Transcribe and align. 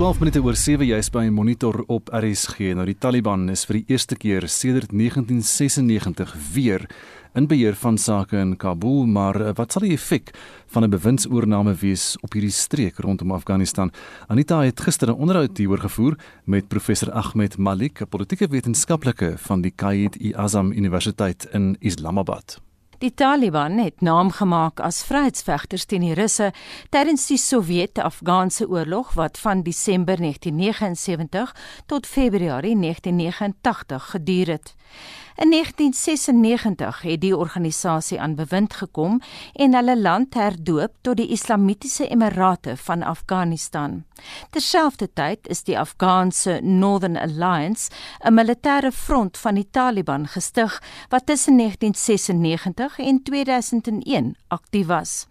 12 0.00 0.18
minute 0.22 0.40
oor 0.40 0.56
7 0.56 0.86
jy's 0.88 1.10
by 1.12 1.26
Monitor 1.28 1.82
op 1.92 2.06
RSG. 2.16 2.70
Nou 2.72 2.86
die 2.88 2.94
Taliban 2.96 3.42
is 3.52 3.66
vir 3.68 3.76
die 3.76 3.92
eerste 3.92 4.16
keer 4.16 4.46
sedert 4.48 4.94
1996 4.96 6.32
weer 6.54 6.86
in 7.36 7.44
beheer 7.50 7.76
van 7.76 7.98
sake 8.00 8.40
in 8.40 8.54
Kabul, 8.56 9.04
maar 9.04 9.36
eh, 9.36 9.50
wat 9.58 9.76
sal 9.76 9.84
die 9.84 9.92
effek 9.98 10.32
van 10.72 10.86
'n 10.86 10.90
bewindsoorname 10.96 11.74
wees 11.82 12.16
op 12.24 12.32
hierdie 12.32 12.50
streek 12.50 13.04
rondom 13.04 13.36
Afghanistan? 13.36 13.92
Anita 14.28 14.62
het 14.64 14.80
gister 14.80 15.12
'n 15.12 15.20
onderhoud 15.20 15.58
hieroor 15.58 15.84
gevoer 15.84 16.16
met 16.46 16.68
professor 16.68 17.12
Ahmed 17.12 17.58
Malik, 17.58 18.00
'n 18.00 18.08
politieke 18.08 18.48
wetenskaplike 18.48 19.34
van 19.36 19.60
die 19.60 19.72
Qaid-i-Azam 19.76 20.72
Universiteit 20.72 21.46
in 21.52 21.76
Islamabad. 21.80 22.69
Die 23.00 23.14
Taliban 23.14 23.78
het 23.78 24.02
naam 24.04 24.28
gemaak 24.30 24.80
as 24.84 24.98
vryheidsvegters 25.08 25.86
teen 25.88 26.02
die 26.04 26.16
Russe 26.18 26.50
tydens 26.92 27.22
die 27.30 27.38
Sowjet-Afghaanse 27.40 28.66
oorlog 28.68 29.14
wat 29.16 29.40
van 29.40 29.62
Desember 29.64 30.20
1979 30.20 31.54
tot 31.86 32.06
Februarie 32.06 32.76
1989 32.76 34.10
geduur 34.10 34.52
het. 34.52 34.74
In 35.40 35.50
1996 35.50 37.02
het 37.02 37.20
die 37.20 37.36
organisasie 37.36 38.20
aan 38.20 38.34
bewind 38.34 38.74
gekom 38.74 39.22
en 39.52 39.74
hulle 39.74 39.96
land 40.00 40.34
herdoop 40.36 40.92
tot 41.00 41.16
die 41.16 41.30
Islamitiese 41.32 42.08
Emirate 42.08 42.76
van 42.76 43.02
Afghanistan. 43.02 44.02
Terselfdertyd 44.50 45.48
is 45.48 45.62
die 45.64 45.78
Afghaanse 45.78 46.58
Northern 46.62 47.16
Alliance, 47.16 47.88
'n 48.20 48.34
militêre 48.34 48.92
front 48.92 49.38
van 49.38 49.54
die 49.54 49.68
Taliban 49.70 50.26
gestig 50.26 50.82
wat 51.08 51.26
tussen 51.26 51.56
1996 51.56 52.98
en 52.98 53.22
2001 53.22 54.36
aktief 54.48 54.86
was. 54.86 55.26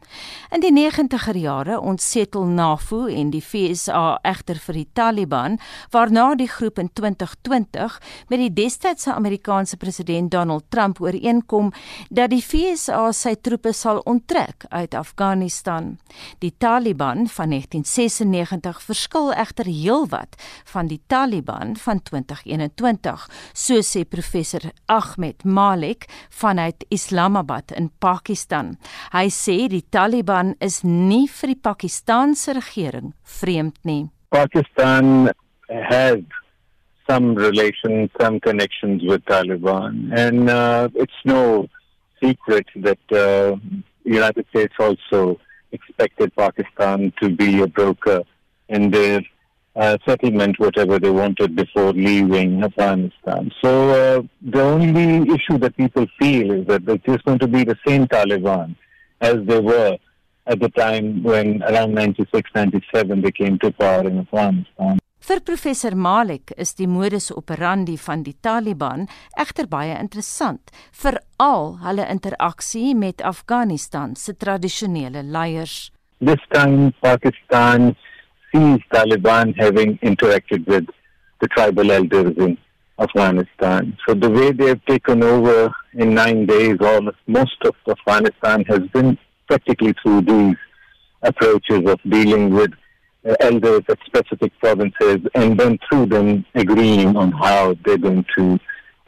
In 0.49 0.59
die 0.59 0.73
90er 0.73 1.37
jare 1.37 1.79
ontsetel 1.79 2.45
NAVO 2.45 3.05
en 3.05 3.29
die 3.29 3.41
FSA 3.41 4.19
egter 4.21 4.55
vir 4.55 4.73
die 4.73 4.89
Taliban, 4.93 5.59
waarna 5.89 6.35
die 6.35 6.47
groep 6.47 6.79
in 6.79 6.89
2020 6.93 8.01
met 8.27 8.39
die 8.39 8.53
destydse 8.53 9.13
Amerikaanse 9.13 9.77
president 9.77 9.98
Donald 10.29 10.63
Trump 10.69 11.01
ooreenkom 11.01 11.71
dat 12.09 12.31
die 12.31 12.41
FSA 12.41 13.11
sy 13.15 13.35
troepe 13.41 13.73
sal 13.73 14.01
onttrek 14.09 14.65
uit 14.69 14.95
Afghanistan. 14.95 15.97
Die 16.39 16.53
Taliban 16.57 17.27
van 17.27 17.49
1996 17.49 18.81
verskil 18.81 19.31
egter 19.33 19.65
heelwat 19.65 20.35
van 20.71 20.87
die 20.87 21.01
Taliban 21.07 21.75
van 21.77 22.01
2021, 22.03 23.27
so 23.53 23.81
sê 23.85 24.05
professor 24.05 24.71
Ahmed 24.85 25.43
Malik 25.43 26.07
vanuit 26.29 26.85
Islamabad 26.89 27.71
in 27.71 27.91
Pakistan. 27.99 28.77
Hy 29.11 29.27
sê 29.33 29.67
die 29.71 29.85
Taliban 29.89 30.55
is 30.59 30.81
nie 30.83 31.27
vir 31.27 31.53
die 31.53 31.61
Pakistaanse 31.61 32.53
regering 32.57 33.13
vreemd 33.23 33.77
nie. 33.83 34.09
Pakistan 34.29 35.29
has 35.69 36.21
some 37.09 37.33
relations, 37.33 38.09
some 38.19 38.39
connections 38.39 39.01
with 39.03 39.23
Taliban. 39.25 40.11
And 40.15 40.49
uh, 40.49 40.89
it's 40.95 41.21
no 41.25 41.67
secret 42.21 42.67
that 42.75 42.99
uh, 43.11 43.55
the 44.03 44.11
United 44.21 44.45
States 44.49 44.73
also 44.79 45.39
expected 45.71 46.35
Pakistan 46.35 47.11
to 47.21 47.29
be 47.29 47.61
a 47.61 47.67
broker 47.67 48.23
in 48.67 48.91
their 48.91 49.21
uh, 49.75 49.97
settlement, 50.05 50.59
whatever 50.59 50.99
they 50.99 51.09
wanted 51.09 51.55
before 51.55 51.93
leaving 51.93 52.63
Afghanistan. 52.63 53.51
So 53.63 53.89
uh, 53.89 54.21
the 54.41 54.61
only 54.61 55.31
issue 55.33 55.57
that 55.59 55.75
people 55.77 56.05
feel 56.19 56.51
is 56.51 56.67
that 56.67 56.87
it's 56.87 57.05
just 57.05 57.23
going 57.23 57.39
to 57.39 57.47
be 57.47 57.63
the 57.63 57.77
same 57.87 58.05
Taliban 58.07 58.75
as 59.21 59.37
they 59.45 59.59
were 59.59 59.97
at 60.47 60.59
the 60.59 60.69
time 60.69 61.23
when 61.23 61.63
around 61.63 61.93
96, 61.93 62.49
97 62.53 63.21
they 63.21 63.31
came 63.31 63.57
to 63.59 63.71
power 63.71 64.07
in 64.07 64.19
Afghanistan. 64.19 64.99
Vir 65.27 65.41
professor 65.43 65.95
Malik 65.95 66.53
is 66.57 66.71
die 66.79 66.87
modus 66.87 67.29
operandi 67.35 67.97
van 67.99 68.23
die 68.23 68.35
Taliban 68.41 69.07
egter 69.43 69.67
baie 69.67 69.97
interessant, 69.99 70.71
veral 70.95 71.75
hulle 71.83 72.05
interaksie 72.07 72.95
met 72.95 73.21
Afghanistan 73.21 74.15
se 74.15 74.33
tradisionele 74.33 75.23
leiers. 75.23 75.91
This 76.23 76.41
time 76.55 76.93
Pakistan 77.03 77.95
sees 78.51 78.79
Taliban 78.95 79.53
having 79.59 79.99
interacted 80.01 80.65
with 80.67 80.87
the 81.41 81.47
tribal 81.47 81.91
elders 81.91 82.33
in 82.37 82.57
Afghanistan. 82.97 83.97
So 84.05 84.13
the 84.13 84.29
way 84.29 84.51
they 84.51 84.67
have 84.67 84.83
taken 84.85 85.23
over 85.23 85.71
in 85.93 86.13
nine 86.13 86.45
days, 86.45 86.77
almost 86.81 87.17
most 87.27 87.59
of 87.65 87.75
Afghanistan 87.87 88.63
has 88.67 88.87
been 88.93 89.17
practically 89.47 89.93
through 90.01 90.21
these 90.21 90.57
approaches 91.21 91.83
of 91.89 91.99
dealing 92.07 92.51
with 92.51 92.71
elders 93.39 93.81
at 93.89 93.97
specific 94.05 94.51
provinces 94.59 95.17
and 95.35 95.59
then 95.59 95.77
through 95.89 96.05
them 96.07 96.45
agreeing 96.55 97.15
on 97.15 97.31
how 97.31 97.75
they're 97.85 97.97
going 97.97 98.25
to 98.37 98.57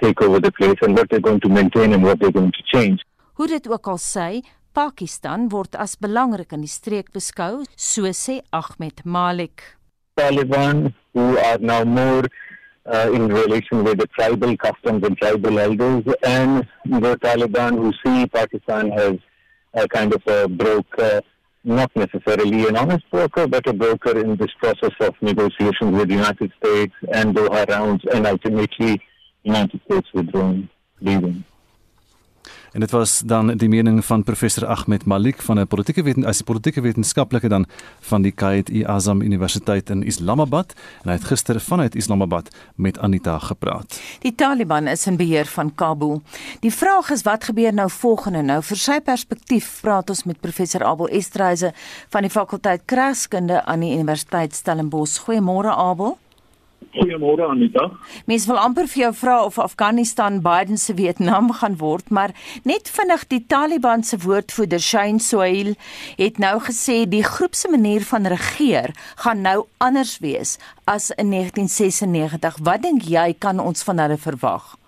take 0.01 0.21
over 0.21 0.39
the 0.39 0.51
place 0.51 0.75
and 0.81 0.97
what 0.97 1.09
they're 1.09 1.19
going 1.19 1.39
to 1.39 1.49
maintain 1.49 1.93
and 1.93 2.03
what 2.03 2.19
they're 2.19 2.31
going 2.31 2.51
to 2.51 2.63
change. 2.73 2.99
Hoe 3.33 3.47
dit 3.47 3.67
ook 3.67 3.87
al 3.87 3.97
sê, 3.97 4.41
Pakistan 4.73 5.47
word 5.49 5.75
as 5.75 5.95
belangrik 5.95 6.51
in 6.51 6.61
die 6.65 6.71
streek 6.71 7.11
beskou, 7.15 7.63
so 7.75 8.11
sê 8.11 8.41
Ahmed 8.51 9.03
Malik. 9.05 9.63
Taliban 10.19 10.93
who 11.13 11.37
are 11.37 11.57
now 11.59 11.83
more 11.83 12.27
uh, 12.85 13.09
in 13.13 13.27
relation 13.27 13.83
with 13.83 13.97
the 13.99 14.07
tribal 14.07 14.55
customs 14.57 15.03
and 15.03 15.17
tribal 15.17 15.59
elders 15.59 16.03
and 16.23 16.67
the 16.85 17.15
Taliban 17.17 17.77
who 17.77 17.91
see 18.03 18.27
Pakistan 18.27 18.91
as 18.91 19.15
a 19.73 19.87
kind 19.87 20.13
of 20.13 20.21
a 20.27 20.47
broker 20.47 21.21
not 21.63 21.91
necessarily 21.95 22.67
an 22.67 22.75
honest 22.75 23.09
broker, 23.11 23.47
but 23.47 23.67
a 23.67 23.73
broker 23.73 24.19
in 24.19 24.35
this 24.35 24.51
process 24.59 24.91
of 24.99 25.15
negotiations 25.21 25.95
with 25.95 26.07
the 26.07 26.15
United 26.15 26.51
States 26.63 26.93
and 27.13 27.35
Doha 27.35 27.67
rounds, 27.69 28.03
and 28.13 28.25
ultimately 28.25 29.01
United 29.43 29.79
States 29.85 30.07
withdrawing, 30.13 30.69
leaving. 30.99 31.43
En 32.71 32.79
dit 32.79 32.91
was 32.91 33.19
dan 33.25 33.57
die 33.57 33.69
mening 33.69 34.05
van 34.05 34.23
professor 34.23 34.67
Ahmed 34.67 35.05
Malik 35.05 35.41
van 35.41 35.59
'n 35.59 35.67
politieke 35.67 36.03
weten 36.03 36.25
as 36.25 36.39
'n 36.39 36.43
politieke 36.43 36.81
wetenskaplike 36.81 37.47
dan 37.47 37.65
van 37.99 38.21
die 38.21 38.31
Qaid-i-Azam 38.31 39.21
Universiteit 39.21 39.89
in 39.89 40.03
Islamabad 40.03 40.73
en 41.03 41.09
hy 41.09 41.15
het 41.15 41.23
gister 41.23 41.61
vanuit 41.61 41.95
Islamabad 41.95 42.55
met 42.75 42.99
Anita 42.99 43.39
gepraat. 43.39 44.01
Die 44.19 44.35
Taliban 44.35 44.87
is 44.87 45.07
in 45.07 45.15
beheer 45.15 45.45
van 45.45 45.75
Kabul. 45.75 46.21
Die 46.59 46.73
vraag 46.73 47.09
is 47.09 47.21
wat 47.21 47.43
gebeur 47.43 47.73
nou 47.73 47.89
volgende? 47.89 48.41
Nou 48.41 48.63
vir 48.63 48.77
sy 48.77 48.99
perspektief 49.01 49.79
praat 49.81 50.09
ons 50.09 50.23
met 50.23 50.39
professor 50.39 50.83
Abel 50.83 51.07
Estreise 51.07 51.73
van 52.09 52.21
die 52.21 52.31
fakulteit 52.31 52.81
Kragskunde 52.85 53.65
aan 53.65 53.79
die 53.79 53.93
Universiteit 53.93 54.55
Stellenbosch. 54.55 55.19
Goeiemôre 55.19 55.75
Abel. 55.75 56.17
Goeiemôre 56.91 57.47
Anita. 57.47 57.91
Mens 58.27 58.45
wil 58.49 58.59
amper 58.59 58.87
vir 58.91 59.05
jou 59.05 59.11
vra 59.15 59.37
of 59.45 59.59
Afghanistan 59.59 60.41
Biden 60.43 60.77
se 60.77 60.93
Vietnam 60.97 61.51
gaan 61.61 61.77
word, 61.79 62.09
maar 62.09 62.33
net 62.67 62.91
vinnig 62.91 63.23
die 63.31 63.43
Taliban 63.47 64.03
se 64.03 64.19
woordvoerder 64.25 64.83
Shane 64.83 65.23
Sohail 65.23 65.75
het 66.19 66.41
nou 66.43 66.57
gesê 66.67 67.05
die 67.07 67.23
groep 67.23 67.55
se 67.55 67.71
manier 67.71 68.03
van 68.11 68.27
regeer 68.27 68.91
gaan 69.23 69.41
nou 69.41 69.65
anders 69.79 70.17
wees 70.19 70.57
as 70.83 71.13
in 71.15 71.31
1996. 71.31 72.59
Wat 72.59 72.83
dink 72.83 73.07
jy 73.07 73.31
kan 73.39 73.63
ons 73.63 73.87
van 73.87 74.03
hulle 74.03 74.19
verwag? 74.19 74.80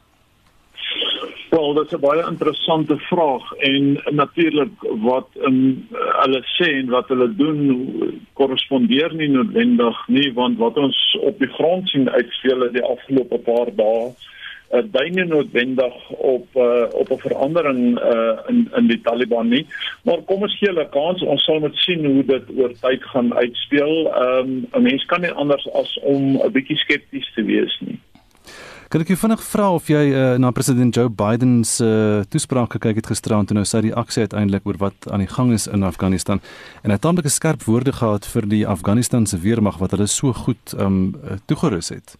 Wel, 1.53 1.73
dit 1.73 1.85
is 1.85 1.97
'n 1.97 1.99
baie 1.99 2.23
interessante 2.29 2.97
vraag 2.97 3.53
en 3.53 4.01
natuurlik 4.11 4.75
wat 5.09 5.27
um, 5.41 5.87
hulle 6.21 6.41
sê 6.57 6.67
en 6.81 6.87
wat 6.89 7.07
hulle 7.07 7.35
doen 7.35 7.59
korrespondeer 8.33 9.13
nie 9.13 9.29
noodwendig 9.29 9.97
nie 10.07 10.33
want 10.33 10.57
wat 10.57 10.77
ons 10.77 11.17
op 11.21 11.37
die 11.39 11.51
grond 11.57 11.89
sien 11.89 12.09
uitspeel 12.09 12.71
die 12.71 12.83
afgelope 12.83 13.37
paar 13.37 13.69
dae 13.75 13.99
uh, 14.07 14.81
dui 14.95 15.09
nie 15.09 15.25
noodwendig 15.25 16.09
op 16.09 16.47
uh, 16.55 16.87
op 17.01 17.11
'n 17.11 17.21
verandering 17.27 17.81
uh, 17.99 18.33
in 18.47 18.71
in 18.75 18.87
die 18.87 19.01
Taliban 19.01 19.47
nie. 19.47 19.65
Maar 20.03 20.25
kom 20.25 20.41
ons 20.41 20.57
gee 20.57 20.71
hulle 20.73 20.89
kans 20.89 21.21
ons 21.21 21.43
sal 21.43 21.59
moet 21.59 21.77
sien 21.85 22.05
hoe 22.05 22.25
dit 22.25 22.49
oor 22.57 22.73
tyd 22.81 23.03
gaan 23.03 23.33
uitspeel. 23.33 23.93
Um, 24.25 24.65
'n 24.73 24.81
mens 24.81 25.05
kan 25.05 25.21
nie 25.21 25.31
anders 25.31 25.69
as 25.73 25.99
om 26.01 26.41
'n 26.41 26.51
bietjie 26.51 26.77
skepties 26.77 27.29
te 27.35 27.43
wees 27.43 27.77
nie 27.85 27.99
Kan 28.93 29.01
ek 29.01 29.09
jou 29.09 29.15
vinnig 29.23 29.41
vra 29.41 29.71
of 29.73 29.87
jy 29.89 30.01
uh, 30.13 30.35
na 30.37 30.51
president 30.53 30.93
Joe 30.93 31.09
Biden 31.09 31.63
se 31.65 31.81
uh, 31.81 32.19
toespraak 32.29 32.75
gekyk 32.75 32.99
het 32.99 33.07
gisteraand 33.09 33.49
en 33.49 33.57
nou 33.57 33.63
sy 33.65 33.79
reaksie 33.87 34.27
uiteindelik 34.27 34.67
oor 34.69 34.77
wat 34.83 35.07
aan 35.09 35.23
die 35.23 35.31
gang 35.31 35.49
is 35.55 35.65
in 35.65 35.81
Afghanistan 35.81 36.37
en 36.83 36.93
hy 36.93 36.99
het 36.99 37.01
tamelike 37.01 37.31
skerp 37.33 37.65
woorde 37.65 37.95
gehad 37.97 38.27
vir 38.29 38.45
die 38.51 38.61
Afghanistanse 38.69 39.39
weermag 39.41 39.79
wat 39.81 39.95
hulle 39.97 40.05
so 40.05 40.29
goed 40.43 40.75
um 40.77 41.15
toegerus 41.49 41.89
het. 41.89 42.13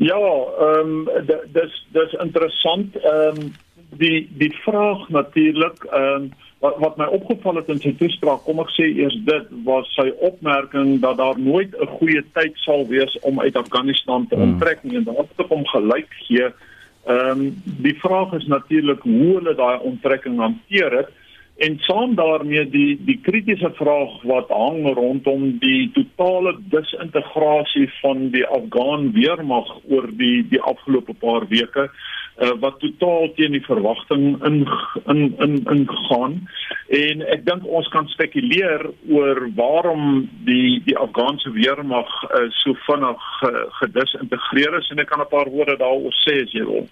Ja, 0.00 0.16
ehm 0.16 1.04
um, 1.04 1.28
dis 1.52 1.76
dis 1.92 2.16
interessant. 2.24 2.96
Ehm 2.96 3.44
um, 3.44 3.52
die 4.00 4.24
die 4.40 4.54
vraag 4.64 5.04
natuurlik 5.12 5.84
ehm 5.84 6.30
um, 6.30 6.32
wat 6.64 6.78
wat 6.78 6.96
my 6.96 7.06
opgeval 7.12 7.60
het 7.60 7.68
in 7.68 7.80
sy 7.82 7.92
toespraak, 8.00 8.44
kom 8.46 8.62
ek 8.64 8.72
sê 8.76 8.88
eers 8.88 9.16
dit 9.28 9.50
was 9.66 9.88
sy 9.94 10.08
opmerking 10.24 10.96
dat 11.02 11.18
daar 11.20 11.38
nooit 11.38 11.74
'n 11.76 11.90
goeie 11.98 12.22
tyd 12.32 12.56
sal 12.64 12.86
wees 12.88 13.18
om 13.22 13.40
uit 13.40 13.56
Afghanistan 13.56 14.26
te 14.26 14.34
hmm. 14.34 14.42
onttrek 14.42 14.82
nie 14.82 14.96
en 14.96 15.04
daar 15.04 15.26
het 15.28 15.46
hom 15.48 15.66
gelyk 15.66 16.10
gee. 16.28 16.48
Ehm 17.06 17.30
um, 17.30 17.62
die 17.64 17.94
vraag 18.00 18.32
is 18.32 18.46
natuurlik 18.46 19.02
hoe 19.02 19.34
hulle 19.36 19.54
daai 19.54 19.78
onttrekking 19.78 20.38
hanteer 20.38 20.96
het 20.96 21.10
en 21.56 21.78
saam 21.78 22.14
daarmee 22.14 22.64
die 22.70 22.98
die 23.04 23.18
kritiese 23.22 23.70
vraag 23.74 24.22
wat 24.22 24.48
hang 24.48 24.94
rondom 24.94 25.58
die 25.58 25.90
totale 25.94 26.56
disintegrasie 26.72 27.88
van 28.00 28.28
die 28.30 28.44
Afghan 28.46 29.12
weermag 29.12 29.70
oor 29.88 30.08
die 30.10 30.44
die 30.50 30.60
afgelope 30.60 31.14
paar 31.14 31.48
weke 31.48 31.88
uh, 32.38 32.52
wat 32.60 32.78
totaal 32.80 33.32
teen 33.34 33.56
die 33.56 33.64
verwagting 33.64 34.44
in 34.44 34.58
in 35.12 35.34
in 35.46 35.56
ingaan 35.72 36.36
en 36.88 37.22
ek 37.34 37.46
dink 37.46 37.66
ons 37.66 37.88
kan 37.94 38.08
spekuleer 38.12 38.86
oor 39.10 39.40
waarom 39.56 40.28
die 40.48 40.82
die 40.86 40.98
Afghaanse 40.98 41.50
weermag 41.56 42.12
uh, 42.30 42.46
so 42.62 42.76
vinnig 42.86 43.26
uh, 43.42 43.66
gedisintegreer 43.80 44.78
is. 44.78 44.90
En 44.90 45.02
ek 45.02 45.10
kan 45.10 45.20
'n 45.20 45.32
paar 45.32 45.50
woorde 45.50 45.76
daaroor 45.76 46.14
sê 46.24 46.42
as 46.44 46.52
jy 46.52 46.64
wil 46.64 46.86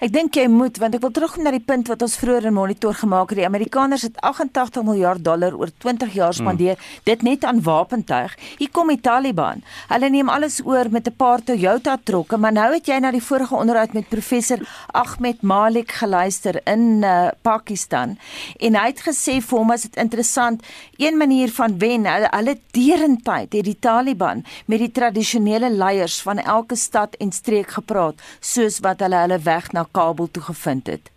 Ek 0.00 0.12
dink 0.12 0.36
jy 0.38 0.46
moet 0.48 0.78
want 0.78 0.94
ek 0.94 1.02
wil 1.02 1.12
terugkom 1.14 1.44
na 1.44 1.52
die 1.54 1.64
punt 1.64 1.88
wat 1.88 2.02
ons 2.02 2.16
vroeër 2.20 2.48
in 2.50 2.56
monitor 2.56 2.94
gemaak 2.94 3.30
het. 3.30 3.38
Die 3.38 3.46
Amerikaners 3.46 4.06
het 4.06 4.20
88 4.24 4.82
miljard 4.86 5.24
dollar 5.24 5.54
oor 5.54 5.70
20 5.84 6.14
jaar 6.14 6.34
spandeer 6.34 6.76
hmm. 6.76 7.02
dit 7.04 7.22
net 7.22 7.44
aan 7.44 7.62
wapentuig. 7.62 8.36
Hier 8.58 8.70
kom 8.70 8.88
die 8.88 9.00
Taliban. 9.00 9.62
Hulle 9.88 10.10
neem 10.10 10.28
alles 10.28 10.60
oor 10.64 10.90
met 10.90 11.08
'n 11.08 11.16
paar 11.16 11.42
Toyota 11.42 11.98
trokke, 12.04 12.36
maar 12.36 12.52
nou 12.52 12.72
het 12.72 12.86
jy 12.86 12.98
na 12.98 13.10
die 13.10 13.22
vorige 13.22 13.54
onderhoud 13.54 13.92
met 13.92 14.08
professor 14.08 14.58
Ahmed 14.92 15.42
Malik 15.42 15.92
geluister 15.92 16.60
in 16.64 17.02
uh, 17.04 17.28
Pakistan 17.42 18.16
en 18.58 18.74
hy 18.74 18.86
het 18.90 19.00
gesê 19.02 19.38
vir 19.44 19.58
hom 19.58 19.70
as 19.74 19.82
dit 19.86 19.96
interessant, 20.00 20.62
een 20.96 21.16
manier 21.18 21.50
van 21.54 21.78
wen, 21.78 22.06
hulle, 22.06 22.28
hulle 22.32 22.54
derentyd 22.76 23.54
het 23.56 23.66
die 23.66 23.76
Taliban 23.80 24.44
met 24.66 24.82
die 24.82 24.90
tradisionele 24.94 25.70
leiers 25.70 26.20
van 26.22 26.38
elke 26.38 26.76
stad 26.76 27.16
en 27.22 27.32
streek 27.32 27.74
gepraat, 27.78 28.20
soos 28.40 28.80
wat 28.84 29.02
hulle 29.04 29.22
hulle 29.24 29.40
weg 29.44 29.57
na 29.72 29.86
Kabul 29.90 30.30
toe 30.30 30.42
gevind 30.42 30.86
het? 30.86 31.10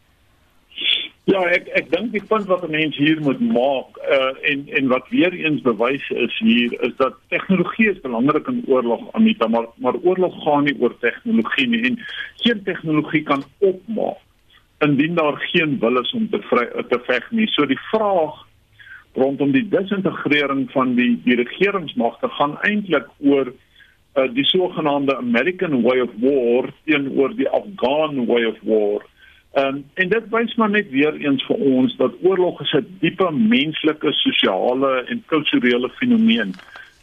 Ja, 1.29 1.41
ek 1.53 1.67
ek 1.77 1.91
dink 1.91 2.11
die 2.11 2.23
punt 2.25 2.47
wat 2.49 2.63
'n 2.65 2.71
mens 2.71 2.97
hier 2.97 3.21
moet 3.21 3.39
maak 3.39 3.97
uh 4.09 4.33
en 4.51 4.65
en 4.77 4.87
wat 4.87 5.09
weer 5.09 5.33
eens 5.33 5.61
bewys 5.61 6.09
is 6.09 6.39
hier 6.39 6.73
is 6.81 6.95
dat 6.97 7.13
tegnologie 7.29 7.89
is 7.91 8.01
belangrik 8.01 8.47
in 8.47 8.63
oorlog 8.67 9.13
Anita, 9.13 9.47
maar 9.47 9.67
maar 9.75 9.95
oorlog 10.03 10.43
gaan 10.43 10.63
nie 10.63 10.75
oor 10.79 10.97
tegnologie 10.99 11.67
nie 11.67 11.83
en 11.89 11.99
geen 12.35 12.63
tegnologie 12.63 13.23
kan 13.23 13.43
opmaak 13.59 14.17
indien 14.79 15.15
daar 15.15 15.37
geen 15.37 15.79
wil 15.79 15.99
is 15.99 16.11
om 16.11 16.29
te 16.29 16.39
vry, 16.41 16.65
te 16.89 16.99
veg 17.05 17.31
nie. 17.31 17.47
So 17.47 17.65
die 17.65 17.79
vraag 17.91 18.47
rondom 19.13 19.51
die 19.51 19.67
disintegrering 19.69 20.71
van 20.71 20.95
die 20.95 21.19
die 21.23 21.35
regeringsmagte 21.35 22.29
gaan 22.29 22.57
eintlik 22.61 23.07
oor 23.19 23.53
uh, 24.15 24.33
die 24.33 24.45
sogenaamde 24.45 25.17
American 25.17 25.81
way 25.81 25.99
of 26.01 26.09
war 26.19 26.69
teenoor 26.85 27.35
die 27.35 27.49
Afghan 27.49 28.25
way 28.25 28.45
of 28.45 28.57
war. 28.61 29.01
Um, 29.53 29.83
en 29.93 30.09
dit 30.09 30.29
wys 30.31 30.55
maar 30.55 30.69
net 30.69 30.89
weer 30.89 31.15
eens 31.19 31.43
vir 31.43 31.55
ons 31.55 31.95
dat 31.99 32.13
oorlog 32.23 32.61
is 32.61 32.71
'n 32.73 32.97
diepe 32.99 33.31
menslike, 33.31 34.13
sosiale 34.13 35.03
en 35.07 35.23
kulturele 35.25 35.89
fenomeen. 35.89 36.53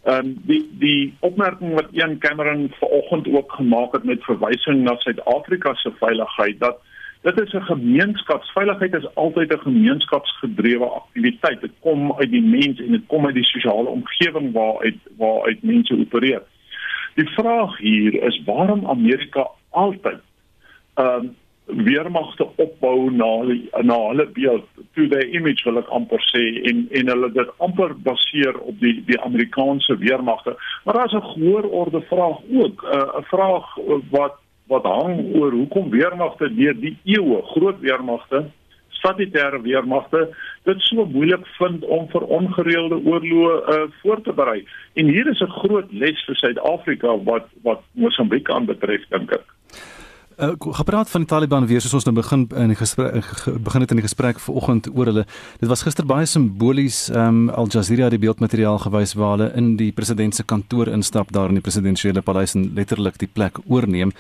Ehm 0.05 0.27
um, 0.27 0.37
die 0.47 0.69
die 0.79 1.15
opmerking 1.21 1.75
wat 1.75 1.93
Ian 1.93 2.19
Cameron 2.19 2.73
vanoggend 2.81 3.29
ook 3.29 3.53
gemaak 3.53 3.93
het 3.93 4.05
met 4.05 4.25
verwysing 4.25 4.83
na 4.83 4.97
Suid-Afrika 4.97 5.75
se 5.75 5.93
veiligheid 5.99 6.61
dat 6.61 6.81
dit 7.23 7.41
is 7.41 7.53
'n 7.53 7.61
gemeenskapsveiligheid 7.61 8.95
is 8.95 9.15
altyd 9.15 9.53
'n 9.53 9.61
gemeenskapsgedrewe 9.61 10.85
aktiwiteit. 10.85 11.61
Dit 11.61 11.73
kom 11.81 12.13
uit 12.13 12.31
die 12.31 12.43
mens 12.43 12.81
en 12.81 12.91
dit 12.93 13.07
kom 13.07 13.27
uit 13.27 13.35
die 13.35 13.45
sosiale 13.45 13.89
omgewing 13.89 14.53
waaruit 14.53 14.97
waaruit 15.17 15.63
mense 15.63 15.99
opereer. 15.99 16.43
Die 17.19 17.29
vraag 17.35 17.79
hier 17.83 18.23
is 18.23 18.39
waarom 18.47 18.87
Amerika 18.87 19.49
altyd 19.71 20.23
ehm 20.95 21.27
um, 21.27 21.37
weermagte 21.69 22.47
opbou 22.57 23.11
na 23.11 23.27
na 23.83 23.97
hulle 24.09 24.27
beeld 24.33 24.65
to 24.95 25.07
their 25.09 25.29
image 25.37 25.65
wil 25.65 25.81
ek 25.83 25.91
amper 25.93 26.23
sê 26.31 26.45
en 26.71 26.87
en 27.01 27.11
hulle 27.13 27.29
dit 27.35 27.51
amper 27.67 27.93
baseer 28.07 28.57
op 28.71 28.79
die 28.81 28.95
die 29.11 29.19
Amerikaanse 29.21 29.97
weermagte. 30.01 30.57
Maar 30.85 30.95
daar's 30.95 31.17
'n 31.19 31.29
gehoor 31.33 31.69
orde 31.81 32.01
vraag 32.01 32.39
ook 32.63 32.83
eh, 32.83 32.99
'n 32.99 33.21
uh, 33.21 33.25
vraag 33.33 33.67
wat 34.11 34.39
wat 34.67 34.85
hang 34.85 35.35
oor 35.35 35.53
hoekom 35.53 35.91
weermagte 35.91 36.55
deur 36.55 36.81
die 36.81 36.97
eeue 37.05 37.43
groot 37.43 37.81
weermagte 37.81 38.51
statutêre 38.99 39.63
weermagte 39.63 40.29
dit 40.69 40.81
so 40.87 41.07
moeilik 41.07 41.47
vind 41.59 41.85
om 41.85 42.09
vir 42.13 42.27
ongereelde 42.41 43.01
oorloë 43.05 43.55
uh, 43.59 43.85
voor 44.03 44.23
te 44.23 44.33
berei. 44.33 44.65
En 44.95 45.07
hier 45.07 45.31
is 45.31 45.41
'n 45.41 45.55
groot 45.61 45.93
les 45.93 46.25
vir 46.27 46.37
Suid-Afrika 46.37 47.17
wat 47.25 47.47
wat 47.63 47.81
Mosambiek 47.93 48.51
aanbetref 48.51 49.09
dink 49.09 49.33
ek. 49.33 49.47
Uh, 50.39 50.53
gepraat 50.59 51.11
van 51.11 51.21
die 51.21 51.29
Taliban 51.29 51.67
weer 51.67 51.81
soos 51.81 51.95
ons 51.95 52.05
nou 52.07 52.15
begin 52.15 52.45
in 52.55 52.71
die 52.71 52.77
gesprek 52.79 53.25
begin 53.67 53.83
het 53.83 53.91
in 53.91 53.99
die 53.99 54.07
gesprek 54.07 54.39
vanoggend 54.39 54.87
oor 54.95 55.11
hulle. 55.11 55.25
Dit 55.59 55.69
was 55.69 55.83
gister 55.83 56.07
baie 56.07 56.27
simbolies. 56.27 57.09
Um, 57.11 57.49
Al 57.51 57.67
Jazeera 57.67 58.07
het 58.07 58.15
die 58.15 58.23
beeldmateriaal 58.23 58.79
gewys 58.79 59.17
waar 59.19 59.35
hulle 59.35 59.49
in 59.59 59.73
die 59.77 59.91
president 59.93 60.35
se 60.35 60.45
kantoor 60.45 60.93
instap 60.95 61.33
daar 61.33 61.49
in 61.49 61.59
die 61.59 61.65
presidentsiële 61.67 62.23
paleis 62.23 62.55
en 62.55 62.71
letterlik 62.75 63.19
die 63.19 63.31
plek 63.33 63.59
oorneem. 63.67 64.15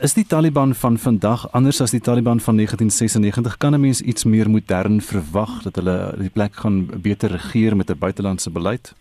Is 0.00 0.12
die 0.14 0.26
Taliban 0.26 0.74
van 0.74 0.98
vandag 0.98 1.46
anders 1.52 1.80
as 1.80 1.94
die 1.94 2.00
Taliban 2.00 2.40
van 2.40 2.56
1996? 2.56 3.56
Kan 3.56 3.74
'n 3.74 3.80
mens 3.80 4.00
iets 4.00 4.24
meer 4.24 4.50
modern 4.50 5.00
verwag 5.00 5.62
dat 5.62 5.76
hulle 5.76 6.14
die 6.18 6.30
plek 6.30 6.54
gaan 6.54 6.86
beter 7.02 7.30
regeer 7.30 7.76
met 7.76 7.90
'n 7.90 7.98
buitelandse 7.98 8.50
beleid? 8.50 8.94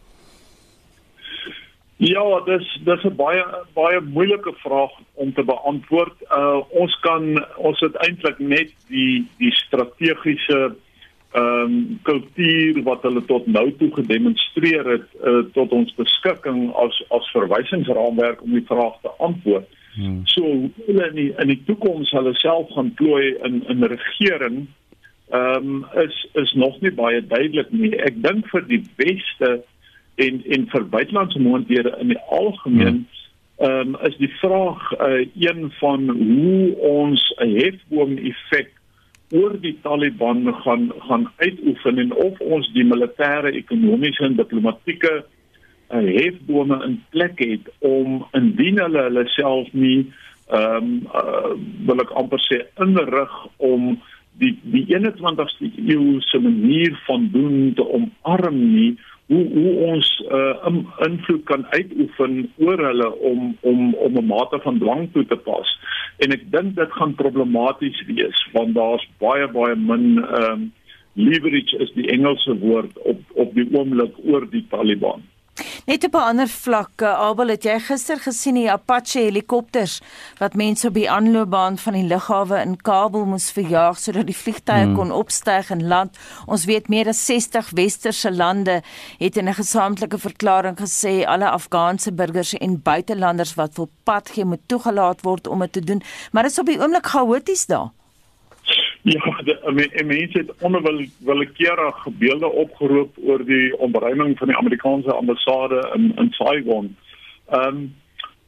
Ja, 1.98 2.40
dis 2.46 2.80
dis 2.84 3.04
'n 3.04 3.16
baie 3.16 3.46
baie 3.74 4.02
moeilike 4.02 4.54
vraag 4.54 4.92
om 5.14 5.34
te 5.34 5.44
beantwoord. 5.44 6.16
Uh 6.30 6.62
ons 6.70 7.00
kan 7.00 7.46
ons 7.58 7.80
het 7.80 7.96
eintlik 7.96 8.40
net 8.40 8.72
die 8.88 9.28
die 9.38 9.52
strategiese 9.52 10.76
ehm 11.32 11.44
um, 11.44 12.00
kultuur 12.02 12.84
wat 12.84 13.02
hulle 13.02 13.26
tot 13.26 13.46
nou 13.48 13.76
toe 13.78 13.92
gedemonstreer 13.94 14.86
het 14.86 15.08
uh, 15.24 15.44
tot 15.54 15.72
ons 15.72 15.94
beskikking 15.96 16.74
as 16.76 17.04
as 17.10 17.32
verwysingsraamwerk 17.32 18.42
om 18.42 18.52
die 18.52 18.66
vraag 18.68 18.98
te 19.02 19.12
antwoord. 19.18 19.68
Hmm. 19.96 20.22
So 20.26 20.44
hulle 20.86 21.08
in 21.10 21.16
die, 21.16 21.32
in 21.38 21.48
die 21.52 21.64
toekoms 21.68 22.12
hulle 22.16 22.34
self 22.40 22.70
gaan 22.76 22.94
plooi 23.00 23.36
in 23.44 23.64
in 23.68 23.84
regering 23.84 24.68
ehm 25.32 25.68
um, 25.68 25.86
is 26.04 26.28
is 26.34 26.54
nog 26.54 26.80
nie 26.82 26.92
baie 26.92 27.22
duidelik 27.28 27.72
nie. 27.72 27.96
Ek 27.96 28.20
dink 28.24 28.48
vir 28.52 28.66
die 28.68 28.84
beste 29.00 29.62
en 30.16 30.44
en 30.44 30.68
vir 30.72 30.88
buitelandse 30.96 31.40
moondhede 31.40 31.96
in 32.00 32.12
die 32.12 32.22
algemeen 32.28 33.02
hmm. 33.02 33.08
ehm 33.68 33.96
um, 33.96 33.98
is 34.08 34.18
die 34.20 34.32
vraag 34.40 34.92
uh, 35.00 35.26
een 35.40 35.72
van 35.80 36.10
hoe 36.10 36.76
ons 36.76 37.24
'n 37.40 37.56
hefboom 37.58 38.18
effek 38.18 38.72
oor 39.32 39.56
die 39.60 39.78
Taliban 39.84 40.54
gaan 40.64 40.92
gaan 41.08 41.32
uitoefen 41.38 41.98
en 41.98 42.14
of 42.14 42.40
ons 42.40 42.72
die 42.74 42.86
militêre, 42.86 43.52
ekonomiese 43.56 44.24
en 44.24 44.36
diplomatieke 44.36 45.14
'n 45.20 45.41
hefbome 45.92 46.84
in 46.86 47.04
plek 47.10 47.40
het 47.40 47.68
om 47.80 48.26
indien 48.38 48.80
hulle 48.80 49.02
hulle 49.10 49.28
self 49.36 49.68
nie 49.74 50.12
ehm 50.52 50.76
um, 50.78 50.88
uh, 51.16 51.54
wil 51.88 52.02
ek 52.04 52.12
amper 52.20 52.42
sê 52.44 52.58
inrig 52.84 53.36
om 53.58 53.94
die 54.42 54.52
die 54.74 54.84
21ste 54.90 55.70
eeu 55.80 56.20
se 56.28 56.40
manier 56.40 56.98
van 57.06 57.30
doen 57.32 57.74
te 57.76 57.86
omarm 57.98 58.60
nie 58.74 58.92
hoe 59.32 59.44
hoe 59.54 59.74
ons 59.92 60.10
uh, 60.28 60.72
invloed 61.08 61.44
kan 61.48 61.64
uitoefen 61.72 62.36
oor 62.66 62.84
hulle 62.90 63.10
om 63.32 63.56
om 63.62 63.94
om 63.94 64.18
'n 64.20 64.28
mate 64.34 64.60
van 64.66 64.80
dwang 64.80 65.08
toe 65.14 65.26
te 65.26 65.40
pas. 65.48 65.70
En 66.20 66.32
ek 66.32 66.44
dink 66.52 66.76
dit 66.76 66.92
gaan 67.00 67.16
problematies 67.16 68.04
wees 68.08 68.48
want 68.54 68.76
daar's 68.76 69.08
baie 69.24 69.48
baie 69.48 69.76
min 69.76 70.06
ehm 70.20 70.52
um, 70.52 70.72
leverage 71.14 71.78
is 71.84 71.92
die 71.94 72.08
Engelse 72.08 72.60
woord 72.60 72.98
op 73.04 73.20
op 73.44 73.56
die 73.56 73.68
oomblik 73.72 74.20
oor 74.24 74.48
die 74.50 74.66
Taliban 74.70 75.24
Net 75.86 76.04
op 76.04 76.14
'n 76.14 76.18
ander 76.18 76.48
vlak, 76.48 77.02
eh, 77.02 77.20
Abel, 77.20 77.48
het 77.48 77.64
jy 77.64 77.80
gister 77.80 78.20
gesien 78.20 78.54
die 78.54 78.72
Apache 78.72 79.20
helikopters 79.20 80.02
wat 80.38 80.54
mense 80.54 80.88
op 80.88 80.94
die 80.94 81.10
aanloopbaan 81.12 81.78
van 81.78 81.94
die 81.94 82.04
lughawe 82.04 82.62
in 82.62 82.82
Kabul 82.82 83.26
moes 83.26 83.52
verjaag 83.52 84.00
sodat 84.00 84.26
die 84.26 84.36
vliegtye 84.36 84.84
hmm. 84.84 84.96
kon 84.96 85.12
opstyg 85.12 85.70
en 85.70 85.88
land. 85.88 86.18
Ons 86.46 86.66
weet 86.66 86.88
meer 86.88 87.08
as 87.08 87.26
60 87.26 87.70
westerse 87.70 88.32
lande 88.32 88.82
het 89.18 89.38
in 89.38 89.50
'n 89.50 89.54
gesamentlike 89.54 90.18
verklaring 90.18 90.78
gesê 90.78 91.26
alle 91.26 91.50
Afghaanse 91.50 92.12
burgers 92.12 92.54
en 92.54 92.82
buitelanders 92.82 93.56
wat 93.56 93.76
wil 93.76 93.90
pad 94.04 94.30
gee 94.30 94.46
moet 94.46 94.68
toegelaat 94.68 95.22
word 95.22 95.48
om 95.48 95.60
dit 95.60 95.72
te 95.74 95.82
doen, 95.82 96.02
maar 96.32 96.44
dit 96.44 96.52
is 96.52 96.60
op 96.60 96.66
die 96.66 96.80
oomblik 96.80 97.06
chaoties 97.06 97.66
daar. 97.66 97.90
Ja, 99.04 99.42
die 99.42 100.06
mense 100.06 100.38
het 100.38 100.52
onwillekeurig 100.62 102.04
beelde 102.20 102.50
opgeroep 102.50 103.18
oor 103.26 103.46
die 103.46 103.78
ontruiming 103.78 104.38
van 104.38 104.48
die 104.48 104.58
Amerikaanse 104.58 105.14
ambassade 105.14 105.82
in 105.96 106.12
in 106.16 106.32
Saigon. 106.32 106.96
Ehm 107.50 107.68
um, 107.68 107.96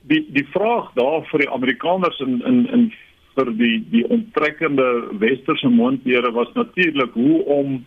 die 0.01 0.25
die 0.35 0.45
vraag 0.51 0.91
daar 0.93 1.23
vir 1.31 1.39
die 1.39 1.49
Amerikaners 1.49 2.19
in 2.19 2.41
in 2.45 2.67
in 2.69 2.93
vir 3.35 3.51
die 3.57 3.83
die 3.89 4.05
onttrekkende 4.07 4.87
westerse 5.19 5.69
mondhede 5.69 6.31
was 6.31 6.53
natuurlik 6.53 7.13
hoe 7.13 7.43
om 7.45 7.85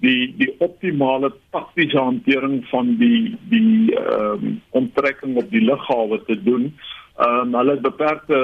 die 0.00 0.34
die 0.36 0.54
optimale 0.58 1.32
taktiese 1.50 1.98
hantering 1.98 2.64
van 2.72 2.96
die 2.96 3.36
die 3.50 3.94
ehm 3.94 4.44
um, 4.46 4.60
onttrekking 4.70 5.36
op 5.36 5.50
die 5.50 5.64
lughawe 5.64 6.22
te 6.24 6.42
doen 6.42 6.72
Ehm 7.16 7.38
um, 7.40 7.54
hulle 7.54 7.70
het 7.70 7.80
beperkte 7.80 8.38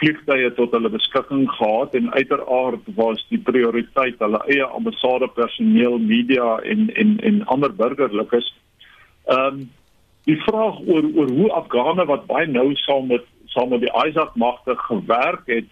vliegtye 0.00 0.48
tot 0.54 0.72
hulle 0.74 0.90
beskikking 0.90 1.44
gehad 1.50 1.92
en 1.94 2.08
uiteraard 2.14 2.88
was 2.96 3.20
die 3.30 3.38
prioriteit 3.38 4.18
hulle 4.18 4.40
eie 4.50 4.64
ambassade 4.64 5.28
personeel, 5.36 5.98
media 6.02 6.56
en 6.72 6.88
en 6.94 7.12
en 7.30 7.44
ander 7.46 7.74
burgerlikes. 7.74 8.48
Ehm 9.26 9.46
um, 9.46 9.60
die 10.26 10.36
vraag 10.42 10.80
oor 10.86 11.06
oor 11.14 11.30
hoe 11.36 11.52
Afghane 11.60 12.04
wat 12.10 12.26
baie 12.26 12.46
nou 12.50 12.74
saam 12.74 13.06
met 13.06 13.24
saam 13.54 13.70
met 13.70 13.86
die 13.86 13.94
ISAF 14.06 14.34
magte 14.34 14.74
gewerk 14.88 15.46
het 15.46 15.70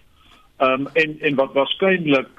ehm 0.57 0.87
um, 0.87 0.87
en 0.93 1.19
en 1.19 1.35
wat 1.35 1.53
waarskynlik 1.53 2.31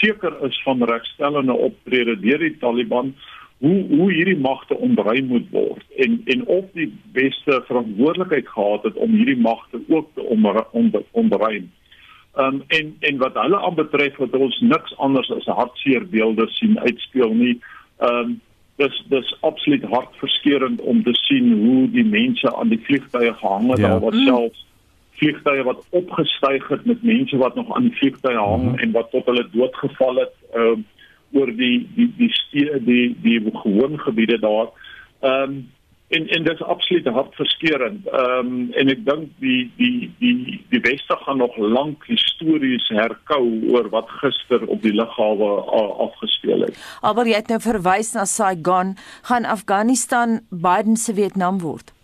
seker 0.00 0.36
is 0.44 0.60
van 0.62 0.84
regstellende 0.84 1.56
optrede 1.56 2.20
deur 2.20 2.38
die 2.38 2.56
Taliban 2.58 3.14
hoe 3.58 3.84
hoe 3.88 4.12
hierdie 4.12 4.38
magte 4.38 4.76
ontruim 4.76 5.26
moet 5.26 5.46
word 5.50 5.84
en 5.96 6.20
en 6.24 6.46
of 6.46 6.64
die 6.72 6.90
beste 7.12 7.62
verantwoordelikheid 7.66 8.48
gehad 8.48 8.82
het 8.82 8.94
om 8.94 9.10
hierdie 9.10 9.40
magte 9.40 9.80
ook 9.88 10.08
te 10.14 11.02
ontruim. 11.10 11.70
Um 12.34 12.62
en 12.66 12.96
en 13.00 13.16
wat 13.16 13.34
hulle 13.34 13.60
aanbetref 13.60 14.16
wat 14.16 14.34
ons 14.36 14.60
niks 14.60 14.96
anders 14.96 15.30
as 15.30 15.46
hartseer 15.46 16.08
beelde 16.08 16.48
sien 16.50 16.80
uitspeel 16.80 17.34
nie. 17.34 17.60
Um 17.98 18.40
dis 18.76 19.04
dis 19.08 19.36
absoluut 19.40 19.82
hartverskeurende 19.82 20.82
om 20.82 21.02
te 21.02 21.14
sien 21.14 21.52
hoe 21.66 21.90
die 21.90 22.04
mense 22.04 22.56
aan 22.56 22.68
die 22.68 22.80
vliegtye 22.82 23.34
gehang 23.34 23.70
het 23.70 23.78
ja. 23.78 23.88
daar 23.88 24.00
wat 24.00 24.18
self 24.26 24.56
vliegtye 25.14 25.62
wat 25.62 25.86
opgestyg 25.90 26.68
het 26.68 26.84
met 26.84 27.02
mense 27.02 27.36
wat 27.36 27.54
nog 27.54 27.76
aan 27.76 27.86
die 27.86 27.96
vliegtye 28.00 28.34
hang 28.34 28.62
mm. 28.62 28.78
en 28.78 28.90
wat 28.92 29.10
tot 29.10 29.30
hulle 29.30 29.46
dood 29.52 29.76
geval 29.76 30.16
het. 30.24 30.34
Um 30.54 30.86
oor 31.34 31.50
die 31.52 31.86
die 31.94 32.10
die 32.18 32.32
die 32.52 32.80
die, 32.84 33.06
die 33.22 33.56
gewoon 33.62 33.98
gebiede 34.00 34.38
daar. 34.38 34.68
Ehm 35.20 35.42
um, 35.42 35.72
en 36.08 36.28
en 36.28 36.44
dit 36.44 36.52
is 36.52 36.62
absoluut 36.62 37.06
hartverskeurende. 37.06 38.10
Ehm 38.10 38.46
um, 38.46 38.72
en 38.72 38.92
ek 38.92 39.04
dink 39.06 39.30
die 39.42 39.70
die 39.76 40.10
die 40.18 40.60
die 40.70 40.80
Weste 40.84 41.16
gaan 41.24 41.40
nog 41.42 41.56
lank 41.56 42.04
histories 42.06 42.86
herkou 42.88 43.42
oor 43.72 43.88
wat 43.94 44.10
gister 44.20 44.66
op 44.66 44.82
die 44.82 44.94
lughawe 44.94 45.50
afgespeel 46.06 46.68
het. 46.68 46.78
Maar 47.02 47.26
jy 47.26 47.40
het 47.40 47.50
nou 47.52 47.60
verwys 47.60 48.12
na 48.14 48.24
Saigon, 48.24 48.94
gaan 49.22 49.44
Afghanistan 49.44 50.40
Biden 50.50 50.96
se 50.96 51.14
Vietnam 51.14 51.60
word. 51.64 51.94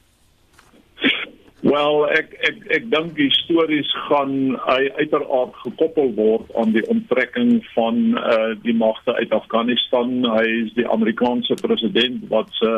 Wel, 1.70 2.00
ek 2.18 2.32
ek 2.48 2.62
ek 2.74 2.86
dink 2.90 3.12
die 3.14 3.28
stories 3.30 3.90
gaan 4.08 4.56
uiteraard 4.66 5.54
gekoppel 5.62 6.08
word 6.16 6.48
aan 6.58 6.72
die 6.74 6.82
onttrekking 6.90 7.60
van 7.76 8.00
uh, 8.18 8.56
die 8.64 8.74
magte 8.74 9.14
uit 9.14 9.30
Afghanistan. 9.36 10.16
Hy 10.24 10.46
is 10.64 10.72
die 10.74 10.88
Amerikaanse 10.88 11.54
president 11.62 12.24
wat 12.32 12.50
se 12.58 12.72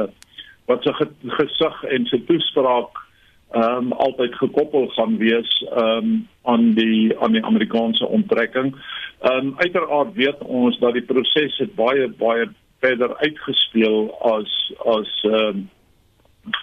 wat 0.68 0.84
se 0.84 0.92
gesig 1.38 1.80
en 1.96 2.10
sy 2.10 2.20
toespraak 2.28 3.00
ehm 3.52 3.92
um, 3.92 3.96
altyd 4.04 4.36
gekoppel 4.42 4.90
gaan 4.98 5.16
wees 5.22 5.52
ehm 5.70 5.88
um, 5.88 6.14
aan 6.52 6.72
die 6.76 7.16
aan 7.20 7.32
die 7.38 7.44
Amerikaanse 7.44 8.08
onttrekking. 8.18 8.74
Ehm 9.22 9.52
um, 9.52 9.54
uiteraard 9.64 10.12
weet 10.20 10.44
ons 10.44 10.76
dat 10.84 10.98
die 10.98 11.06
proses 11.14 11.56
het 11.64 11.72
baie 11.80 12.10
baie 12.20 12.50
verder 12.84 13.16
uitgespeel 13.24 14.10
as 14.36 14.58
as 14.84 15.20
ehm 15.30 15.62
um, 15.62 15.68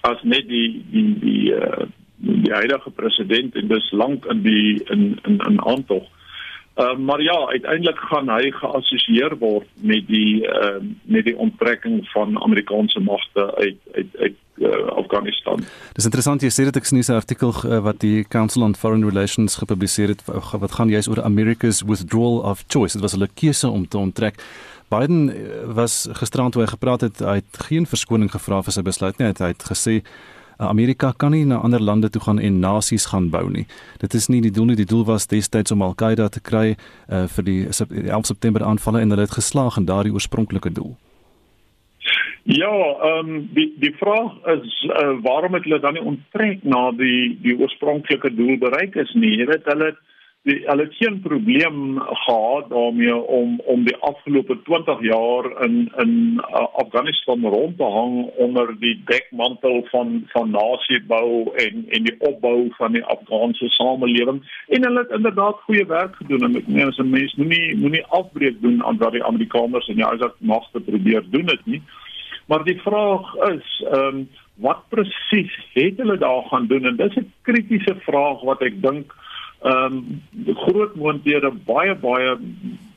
as 0.02 0.22
net 0.24 0.46
die 0.52 0.84
die 0.92 1.08
die 1.24 1.56
uh, 1.56 1.88
die 2.20 2.54
huidige 2.54 2.90
president 2.90 3.56
en 3.56 3.68
dis 3.68 3.92
lank 3.92 4.26
in 4.26 4.42
die 4.44 4.84
in 4.92 5.20
in 5.24 5.38
in 5.48 5.62
aantog. 5.66 6.08
Uh, 6.80 6.98
maar 6.98 7.22
ja, 7.22 7.48
uiteindelik 7.48 7.98
gaan 7.98 8.30
hy 8.32 8.52
geassosieer 8.56 9.34
word 9.40 9.68
met 9.84 10.06
die 10.08 10.46
uh, 10.48 10.78
met 11.04 11.26
die 11.28 11.36
onttrekking 11.38 12.08
van 12.14 12.42
Amerikaanse 12.44 13.00
magte 13.00 13.56
uit 13.56 13.78
uit 13.92 14.08
uit 14.20 14.36
uh, 14.56 14.88
Afghanistan. 15.02 15.60
Dis 15.94 16.08
interessant 16.08 16.44
jy 16.46 16.52
sê 16.56 16.70
dit 16.70 16.80
ek 16.80 16.88
sien 16.88 17.02
'n 17.04 17.20
artikel 17.20 17.52
uh, 17.52 17.82
wat 17.84 18.00
die 18.00 18.24
Council 18.24 18.64
on 18.64 18.76
Foreign 18.76 19.04
Relations 19.04 19.60
gepubliseer 19.60 20.16
het 20.16 20.24
wat 20.64 20.72
gaan 20.72 20.90
juist 20.90 21.12
oor 21.12 21.24
America's 21.24 21.84
withdrawal 21.84 22.40
of 22.48 22.64
choice. 22.68 22.94
Dit 22.94 23.02
was 23.02 23.18
hulle 23.18 23.28
keuse 23.34 23.68
om 23.68 23.88
te 23.88 23.98
onttrek. 23.98 24.40
Biden 24.90 25.34
was 25.76 26.08
gisterand 26.12 26.54
toe 26.54 26.64
hy 26.64 26.72
gepraat 26.72 27.02
het, 27.02 27.20
hy 27.20 27.36
het 27.44 27.58
geen 27.68 27.86
verskoning 27.86 28.32
gevra 28.32 28.64
vir 28.64 28.74
sy 28.74 28.82
besluit 28.82 29.20
nie. 29.20 29.28
Hy 29.28 29.34
het, 29.36 29.44
hy 29.44 29.52
het 29.52 29.64
gesê 29.68 30.02
Amerika 30.68 31.14
kan 31.18 31.32
nie 31.32 31.46
na 31.46 31.58
ander 31.64 31.82
lande 31.82 32.10
toe 32.10 32.22
gaan 32.22 32.40
en 32.40 32.60
nasies 32.60 33.06
gaan 33.06 33.30
bou 33.30 33.50
nie. 33.50 33.66
Dit 34.00 34.14
is 34.14 34.28
nie 34.28 34.42
die 34.42 34.52
doel 34.52 34.66
nie. 34.66 34.76
Die 34.76 34.90
doel 34.90 35.06
was 35.06 35.28
destyds 35.28 35.72
om 35.72 35.82
Al-Qaeda 35.82 36.30
te 36.30 36.42
kry 36.42 36.76
uh, 36.76 37.28
vir 37.28 37.44
die 37.48 37.60
11 37.68 38.26
September 38.26 38.64
aanvalle 38.64 39.02
en 39.02 39.10
hulle 39.10 39.28
het 39.28 39.38
geslaag 39.40 39.78
in 39.78 39.88
daardie 39.88 40.14
oorspronklike 40.14 40.72
doel. 40.76 40.98
Ja, 42.44 42.74
ehm 42.74 43.30
um, 43.30 43.50
die 43.54 43.74
die 43.78 43.94
vraag 44.00 44.32
is 44.56 44.76
uh, 44.90 45.16
waarom 45.22 45.54
het 45.54 45.64
hulle 45.64 45.80
dan 45.80 45.94
nie 45.94 46.04
onttrek 46.04 46.64
na 46.64 46.92
die 46.92 47.38
die 47.42 47.56
oorspronklike 47.60 48.34
doel 48.36 48.58
bereik 48.58 48.96
is 48.96 49.14
nie. 49.14 49.36
Jy 49.38 49.46
weet 49.52 49.68
hulle 49.70 49.92
het 49.92 50.00
die 50.48 50.62
hulle 50.66 50.86
het 50.88 50.96
geen 50.96 51.20
probleem 51.22 52.00
gehad 52.00 52.70
daarmee 52.70 53.16
om 53.16 53.60
om 53.60 53.84
die 53.84 53.96
afgelope 53.96 54.62
20 54.64 55.02
jaar 55.02 55.64
in 55.66 55.92
in 55.98 56.14
uh, 56.40 56.66
Afghanistan 56.84 57.42
rond 57.42 57.78
te 57.78 57.84
hang 57.84 58.30
onder 58.46 58.80
die 58.80 59.02
dekmantel 59.06 59.84
van 59.92 60.24
van 60.28 60.50
nasiebou 60.52 61.52
en 61.66 61.86
en 61.90 62.04
die 62.04 62.16
opbou 62.20 62.72
van 62.78 62.92
die 62.92 63.04
Afghaanse 63.04 63.70
samelewing. 63.70 64.42
En 64.68 64.84
hulle 64.84 65.00
het 65.00 65.16
inderdaad 65.18 65.56
goeie 65.56 65.86
werk 65.86 66.16
gedoen. 66.16 66.44
En 66.44 66.56
ek 66.56 66.68
meen 66.68 66.88
as 66.88 66.98
'n 66.98 67.10
mens 67.10 67.36
moenie 67.36 67.78
moenie 67.78 68.06
afbreek 68.06 68.62
doen 68.62 68.84
aan 68.84 68.98
wat 68.98 69.12
die 69.12 69.24
Amerikaners 69.24 69.88
en 69.88 69.96
die 69.96 70.12
ISAF 70.14 70.36
magte 70.40 70.80
probeer 70.80 71.24
doen 71.30 71.46
dit 71.46 71.66
nie. 71.66 71.82
Maar 72.48 72.64
die 72.64 72.82
vraag 72.82 73.36
is 73.36 73.84
ehm 73.92 74.16
um, 74.16 74.30
wat 74.60 74.82
presies 74.90 75.54
het 75.74 75.98
hulle 75.98 76.18
daar 76.18 76.44
gaan 76.44 76.68
doen? 76.68 76.86
En 76.86 76.96
dis 76.96 77.16
'n 77.16 77.34
kritiese 77.42 77.96
vraag 78.00 78.42
wat 78.42 78.62
ek 78.62 78.82
dink 78.82 79.16
ehm 79.62 79.96
um, 79.96 80.56
groot 80.56 80.96
moondhede 80.96 81.52
baie 81.66 81.96
baie 81.96 82.38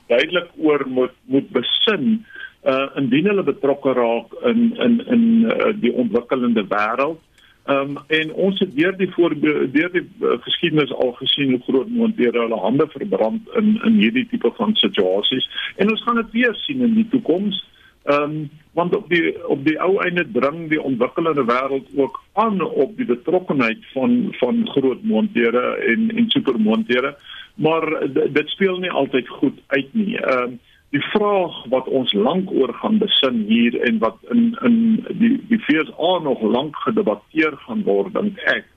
duidelik 0.07 0.49
oor 0.57 0.85
moet 0.87 1.15
moet 1.25 1.49
besin 1.49 2.25
uh 2.63 2.87
indien 2.95 3.27
hulle 3.27 3.43
betrokke 3.43 3.93
raak 3.93 4.33
in 4.51 4.59
in 4.85 4.93
in 5.15 5.23
uh, 5.51 5.73
die 5.75 5.93
ontwikkelende 5.93 6.63
wêreld. 6.69 7.19
Ehm 7.65 7.97
um, 7.97 7.97
en 8.07 8.33
ons 8.33 8.59
het 8.59 8.75
deur 8.75 8.95
die 8.97 9.09
voor 9.11 9.35
deur 9.39 9.91
die 9.91 10.05
uh, 10.21 10.37
geskiedenis 10.47 10.93
al 10.93 11.11
gesien 11.19 11.51
hoe 11.51 11.61
groot 11.67 11.89
moondhede 11.89 12.39
hulle 12.39 12.59
hande 12.59 12.87
verbrand 12.95 13.51
in 13.59 13.79
in 13.83 13.99
hierdie 13.99 14.27
tipe 14.31 14.51
van 14.55 14.75
situasies 14.75 15.49
en 15.75 15.91
ons 15.91 16.03
gaan 16.03 16.21
dit 16.21 16.31
weer 16.31 16.55
sien 16.55 16.81
in 16.81 16.93
die 16.93 17.07
toekoms. 17.09 17.63
Ehm 18.03 18.23
um, 18.23 18.49
want 18.73 18.95
op 18.95 19.09
die 19.09 19.47
op 19.47 19.65
die 19.65 19.79
ou 19.79 20.01
einde 20.01 20.25
dring 20.31 20.69
die 20.69 20.81
ontwikkelende 20.81 21.45
wêreld 21.45 21.87
ook 21.95 22.19
aan 22.33 22.61
op 22.61 22.97
die 22.97 23.05
betrokkenheid 23.05 23.85
van 23.93 24.27
van 24.39 24.67
groot 24.67 25.03
moondhede 25.03 25.61
en 25.91 26.11
en 26.15 26.29
supermoondhede 26.29 27.15
maar 27.55 28.09
dit 28.11 28.49
speel 28.49 28.77
nie 28.77 28.91
altyd 28.91 29.27
goed 29.27 29.59
uit 29.67 29.93
nie. 29.93 30.17
Ehm 30.17 30.51
uh, 30.51 30.57
die 30.93 31.01
vraag 31.01 31.55
wat 31.73 31.87
ons 31.89 32.11
lank 32.13 32.51
oor 32.53 32.69
gaan 32.73 32.99
besin 33.01 33.39
hier 33.49 33.79
en 33.81 33.97
wat 33.97 34.17
in 34.29 34.57
in 34.61 34.75
die 35.17 35.39
die 35.49 35.57
FSA 35.65 36.19
nog 36.21 36.41
lank 36.41 36.75
gedebatteer 36.85 37.57
gaan 37.65 37.81
word 37.83 38.13
dink 38.13 38.37
ek 38.53 38.67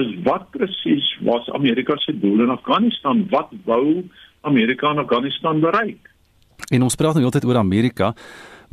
is 0.00 0.08
wat 0.24 0.48
presies 0.50 1.06
was 1.20 1.50
Amerika 1.52 1.96
se 1.96 2.18
doel 2.18 2.42
in 2.42 2.50
Afghanistan? 2.50 3.26
Wat 3.30 3.52
wou 3.64 4.02
Amerika 4.40 4.90
in 4.90 4.98
Afghanistan 4.98 5.60
bereik? 5.60 6.10
En 6.72 6.82
ons 6.82 6.96
praat 6.96 7.14
nou 7.14 7.24
altyd 7.28 7.44
oor 7.44 7.60
Amerika, 7.60 8.12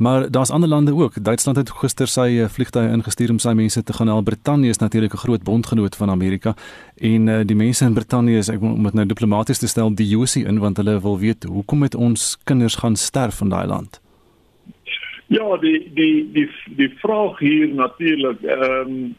Maar 0.00 0.30
daar's 0.30 0.50
ander 0.50 0.68
lande 0.68 0.94
ook. 0.94 1.24
Duitsland 1.24 1.58
het 1.58 1.70
gister 1.70 2.08
sy 2.08 2.38
eh, 2.40 2.48
vliegtye 2.48 2.88
ingestuur 2.88 3.30
om 3.30 3.38
sy 3.38 3.52
mense 3.52 3.82
te 3.84 3.92
gaan 3.92 4.08
help. 4.08 4.24
Brittanje 4.24 4.68
is 4.68 4.78
natuurlik 4.78 5.12
'n 5.12 5.24
groot 5.24 5.42
bondgenoot 5.42 5.96
van 5.96 6.10
Amerika 6.10 6.54
en 6.96 7.26
uh, 7.26 7.40
die 7.44 7.56
mense 7.56 7.84
in 7.84 7.92
Brittanje 7.92 8.36
is 8.36 8.48
ek 8.48 8.60
moet 8.60 8.92
nou 8.92 9.06
diplomaties 9.06 9.58
te 9.58 9.68
stel 9.68 9.94
die 9.94 10.08
Josie 10.08 10.44
in 10.46 10.58
want 10.58 10.76
hulle 10.76 11.00
wil 11.00 11.18
weet 11.18 11.44
hoekom 11.44 11.82
het 11.82 11.94
ons 11.94 12.38
kinders 12.44 12.74
gaan 12.74 12.96
sterf 12.96 13.40
in 13.40 13.48
daai 13.48 13.66
land. 13.66 14.00
Ja, 15.26 15.56
die 15.56 15.90
die 15.94 16.30
die 16.32 16.48
die 16.76 16.92
vraag 16.96 17.38
hier 17.38 17.68
natuurlik 17.68 18.42
ehm 18.42 18.88
um, 18.88 19.16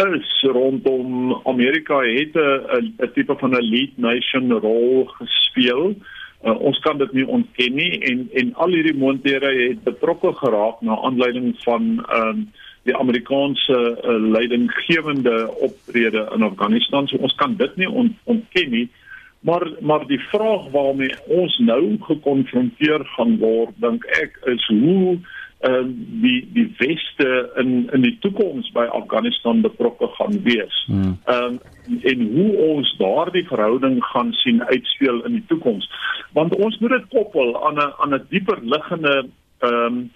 uh, 0.00 0.20
is 0.20 0.42
rondom 0.42 1.40
Amerika 1.44 2.00
het 2.00 2.34
'n 2.34 2.94
'n 2.98 3.12
tipe 3.14 3.36
van 3.38 3.50
lead 3.50 3.96
nation 3.96 4.52
rol 4.52 5.04
gespeel. 5.06 5.88
Uh, 5.88 6.21
ons 6.42 6.78
kan 6.82 6.98
dit 6.98 7.12
nie 7.12 7.26
ontken 7.26 7.74
nie 7.74 8.00
en 8.10 8.28
en 8.32 8.54
al 8.54 8.74
hierdie 8.74 8.98
mondere 8.98 9.52
het 9.60 9.84
betrokke 9.84 10.32
geraak 10.40 10.80
na 10.80 10.98
aanleiding 10.98 11.54
van 11.62 12.04
ehm 12.08 12.42
uh, 12.42 12.60
die 12.82 12.96
Amerikaanse 12.96 13.78
uh, 13.78 14.16
leidinggewende 14.32 15.54
optrede 15.60 16.26
in 16.34 16.42
Afghanistan. 16.42 17.06
So 17.08 17.16
ons 17.22 17.34
kan 17.34 17.56
dit 17.56 17.76
nie 17.76 17.90
on, 17.90 18.16
ontken 18.24 18.70
nie. 18.70 18.88
Maar 19.46 19.68
maar 19.80 20.06
die 20.06 20.20
vraag 20.30 20.68
waarmee 20.70 21.14
ons 21.26 21.58
nou 21.58 21.96
gekonfronteer 22.00 23.04
gaan 23.16 23.38
word, 23.38 23.74
dink 23.82 24.06
ek, 24.18 24.38
is 24.50 24.66
hoe 24.66 25.18
uh, 25.62 25.84
die 26.22 26.48
die 26.52 26.68
weste 26.78 27.52
in 27.56 27.90
in 27.92 28.02
die 28.02 28.16
toekoms 28.20 28.70
by 28.72 28.86
Afghanistan 28.90 29.60
betrokke 29.60 30.08
gaan 30.18 30.42
wees. 30.42 30.84
Hmm. 30.86 31.18
Ehm 31.24 31.44
um, 31.44 31.60
en 32.02 32.20
hoe 32.34 32.56
ons 32.56 32.94
daardie 32.98 33.46
verhouding 33.46 34.04
gaan 34.04 34.32
sien 34.32 34.62
uitspeel 34.64 35.24
in 35.24 35.32
die 35.32 35.44
toekoms. 35.46 35.88
Want 36.32 36.54
ons 36.54 36.78
moet 36.78 36.90
dit 36.90 37.08
koppel 37.08 37.54
aan 37.66 37.78
'n 37.78 37.92
aan 37.98 38.14
'n 38.14 38.26
dieper 38.28 38.58
liggende 38.62 39.28
ehm 39.58 39.74
um, 39.84 40.10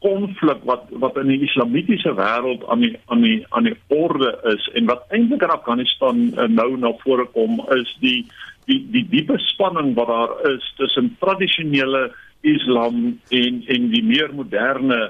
konflik 0.00 0.64
wat 0.64 0.84
wat 0.90 1.16
in 1.20 1.28
die 1.28 1.42
islamitiese 1.44 2.14
wêreld 2.16 2.64
aan 2.72 2.80
die 2.80 2.96
aan 3.06 3.20
die 3.20 3.44
aan 3.48 3.68
die 3.68 3.76
orde 3.88 4.30
is 4.52 4.68
en 4.74 4.88
wat 4.88 5.04
eintlik 5.08 5.42
in 5.42 5.52
Afghanistan 5.56 6.22
uh, 6.32 6.48
nou 6.48 6.76
na 6.78 6.92
vore 7.04 7.26
kom 7.34 7.60
is 7.76 7.96
die 8.00 8.24
die 8.64 8.80
die 8.94 9.04
diepe 9.12 9.36
spanning 9.50 9.92
wat 9.98 10.08
daar 10.08 10.32
is 10.52 10.72
tussen 10.76 11.16
tradisionele 11.20 12.10
islam 12.40 13.20
en 13.28 13.62
en 13.66 13.88
die 13.92 14.04
meer 14.04 14.34
moderne 14.34 15.00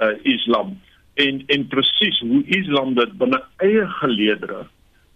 uh, 0.00 0.12
islam. 0.22 0.76
En 1.14 1.42
en 1.46 1.66
presies 1.68 2.20
hoe 2.20 2.42
islam 2.46 2.94
dit 2.94 3.12
binne 3.18 3.42
eie 3.56 3.86
geleedere 4.00 4.64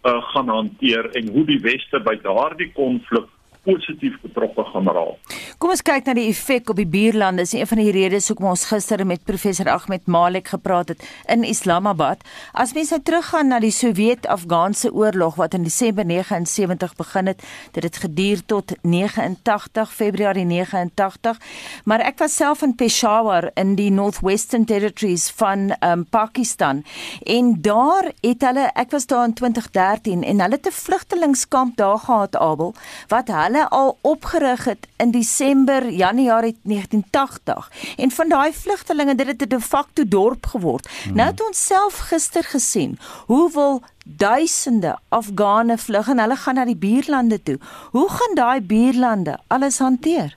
uh, 0.05 0.23
gaan 0.33 0.49
hanteer 0.49 1.11
en 1.11 1.29
hoe 1.29 1.47
die 1.47 1.61
weste 1.61 2.01
by 2.01 2.17
daardie 2.23 2.71
konflik 2.73 3.31
positief 3.65 4.21
betrokke 4.23 4.65
gaan 4.71 4.89
raak. 4.89 5.37
Kom 5.59 5.73
ons 5.75 5.83
kyk 5.83 6.07
na 6.09 6.15
die 6.19 6.29
effek 6.29 6.71
op 6.73 6.77
die 6.81 6.89
buurlande. 6.89 7.45
Dis 7.45 7.55
een 7.57 7.69
van 7.71 7.81
die 7.81 7.93
redes 7.95 8.29
hoekom 8.29 8.51
ons 8.53 8.67
gister 8.71 9.05
met 9.07 9.25
professor 9.25 9.69
Ahmed 9.73 10.07
Malik 10.07 10.49
gepraat 10.53 10.93
het 10.93 11.05
in 11.33 11.45
Islamabad. 11.49 12.25
As 12.53 12.75
mens 12.77 12.93
nou 12.95 13.01
teruggaan 13.03 13.49
na 13.53 13.61
die 13.63 13.73
Sowjet-Afghaanse 13.75 14.93
oorlog 14.93 15.39
wat 15.41 15.55
in 15.55 15.65
Desember 15.65 16.05
79 16.05 16.95
begin 16.97 17.33
het, 17.33 17.43
dit 17.73 17.83
het 17.83 17.97
geduur 18.05 18.45
tot 18.47 18.75
89 18.83 19.93
Februarie 19.93 20.45
89. 20.45 21.41
Maar 21.85 22.05
ek 22.05 22.19
was 22.23 22.37
self 22.37 22.63
in 22.63 22.75
Peshawar 22.75 23.51
in 23.55 23.75
die 23.79 23.91
Northwestern 23.91 24.65
Territories 24.65 25.31
van 25.39 25.73
um, 25.81 26.05
Pakistan 26.05 26.83
en 27.23 27.55
daar 27.63 28.11
het 28.21 28.43
hulle 28.45 28.69
ek 28.75 28.91
was 28.95 29.07
daar 29.07 29.29
in 29.29 29.35
2013 29.35 30.25
en 30.25 30.41
hulle 30.41 30.59
het 30.59 30.67
'n 30.67 30.77
vlugtelingkamp 30.85 31.77
daar 31.77 31.99
gehad 31.99 32.37
Abel 32.37 32.75
wat 33.09 33.29
hulle 33.29 33.54
hulle 33.55 33.69
al 33.69 33.99
opgerig 34.03 34.65
het 34.65 34.89
in 34.99 35.11
Desember 35.11 35.91
Januarie 35.91 36.57
1980 36.63 37.71
en 37.97 38.11
van 38.11 38.29
daai 38.29 38.53
vlugtelinge 38.53 39.15
dit 39.15 39.27
het 39.27 39.43
'n 39.43 39.49
de 39.49 39.61
facto 39.61 40.03
dorp 40.09 40.47
geword. 40.47 40.89
Hmm. 41.05 41.15
Nou 41.17 41.31
het 41.31 41.47
ons 41.47 41.67
self 41.67 41.99
gister 41.99 42.45
gesien 42.45 42.99
hoe 43.27 43.51
wil 43.53 43.83
duisende 44.05 44.99
Afghane 45.09 45.79
vlug 45.79 46.09
en 46.09 46.19
hulle 46.19 46.37
gaan 46.37 46.55
na 46.55 46.65
die 46.65 46.77
buurlande 46.77 47.43
toe. 47.43 47.59
Hoe 47.91 48.11
gaan 48.11 48.35
daai 48.35 48.61
buurlande 48.61 49.39
alles 49.47 49.79
hanteer? 49.79 50.37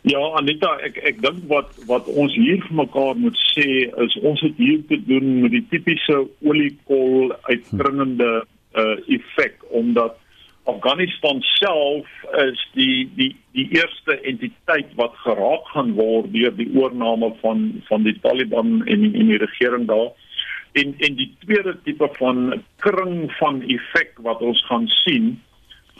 Ja, 0.00 0.20
Anita, 0.38 0.76
ek 0.86 0.96
ek 0.96 1.16
dink 1.22 1.48
wat 1.50 1.72
wat 1.86 2.06
ons 2.06 2.34
hier 2.34 2.60
vir 2.62 2.76
mekaar 2.78 3.16
moet 3.18 3.38
sê 3.50 3.90
is 4.04 4.14
ons 4.22 4.40
het 4.40 4.54
hier 4.56 4.84
te 4.86 4.98
doen 5.06 5.40
met 5.40 5.50
die 5.50 5.66
tipiese 5.70 6.28
oliekol 6.42 7.34
uitdringende 7.42 8.46
uh 8.76 8.94
effek 9.16 9.64
omdat 9.68 10.14
Afghanistan 10.66 11.40
self 11.42 12.06
is 12.42 12.62
die 12.74 13.06
die 13.16 13.32
die 13.54 13.68
eerste 13.78 14.18
entiteit 14.26 14.90
wat 14.98 15.14
geraak 15.22 15.66
gaan 15.72 15.94
word 15.94 16.32
deur 16.34 16.54
die 16.58 16.68
oorneem 16.74 17.26
van 17.42 17.66
van 17.88 18.06
die 18.06 18.16
Taliban 18.20 18.82
en 18.86 19.04
die, 19.06 19.12
en 19.14 19.32
die 19.32 19.42
regering 19.42 19.86
daar. 19.90 20.10
En 20.72 20.94
en 20.98 21.16
die 21.16 21.30
tweede 21.44 21.76
tipe 21.84 22.08
van 22.18 22.62
kring 22.84 23.30
van 23.38 23.62
effek 23.62 24.18
wat 24.26 24.42
ons 24.42 24.64
gaan 24.66 24.88
sien 25.04 25.36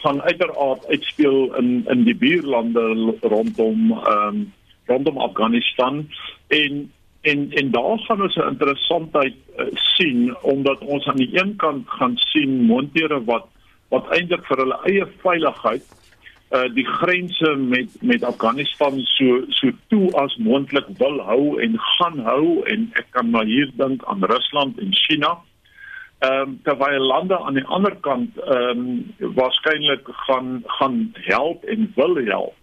gaan 0.02 0.23
uiteraard 0.23 0.87
uitspeel 0.87 1.54
in 1.56 1.85
in 1.88 2.04
die 2.04 2.16
buurlande 2.16 2.85
rondom 3.23 3.90
ehm 3.92 4.28
um, 4.28 4.52
rondom 4.87 5.18
Afghanistan 5.18 6.08
en 6.49 6.92
en 7.23 7.50
en 7.50 7.70
daar 7.70 7.99
gaan 7.99 8.23
ons 8.23 8.37
'n 8.37 8.50
interessantheid 8.54 9.35
uh, 9.58 9.66
sien 9.75 10.37
omdat 10.42 10.78
ons 10.78 11.06
aan 11.06 11.23
die 11.23 11.40
een 11.40 11.56
kant 11.56 11.88
gaan 11.88 12.16
sien 12.16 12.62
montere 12.62 13.25
wat 13.25 13.46
wat 13.95 14.09
eintlik 14.16 14.45
vir 14.49 14.62
hulle 14.64 14.81
eie 14.90 15.07
veiligheid 15.23 15.87
uh 16.55 16.69
die 16.75 16.87
grense 16.87 17.55
met 17.57 17.90
met 18.02 18.25
Afghanistan 18.25 19.00
so 19.16 19.43
so 19.50 19.71
toe 19.90 20.12
as 20.23 20.37
moontlik 20.37 20.87
wil 20.99 21.19
hou 21.26 21.59
en 21.61 21.78
gaan 21.78 22.19
hou 22.23 22.62
en 22.71 22.90
ek 22.95 23.09
kan 23.11 23.31
maar 23.31 23.45
hier 23.50 23.71
dink 23.76 24.05
aan 24.05 24.25
Rusland 24.25 24.78
en 24.78 24.95
China. 24.95 25.33
Ehm 26.19 26.40
um, 26.40 26.61
terwyl 26.62 27.02
lande 27.02 27.38
aan 27.38 27.59
die 27.59 27.66
ander 27.66 27.97
kant 28.00 28.38
ehm 28.38 28.85
um, 28.85 29.33
waarskynlik 29.35 30.07
gaan 30.26 30.62
gaan 30.78 31.12
help 31.26 31.64
en 31.64 31.93
wil 31.97 32.14
help. 32.14 32.55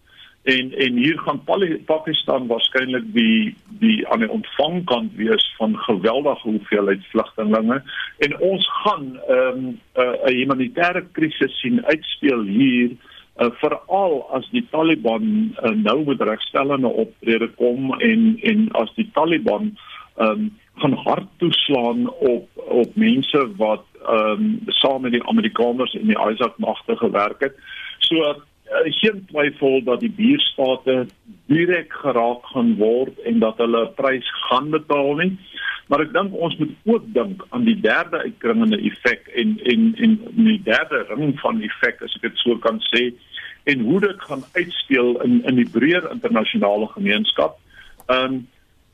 En 0.44 0.74
en 0.78 0.96
hier 0.96 1.20
gaan 1.20 1.44
Pakistan 1.86 2.48
waarskynlik 2.48 3.04
die 3.14 3.56
die 3.80 4.08
aan 4.08 4.20
die 4.20 4.30
ontvangkant 4.30 5.16
wees 5.16 5.54
van 5.58 5.78
geweldige 5.78 6.50
hoeveelheid 6.50 7.06
vlugtelinge 7.12 7.82
en 8.18 8.40
ons 8.40 8.68
gaan 8.84 9.20
ehm 9.28 9.58
um, 9.58 9.80
'n 9.96 10.02
uh, 10.02 10.36
humanitêre 10.36 11.04
krisis 11.12 11.60
sien 11.60 11.86
uitspeel 11.86 12.42
hier 12.42 12.92
uh, 12.92 13.48
veral 13.52 14.28
as 14.32 14.50
die 14.52 14.68
Taliban 14.72 15.56
uh, 15.64 15.70
nou 15.70 16.04
met 16.06 16.22
regstellende 16.22 16.88
optrede 16.88 17.48
kom 17.48 17.94
en 18.00 18.38
en 18.42 18.72
as 18.72 18.94
die 18.96 19.10
Taliban 19.14 19.78
ehm 20.18 20.30
um, 20.30 20.52
gaan 20.76 20.94
hard 20.94 21.28
toeslaan 21.38 22.10
op 22.10 22.50
op 22.56 22.96
mense 22.96 23.48
wat 23.58 23.86
ehm 24.08 24.44
um, 24.44 24.60
saam 24.68 25.02
met 25.02 25.12
die 25.12 25.28
Amerikaners 25.28 25.96
en 25.96 26.08
die 26.08 26.20
ISAF 26.30 26.58
magte 26.58 26.98
gewerk 26.98 27.40
het. 27.40 27.56
So 28.00 28.44
uh, 28.74 28.92
geen 29.00 29.26
twyfel 29.30 29.84
dat 29.84 30.02
die 30.04 30.12
buurstate 30.12 31.06
direk 31.52 31.94
geraak 32.04 32.46
gaan 32.54 32.76
word 32.80 33.20
en 33.30 33.40
dat 33.40 33.58
hulle 33.62 33.88
prys 33.98 34.30
gaan 34.50 34.72
betaal 34.74 35.14
nie. 35.22 35.34
Maar 35.88 36.06
ek 36.06 36.14
dink 36.16 36.34
ons 36.34 36.56
moet 36.58 36.74
ook 36.96 37.08
dink 37.16 37.44
aan 37.50 37.68
die 37.68 37.78
derde 37.80 38.24
uitkringende 38.24 38.80
effek 38.90 39.28
en 39.36 39.58
en 39.74 39.92
en 40.08 40.18
die 40.40 40.62
derde 40.64 41.06
ring 41.12 41.36
van 41.42 41.62
effek 41.62 42.02
as 42.02 42.16
ek 42.18 42.30
dit 42.30 42.42
so 42.42 42.58
kan 42.64 42.80
sê 42.90 43.12
en 43.70 43.86
hoe 43.88 44.00
dit 44.04 44.26
gaan 44.30 44.44
uitspeel 44.56 45.22
in 45.28 45.42
in 45.50 45.60
die 45.60 45.70
breër 45.70 46.10
internasionale 46.12 46.90
gemeenskap. 46.96 47.60
Ehm 48.08 48.34
um, 48.34 48.42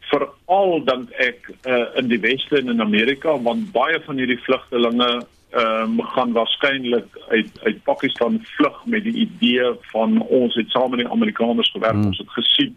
veral 0.09 0.79
dink 0.85 1.11
ek 1.21 1.51
uh, 1.69 1.85
in 2.01 2.07
die 2.09 2.21
weste 2.23 2.57
en 2.57 2.71
in 2.73 2.81
Amerika 2.81 3.35
want 3.45 3.69
baie 3.75 3.99
van 4.05 4.17
hierdie 4.17 4.39
vlugtelinge 4.45 5.09
ehm 5.49 5.99
um, 5.99 6.01
gaan 6.01 6.31
waarskynlik 6.31 7.17
uit 7.27 7.59
uit 7.63 7.83
Pakistan 7.83 8.39
vlug 8.43 8.85
met 8.85 9.03
die 9.03 9.13
idee 9.13 9.71
van 9.91 10.21
ons 10.21 10.55
het 10.55 10.69
saam 10.69 10.89
met 10.89 10.99
die 10.99 11.09
Amerikaners 11.09 11.71
gewerk, 11.71 11.93
hmm. 11.93 12.05
ons 12.05 12.17
het 12.17 12.29
gesien 12.29 12.75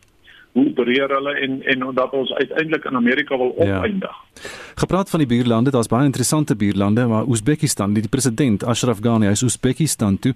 hoe 0.53 0.67
opereer 0.69 1.09
hulle 1.09 1.33
en 1.35 1.63
en 1.63 1.95
dat 1.95 2.13
ons 2.13 2.33
uiteindelik 2.33 2.85
in 2.85 2.97
Amerika 2.97 3.37
wil 3.37 3.55
ja. 3.57 3.77
opeindig. 3.77 4.17
Ja. 4.35 4.51
Gepraat 4.75 5.11
van 5.11 5.19
die 5.19 5.29
buurlande, 5.29 5.71
daar's 5.71 5.89
baie 5.89 6.05
interessante 6.05 6.57
buurlande, 6.57 7.07
maar 7.07 7.27
Oezbekistan, 7.27 7.93
die, 7.93 8.03
die 8.03 8.11
president 8.11 8.65
Ashraf 8.65 8.99
Ghani 9.01 9.29
is 9.29 9.43
Oezbekistan 9.43 10.19
toe. 10.19 10.35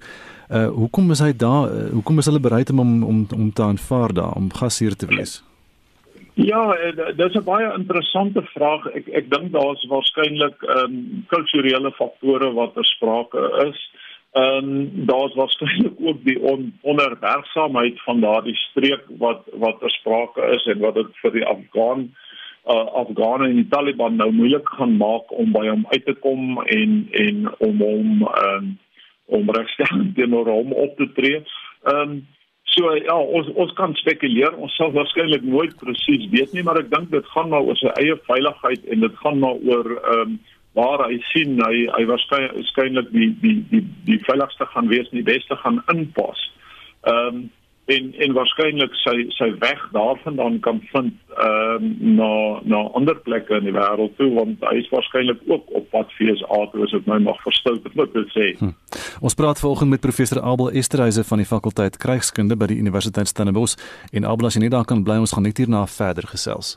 Uh 0.49 0.67
hoekom 0.67 1.11
is 1.11 1.19
hy 1.19 1.33
daar? 1.35 1.73
Uh, 1.73 1.89
hoekom 1.91 2.17
is 2.17 2.25
hulle 2.25 2.39
bereid 2.39 2.69
om 2.69 3.03
om 3.03 3.27
om 3.35 3.53
te 3.53 3.63
aanvaar 3.63 4.13
daar 4.13 4.31
om 4.31 4.53
gasheer 4.53 4.95
te 4.95 5.05
wees? 5.05 5.41
Ja, 5.41 5.56
eh, 6.73 7.15
dis 7.17 7.33
'n 7.33 7.43
baie 7.43 7.73
interessante 7.73 8.41
vraag. 8.53 8.85
Ek 8.93 9.07
ek 9.07 9.29
dink 9.31 9.51
daar's 9.51 9.85
waarskynlik 9.89 10.61
ehm 10.61 10.83
um, 10.83 11.25
kulturele 11.27 11.91
faktore 11.91 12.53
wat 12.53 12.73
ter 12.73 12.85
sprake 12.85 13.41
is. 13.67 13.79
Ehm 14.31 14.69
um, 14.69 15.05
daar's 15.05 15.33
waarskynlik 15.33 15.97
ook 16.07 16.23
die 16.23 16.39
on, 16.41 16.73
onderwerksaamheid 16.81 18.01
van 18.03 18.21
daardie 18.21 18.55
streek 18.55 19.03
wat 19.17 19.41
wat 19.53 19.79
ter 19.79 19.89
sprake 19.89 20.41
is 20.55 20.65
en 20.65 20.79
wat 20.79 20.95
dit 20.95 21.17
vir 21.21 21.31
die 21.31 21.45
Afghan 21.45 22.09
uh, 22.67 22.85
Afghane 23.01 23.47
en 23.47 23.55
die 23.55 23.67
Taliban 23.67 24.15
nou 24.15 24.31
moeilik 24.31 24.69
gaan 24.69 24.97
maak 24.97 25.31
om 25.31 25.51
by 25.51 25.67
hom 25.67 25.85
uit 25.89 26.05
te 26.05 26.13
kom 26.13 26.61
en 26.63 27.07
en 27.11 27.45
om 27.57 27.81
hom 27.81 28.27
ehm 28.27 28.55
um, 28.55 28.77
om 29.27 29.49
regstelling 29.51 30.13
teenoor 30.15 30.47
hom 30.47 30.71
op 30.71 30.97
te 30.97 31.11
tree. 31.15 31.43
Ehm 31.83 32.09
um, 32.09 32.27
so 32.77 32.93
ja, 32.95 33.15
ons 33.17 33.49
ons 33.55 33.73
kan 33.77 33.95
spekuleer. 33.97 34.53
Ons 34.61 34.75
sal 34.77 34.93
waarskynlik 34.95 35.45
nooit 35.45 35.73
presies 35.81 36.27
weet 36.33 36.53
nie, 36.53 36.63
maar 36.65 36.79
ek 36.81 36.91
dink 36.93 37.09
dit 37.13 37.33
gaan 37.33 37.49
maar 37.53 37.65
oor 37.65 37.79
sy 37.79 37.89
eie 38.01 38.15
veiligheid 38.29 38.85
en 38.93 39.05
dit 39.05 39.19
gaan 39.23 39.41
maar 39.43 39.59
oor 39.65 39.91
ehm 39.97 40.21
um, 40.27 40.37
waar 40.77 41.01
hy 41.07 41.15
sien 41.31 41.55
hy 41.57 41.87
hy 41.89 42.03
waarskynlik 42.05 43.07
die 43.09 43.31
die 43.41 43.55
die 43.71 43.81
die 44.05 44.19
veiligste 44.27 44.67
gaan 44.73 44.91
wees 44.91 45.09
en 45.09 45.23
die 45.23 45.29
beste 45.29 45.57
gaan 45.63 45.81
inpas. 45.93 46.43
Ehm 47.09 47.41
um, 47.41 47.45
en 47.87 48.13
en 48.23 48.33
waarskynlik 48.35 48.95
sy 49.03 49.15
sy 49.35 49.47
weg 49.63 49.81
daarvandaan 49.95 50.59
kan 50.65 50.81
vind 50.91 51.13
ehm 51.37 51.83
um, 51.83 52.15
na 52.19 52.31
na 52.63 52.81
ander 52.99 53.15
plekke 53.27 53.59
in 53.59 53.67
die 53.69 53.75
wêreld 53.75 54.15
toe 54.19 54.29
want 54.35 54.63
hy 54.69 54.75
is 54.81 54.89
waarskynlik 54.91 55.43
ook 55.47 55.71
op 55.79 55.89
pad 55.93 56.11
FSA 56.17 56.61
toe 56.71 56.83
as 56.87 56.95
ek 56.99 57.07
my 57.07 57.19
mag 57.23 57.39
verstout 57.45 57.87
wat 57.95 58.13
dit 58.13 58.33
sê. 58.35 58.47
Hm. 58.59 58.73
Ons 59.21 59.37
praat 59.39 59.59
volgens 59.59 59.89
met 59.89 60.03
professor 60.03 60.41
Abel 60.41 60.71
Esterhuise 60.71 61.23
van 61.23 61.43
die 61.43 61.49
fakulteit 61.49 61.97
krygskunde 61.97 62.59
by 62.59 62.71
die 62.73 62.81
Universiteit 62.83 63.31
Stellenbosch 63.31 63.77
en 64.11 64.27
Abel 64.27 64.51
as 64.51 64.59
jy 64.59 64.65
net 64.65 64.75
daar 64.75 64.89
kan 64.89 65.03
bly 65.07 65.21
ons 65.23 65.35
gaan 65.37 65.47
net 65.47 65.63
hierna 65.63 65.85
verder 65.87 66.27
gesels. 66.27 66.75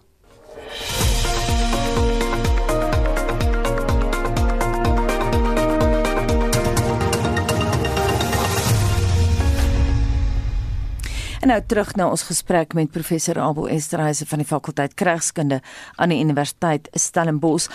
En 11.40 11.48
nou 11.48 11.60
terug 11.64 11.94
na 11.96 12.04
ons 12.12 12.22
gesprek 12.28 12.74
met 12.76 12.90
professor 12.92 13.38
Abel 13.40 13.70
Esterhuise 13.72 14.26
van 14.28 14.42
die 14.42 14.46
fakulteit 14.46 14.92
Krygskunde 14.94 15.62
aan 15.96 16.12
die 16.12 16.18
Universiteit 16.20 16.90
Stellenbosch. 16.92 17.70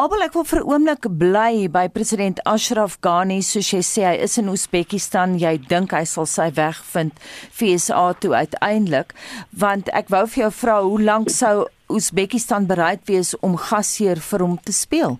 Abel, 0.00 0.24
ek 0.24 0.32
wil 0.32 0.46
vir 0.48 0.60
'n 0.60 0.68
oomblik 0.72 1.04
bly 1.18 1.68
by 1.68 1.88
president 1.92 2.40
Ashraf 2.48 2.96
Ghani, 3.04 3.42
soos 3.42 3.70
jy 3.70 3.82
sê 3.84 4.02
hy 4.08 4.16
is 4.24 4.38
in 4.38 4.48
Uzbekistan. 4.48 5.38
Jy 5.38 5.60
dink 5.68 5.92
hy 5.92 6.04
sal 6.04 6.26
sy 6.26 6.50
weg 6.56 6.80
vind 6.94 7.12
FSA 7.52 8.14
toe 8.14 8.34
uiteindelik, 8.34 9.12
want 9.50 9.88
ek 9.92 10.08
wou 10.08 10.26
vir 10.26 10.42
jou 10.44 10.50
vra 10.50 10.80
hoe 10.82 11.02
lank 11.02 11.28
sou 11.28 11.68
Uzbekistan 11.88 12.66
bereid 12.66 13.00
wees 13.04 13.34
om 13.40 13.56
gasheer 13.56 14.16
vir 14.16 14.40
hom 14.40 14.58
te 14.64 14.72
speel? 14.72 15.18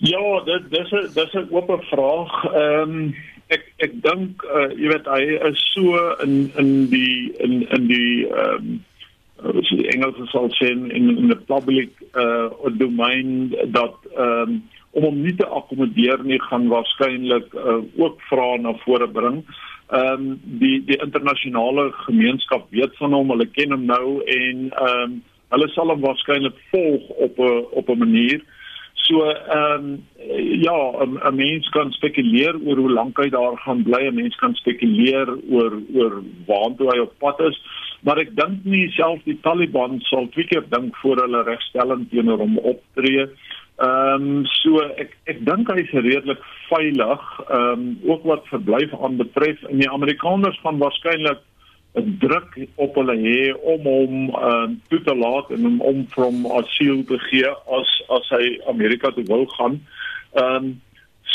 Ja, 0.00 0.40
dit 0.44 0.70
dis 0.70 0.92
'n 0.92 1.12
dis 1.12 1.34
'n 1.34 1.48
oop 1.50 1.84
vraag. 1.84 2.44
Ehm 2.54 2.90
um, 2.90 3.14
ek 3.54 3.64
ek 3.84 3.92
dink 4.04 4.44
uh, 4.44 4.68
jy 4.76 4.92
weet 4.92 5.08
hy 5.08 5.22
is 5.50 5.62
so 5.72 6.04
in 6.24 6.50
in 6.60 6.72
die 6.92 7.32
in 7.44 7.62
in 7.76 7.88
die 7.90 8.26
ehm 8.28 8.72
um, 8.72 8.78
so 9.38 9.76
die 9.78 9.86
Engelse 9.92 10.26
sal 10.32 10.48
sê 10.56 10.72
in 10.72 10.90
in 10.90 11.28
the 11.30 11.38
public 11.50 11.94
uh 12.24 12.50
domain 12.82 13.54
dat 13.78 13.94
ehm 14.16 14.58
um, 14.58 14.60
om 14.96 15.04
hom 15.04 15.18
nie 15.22 15.34
te 15.36 15.46
akkommodeer 15.46 16.22
nie 16.24 16.40
gaan 16.48 16.68
waarskynlik 16.72 17.52
uh, 17.54 17.80
ook 18.00 18.22
vra 18.30 18.56
na 18.56 18.72
vore 18.84 19.08
bring. 19.08 19.42
Ehm 19.88 20.12
um, 20.12 20.28
die 20.60 20.78
die 20.84 21.00
internasionale 21.04 21.90
gemeenskap 22.04 22.66
weet 22.70 22.96
van 23.00 23.12
hom, 23.16 23.30
hulle 23.34 23.48
ken 23.56 23.72
hom 23.76 23.84
nou 23.88 24.20
en 24.24 24.68
ehm 24.68 25.02
um, 25.02 25.18
hulle 25.54 25.68
sal 25.72 25.88
hom 25.88 26.02
waarskynlik 26.04 26.56
volg 26.72 27.08
op 27.26 27.38
'n 27.38 27.64
op 27.80 27.88
'n 27.88 27.98
manier 28.04 28.42
So 29.08 29.24
ehm 29.24 29.84
um, 29.84 30.06
ja, 30.60 30.78
'n 31.00 31.34
mens 31.34 31.68
kan 31.68 31.92
spekuleer 31.92 32.54
oor 32.66 32.76
hoe 32.76 32.90
lank 32.90 33.16
hy 33.16 33.28
daar 33.32 33.56
gaan 33.64 33.82
bly. 33.82 34.02
'n 34.08 34.14
Mens 34.14 34.36
kan 34.36 34.54
spekuleer 34.54 35.28
oor 35.50 35.72
oor 35.94 36.22
waartoe 36.46 36.90
hy 36.92 36.98
op 37.00 37.14
pad 37.18 37.40
is, 37.40 37.56
maar 38.04 38.18
ek 38.18 38.36
dink 38.36 38.64
nie 38.64 38.90
self 38.90 39.22
die 39.24 39.38
Taliban 39.40 40.00
sal 40.10 40.28
twee 40.28 40.44
keer 40.44 40.64
dink 40.68 40.96
voor 40.96 41.16
hulle 41.24 41.42
regstelling 41.42 42.04
teenoor 42.10 42.38
hom 42.38 42.58
optree. 42.58 43.24
Ehm 43.78 44.28
um, 44.28 44.46
so 44.60 44.84
ek 45.04 45.16
ek 45.24 45.40
dink 45.46 45.72
hy 45.72 45.80
is 45.86 45.94
redelik 45.96 46.44
veilig. 46.68 47.24
Ehm 47.48 47.72
um, 47.72 47.98
ook 48.12 48.24
wat 48.24 48.52
verblyf 48.52 48.92
aan 49.00 49.16
betref 49.16 49.62
en 49.70 49.78
die 49.78 49.90
Amerikaners 49.90 50.60
gaan 50.60 50.84
waarskynlik 50.84 51.40
'n 51.94 52.16
druk 52.20 52.58
op 52.74 52.94
hulle 52.94 53.16
hê 53.16 53.54
om 53.74 53.86
hom 53.86 54.28
uh, 54.28 54.68
toe 54.88 55.00
te 55.02 55.14
laat 55.14 55.50
en 55.50 55.80
om 55.80 56.04
van 56.08 56.44
asiel 56.60 57.04
te 57.04 57.18
gee 57.18 57.48
as 57.78 58.02
as 58.08 58.28
hy 58.28 58.60
Amerika 58.66 59.10
toe 59.10 59.24
wil 59.24 59.46
gaan. 59.46 59.80
Ehm 60.34 60.54
um, 60.54 60.76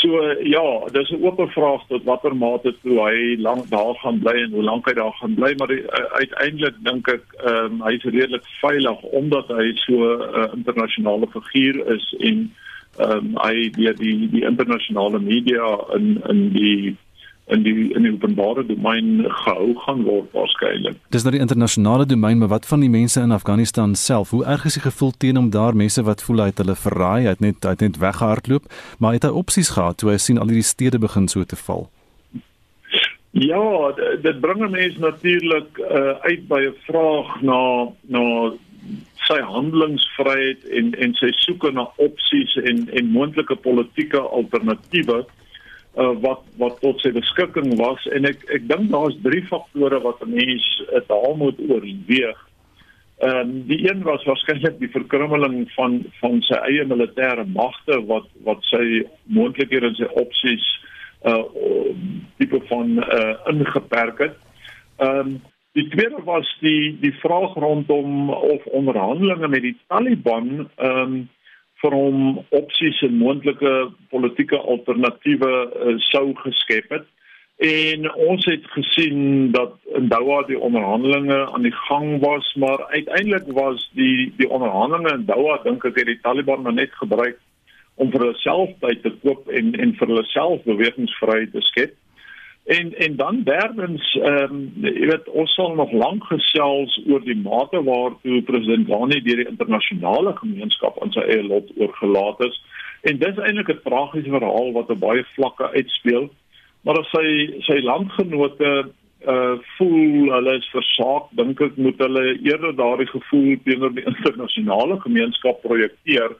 so 0.04 0.08
ja, 0.42 0.66
dis 0.92 1.10
'n 1.10 1.22
oop 1.24 1.40
vraag 1.50 1.86
tot 1.86 2.04
watter 2.04 2.36
mate 2.36 2.74
toe 2.82 2.98
hy 3.08 3.36
lank 3.38 3.68
daar 3.70 3.94
gaan 3.94 4.18
bly 4.18 4.36
en 4.42 4.52
hoe 4.52 4.62
lank 4.62 4.86
hy 4.86 4.92
daar 4.92 5.12
gaan 5.20 5.34
bly, 5.34 5.54
maar 5.58 5.70
uh, 5.70 5.84
uiteindelik 6.20 6.74
dink 6.82 7.08
ek 7.08 7.24
ehm 7.44 7.64
um, 7.64 7.80
hy 7.86 7.94
is 7.94 8.04
redelik 8.04 8.46
veilig 8.60 9.00
omdat 9.20 9.48
hy 9.48 9.72
so 9.86 9.94
'n 9.94 10.22
uh, 10.40 10.50
internasionale 10.56 11.26
figuur 11.36 11.76
is 11.96 12.14
en 12.18 12.50
ehm 12.98 13.10
um, 13.10 13.32
hy 13.46 13.70
die 13.70 13.94
die 13.94 14.28
die 14.30 14.44
internasionale 14.44 15.18
media 15.18 15.78
in 15.98 16.22
in 16.28 16.48
die 16.52 16.96
in 17.46 17.62
die 17.62 17.92
in 17.92 18.06
die 18.06 18.12
openbare 18.12 18.64
domein 18.66 19.24
gehou 19.28 19.74
gaan 19.84 20.04
word 20.06 20.30
waarskynlik. 20.32 20.96
Dis 21.12 21.26
nou 21.26 21.34
die 21.34 21.42
internasionale 21.44 22.06
domein, 22.08 22.38
maar 22.40 22.52
wat 22.54 22.66
van 22.66 22.80
die 22.80 22.92
mense 22.92 23.20
in 23.20 23.34
Afghanistan 23.36 23.94
self? 23.94 24.30
Hoe 24.30 24.44
erg 24.44 24.64
is 24.64 24.78
die 24.78 24.84
gevoel 24.86 25.12
teen 25.18 25.36
om 25.36 25.50
daar 25.50 25.76
mense 25.76 26.02
wat 26.02 26.24
voel 26.24 26.44
hy 26.44 26.48
het 26.52 26.62
hulle 26.62 26.76
verraai, 26.78 27.26
hy 27.26 27.34
het 27.34 27.44
net 27.44 27.64
hy 27.64 27.74
het 27.76 27.84
net 27.84 28.00
weggehardloop, 28.00 28.70
maar 28.98 29.18
het 29.18 29.28
hy 29.28 29.34
opsies 29.44 29.74
gehad 29.76 30.00
toe 30.00 30.14
hy 30.14 30.16
sien 30.16 30.40
al 30.40 30.48
hierdie 30.48 30.64
stede 30.72 31.02
begin 31.02 31.28
so 31.28 31.44
te 31.44 31.60
val. 31.66 31.88
Ja, 33.34 33.92
dit 34.22 34.40
bring 34.40 34.62
mense 34.70 35.00
natuurlik 35.02 35.80
uh, 35.82 36.16
uit 36.24 36.48
by 36.48 36.60
'n 36.70 36.76
vraag 36.88 37.40
na 37.42 37.60
na 38.08 38.24
sy 39.28 39.40
handelingsvryheid 39.40 40.64
en 40.64 40.92
en 40.94 41.14
sy 41.20 41.32
soeke 41.44 41.72
na 41.72 41.88
opsies 41.96 42.56
en 42.56 42.88
en 42.88 43.12
moontlike 43.12 43.56
politieke 43.56 44.20
alternatiewe 44.20 45.24
uh, 45.24 45.32
wat 45.94 46.42
wat 46.58 46.80
tot 46.80 47.00
sy 47.00 47.12
beskikking 47.14 47.76
was 47.78 48.06
en 48.16 48.26
ek 48.26 48.42
ek 48.50 48.66
dink 48.68 48.90
daar's 48.90 49.14
drie 49.22 49.44
faktore 49.46 50.00
wat 50.02 50.22
'n 50.22 50.34
mens 50.34 50.66
dit 50.90 51.10
al 51.10 51.36
moet 51.36 51.58
oorweeg. 51.68 52.38
Ehm 53.18 53.38
um, 53.38 53.66
die 53.66 53.90
een 53.90 54.02
was 54.02 54.24
waarskynlik 54.24 54.78
die 54.78 54.90
verkrummeling 54.90 55.70
van 55.72 56.02
van 56.20 56.42
sy 56.42 56.58
eie 56.66 56.84
militêre 56.84 57.46
magte 57.46 58.00
wat 58.06 58.26
wat 58.42 58.62
sy 58.70 59.06
moontlikhede 59.22 59.86
en 59.86 59.94
sy 59.94 60.08
opsies 60.18 60.66
uh 61.22 61.44
tipe 62.38 62.60
van 62.68 62.98
uh 62.98 63.34
ingeperk 63.52 64.18
het. 64.18 64.36
Ehm 64.98 65.18
um, 65.18 65.42
die 65.74 65.88
tweede 65.88 66.22
was 66.24 66.56
die 66.60 66.98
die 67.00 67.14
vraag 67.22 67.54
rondom 67.54 68.30
of 68.30 68.66
onderhandelinge 68.66 69.48
met 69.48 69.62
die 69.62 69.76
Taliban 69.86 70.68
ehm 70.76 70.98
um, 70.98 71.28
vir 71.84 71.96
hom 71.96 72.38
opsies 72.56 73.00
en 73.04 73.18
moontlike 73.20 73.72
politieke 74.12 74.58
alternatiewe 74.58 75.52
uh, 75.52 75.96
sou 76.10 76.30
geskep 76.40 76.90
het. 76.96 77.10
En 77.64 78.08
ons 78.26 78.44
het 78.50 78.64
gesien 78.74 79.52
dat 79.54 79.76
in 79.94 80.08
Doha 80.10 80.40
die 80.48 80.58
onderhandelinge 80.58 81.36
aan 81.52 81.62
die 81.62 81.76
gang 81.86 82.18
was, 82.20 82.48
maar 82.58 82.82
uiteindelik 82.90 83.46
was 83.54 83.84
die 83.94 84.32
die 84.40 84.48
onderhandelinge 84.50 85.12
in 85.20 85.26
Doha 85.28 85.60
dink 85.62 85.84
ek 85.86 86.00
het 86.00 86.10
die 86.10 86.20
Taliban 86.24 86.64
maar 86.66 86.74
net 86.74 86.96
gebruik 86.98 87.38
om 87.94 88.10
vir 88.10 88.24
hulle 88.24 88.40
self 88.42 88.72
tyd 88.82 89.04
te 89.04 89.12
koop 89.22 89.46
en 89.48 89.74
en 89.78 89.94
vir 90.00 90.10
hulle 90.10 90.26
self 90.32 90.64
bewegingsvryheid 90.66 91.52
te 91.54 91.62
skep. 91.68 91.94
En 92.64 92.94
en 92.98 93.16
dan 93.16 93.42
derdens 93.42 94.14
ehm 94.22 94.54
um, 94.54 94.60
jy 94.80 95.06
weet 95.10 95.28
ons 95.28 95.54
sal 95.54 95.74
nog 95.74 95.90
lank 95.92 96.24
gesels 96.24 96.94
oor 97.06 97.20
die 97.20 97.36
mate 97.36 97.82
waartoe 97.84 98.40
president 98.48 98.88
Ghani 98.88 99.20
deur 99.26 99.42
die 99.42 99.50
internasionale 99.50 100.32
gemeenskap 100.38 100.96
aan 101.02 101.12
sy 101.12 101.26
eie 101.28 101.44
lot 101.44 101.68
oorgelaat 101.76 102.40
is. 102.48 102.56
En 103.02 103.20
dis 103.20 103.42
eintlik 103.44 103.68
'n 103.68 103.84
tragiese 103.84 104.32
verhaal 104.32 104.72
wat 104.72 104.90
op 104.96 105.00
baie 105.00 105.26
vlakke 105.34 105.70
uitspeel. 105.76 106.30
Maar 106.84 107.02
as 107.02 107.12
sy 107.12 107.28
sy 107.68 107.78
landgenote 107.84 108.72
uh 109.34 109.54
voel 109.76 110.32
hulle 110.32 110.56
is 110.56 110.72
versaak, 110.72 111.28
dink 111.36 111.60
ek 111.60 111.76
moet 111.76 112.00
hulle 112.00 112.26
eerder 112.48 112.76
daardie 112.76 113.12
gevoel 113.12 113.56
teenoor 113.64 113.92
die 113.92 114.08
internasionale 114.12 115.00
gemeenskap 115.00 115.60
projekteer 115.60 116.32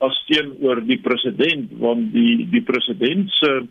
as 0.00 0.24
teenoor 0.28 0.80
die 0.80 1.00
president 1.00 1.68
want 1.84 2.12
die 2.12 2.48
die 2.48 2.64
president 2.64 3.28
se 3.40 3.52
uh, 3.60 3.66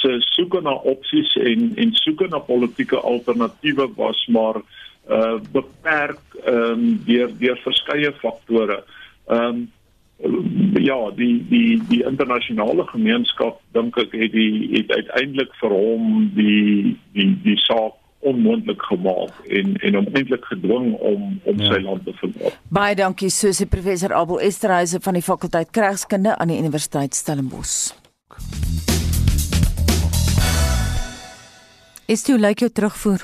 se 0.00 0.16
soeke 0.34 0.60
na 0.60 0.74
opsies 0.92 1.36
en 1.40 1.72
en 1.76 1.94
soeke 2.02 2.28
na 2.30 2.38
politieke 2.38 2.96
alternatiewe 2.96 3.88
was 3.96 4.26
maar 4.26 4.60
uh 5.08 5.40
beperk 5.52 6.20
ehm 6.44 6.70
um, 6.70 7.00
deur 7.06 7.32
deur 7.38 7.58
verskeie 7.64 8.12
faktore. 8.20 8.84
Ehm 9.28 9.40
um, 9.46 9.64
ja, 10.78 11.10
die 11.16 11.44
die 11.48 11.82
die 11.88 12.04
internasionale 12.04 12.86
gemeenskap 12.86 13.60
dink 13.76 13.96
ek 13.98 14.14
het 14.14 14.32
die 14.32 14.70
het 14.72 14.92
uiteindelik 14.94 15.52
vir 15.60 15.74
hom 15.74 16.30
die 16.36 16.96
die 17.12 17.32
die 17.44 17.58
saak 17.66 17.98
onmoontlik 18.24 18.82
gemaak 18.88 19.34
en 19.48 19.74
en 19.76 19.98
hom 20.00 20.06
eintlik 20.14 20.44
gedwing 20.48 20.94
om 20.94 21.40
om 21.44 21.60
ja. 21.60 21.72
sy 21.72 21.82
land 21.84 22.06
te 22.06 22.14
verlaat. 22.20 22.56
Baie 22.68 22.96
dankie 22.96 23.30
Susie 23.30 23.66
professor 23.66 24.14
Abel 24.14 24.40
Esterhuise 24.40 25.00
van 25.00 25.20
die 25.20 25.26
fakulteit 25.26 25.70
Kragskunde 25.70 26.38
aan 26.38 26.54
die 26.54 26.58
Universiteit 26.58 27.14
Stellenbosch. 27.14 28.03
Is 32.04 32.20
toe 32.20 32.34
lyk 32.36 32.60
jou 32.60 32.68
terugvoer. 32.68 33.22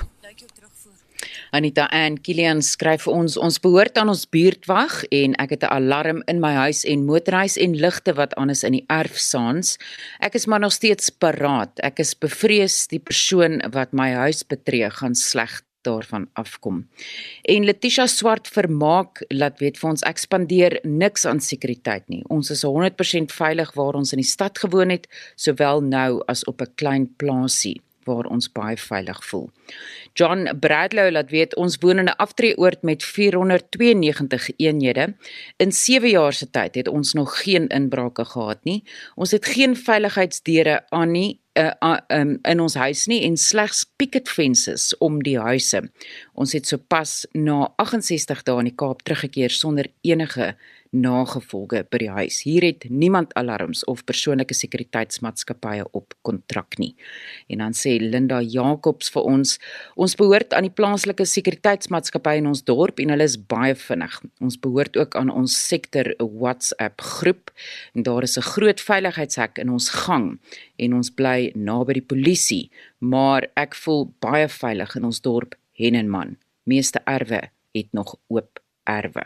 Anita 1.53 1.83
Ann 1.93 2.15
Kilian 2.17 2.63
skryf 2.65 3.03
vir 3.05 3.13
ons 3.13 3.35
ons 3.37 3.59
behoort 3.61 3.99
aan 4.01 4.09
ons 4.09 4.23
buurtwag 4.33 5.03
en 5.13 5.35
ek 5.43 5.51
het 5.53 5.63
'n 5.63 5.73
alarm 5.75 6.23
in 6.25 6.39
my 6.41 6.53
huis 6.65 6.81
en 6.85 7.05
motorhuis 7.05 7.57
en 7.57 7.77
ligte 7.77 8.13
wat 8.17 8.33
aan 8.33 8.49
is 8.49 8.63
in 8.63 8.71
die 8.71 8.85
erf 8.89 9.19
saans. 9.19 9.77
Ek 10.19 10.33
is 10.33 10.47
maar 10.47 10.59
nog 10.59 10.71
steeds 10.71 11.09
paraat. 11.09 11.79
Ek 11.83 11.99
is 11.99 12.15
bevrees 12.15 12.87
die 12.87 12.99
persoon 12.99 13.61
wat 13.71 13.93
my 13.93 14.13
huis 14.13 14.43
betree 14.43 14.89
gaan 14.89 15.15
sleg 15.15 15.61
daarvan 15.83 16.27
afkom. 16.33 16.87
En 17.43 17.65
Letitia 17.65 18.07
Swart 18.07 18.47
vermaak 18.47 19.21
laat 19.29 19.59
weet 19.59 19.77
vir 19.77 19.89
ons 19.89 20.03
ek 20.03 20.17
spandeer 20.17 20.79
niks 20.83 21.25
aan 21.25 21.39
sekuriteit 21.39 22.09
nie. 22.09 22.23
Ons 22.29 22.49
is 22.49 22.63
100% 22.63 23.31
veilig 23.31 23.73
waar 23.75 23.93
ons 23.93 24.13
in 24.13 24.19
die 24.19 24.29
stad 24.29 24.57
gewoon 24.57 24.89
het, 24.89 25.07
sowel 25.35 25.81
nou 25.81 26.23
as 26.27 26.43
op 26.45 26.61
'n 26.61 26.73
klein 26.75 27.13
plaasie 27.17 27.81
waar 28.05 28.25
ons 28.25 28.51
baie 28.51 28.77
veilig 28.77 29.25
voel. 29.25 29.49
John 30.13 30.49
Bradlow 30.59 31.11
laat 31.11 31.29
weet 31.29 31.55
ons 31.55 31.77
woon 31.79 31.99
in 31.99 32.09
'n 32.09 32.17
aftreeoord 32.17 32.81
met 32.81 33.03
492 33.03 34.49
eenhede. 34.57 35.13
In 35.57 35.71
7 35.71 36.09
jaar 36.09 36.33
se 36.33 36.49
tyd 36.49 36.75
het 36.75 36.87
ons 36.87 37.13
nog 37.13 37.41
geen 37.43 37.67
inbrake 37.67 38.25
gehad 38.25 38.63
nie. 38.63 38.83
Ons 39.15 39.31
het 39.31 39.45
geen 39.45 39.75
veiligheidsdeure 39.75 40.85
aan 40.89 41.11
nie 41.11 41.39
uh, 41.53 41.71
uh, 41.79 41.97
um, 42.07 42.39
in 42.41 42.59
ons 42.59 42.75
huis 42.79 43.05
nie 43.11 43.21
en 43.27 43.37
slegs 43.37 43.83
picket 43.99 44.29
fences 44.29 44.91
om 45.03 45.19
die 45.23 45.37
huise. 45.39 45.83
Ons 46.33 46.53
het 46.53 46.67
sopas 46.67 47.25
na 47.33 47.73
68 47.81 48.43
dae 48.47 48.59
in 48.63 48.69
die 48.71 48.75
Kaap 48.77 49.03
teruggekeer 49.03 49.53
sonder 49.55 49.89
enige 50.01 50.53
nagevolge 50.91 51.85
by 51.91 51.99
die 52.03 52.09
huis. 52.11 52.41
Hier 52.43 52.65
het 52.67 52.85
niemand 52.91 53.33
alarms 53.39 53.83
of 53.87 54.03
persoonlike 54.07 54.55
sekuriteitsmaatskappye 54.55 55.85
op 55.95 56.13
kontrak 56.27 56.77
nie. 56.81 56.91
En 57.47 57.63
dan 57.63 57.75
sê 57.77 57.95
Linda 58.01 58.41
Jacobs 58.43 59.11
vir 59.13 59.27
ons, 59.27 59.55
ons 59.95 60.15
behoort 60.19 60.53
aan 60.53 60.67
die 60.67 60.73
plaaslike 60.75 61.25
sekuriteitsmaatskappy 61.27 62.35
in 62.41 62.49
ons 62.51 62.63
dorp 62.67 62.99
en 62.99 63.13
hulle 63.15 63.27
is 63.27 63.37
baie 63.39 63.75
vinnig. 63.75 64.17
Ons 64.43 64.59
behoort 64.59 64.99
ook 64.99 65.15
aan 65.19 65.31
ons 65.31 65.55
sektor 65.55 66.11
WhatsApp 66.19 67.01
groep 67.21 67.53
en 67.95 68.03
daar 68.03 68.23
is 68.23 68.37
'n 68.37 68.49
groot 68.53 68.79
veiligheidshek 68.79 69.57
in 69.57 69.69
ons 69.69 69.89
gang 69.89 70.39
en 70.77 70.93
ons 70.93 71.09
bly 71.09 71.51
naby 71.55 71.93
die 71.93 72.07
polisie, 72.13 72.71
maar 72.99 73.47
ek 73.55 73.75
voel 73.75 74.13
baie 74.19 74.47
veilig 74.47 74.95
in 74.95 75.05
ons 75.05 75.21
dorp 75.21 75.55
Hennenman. 75.71 76.37
Meeste 76.65 76.99
erwe 77.05 77.49
het 77.73 77.87
nog 77.93 78.15
oop 78.27 78.59
erwe. 78.91 79.25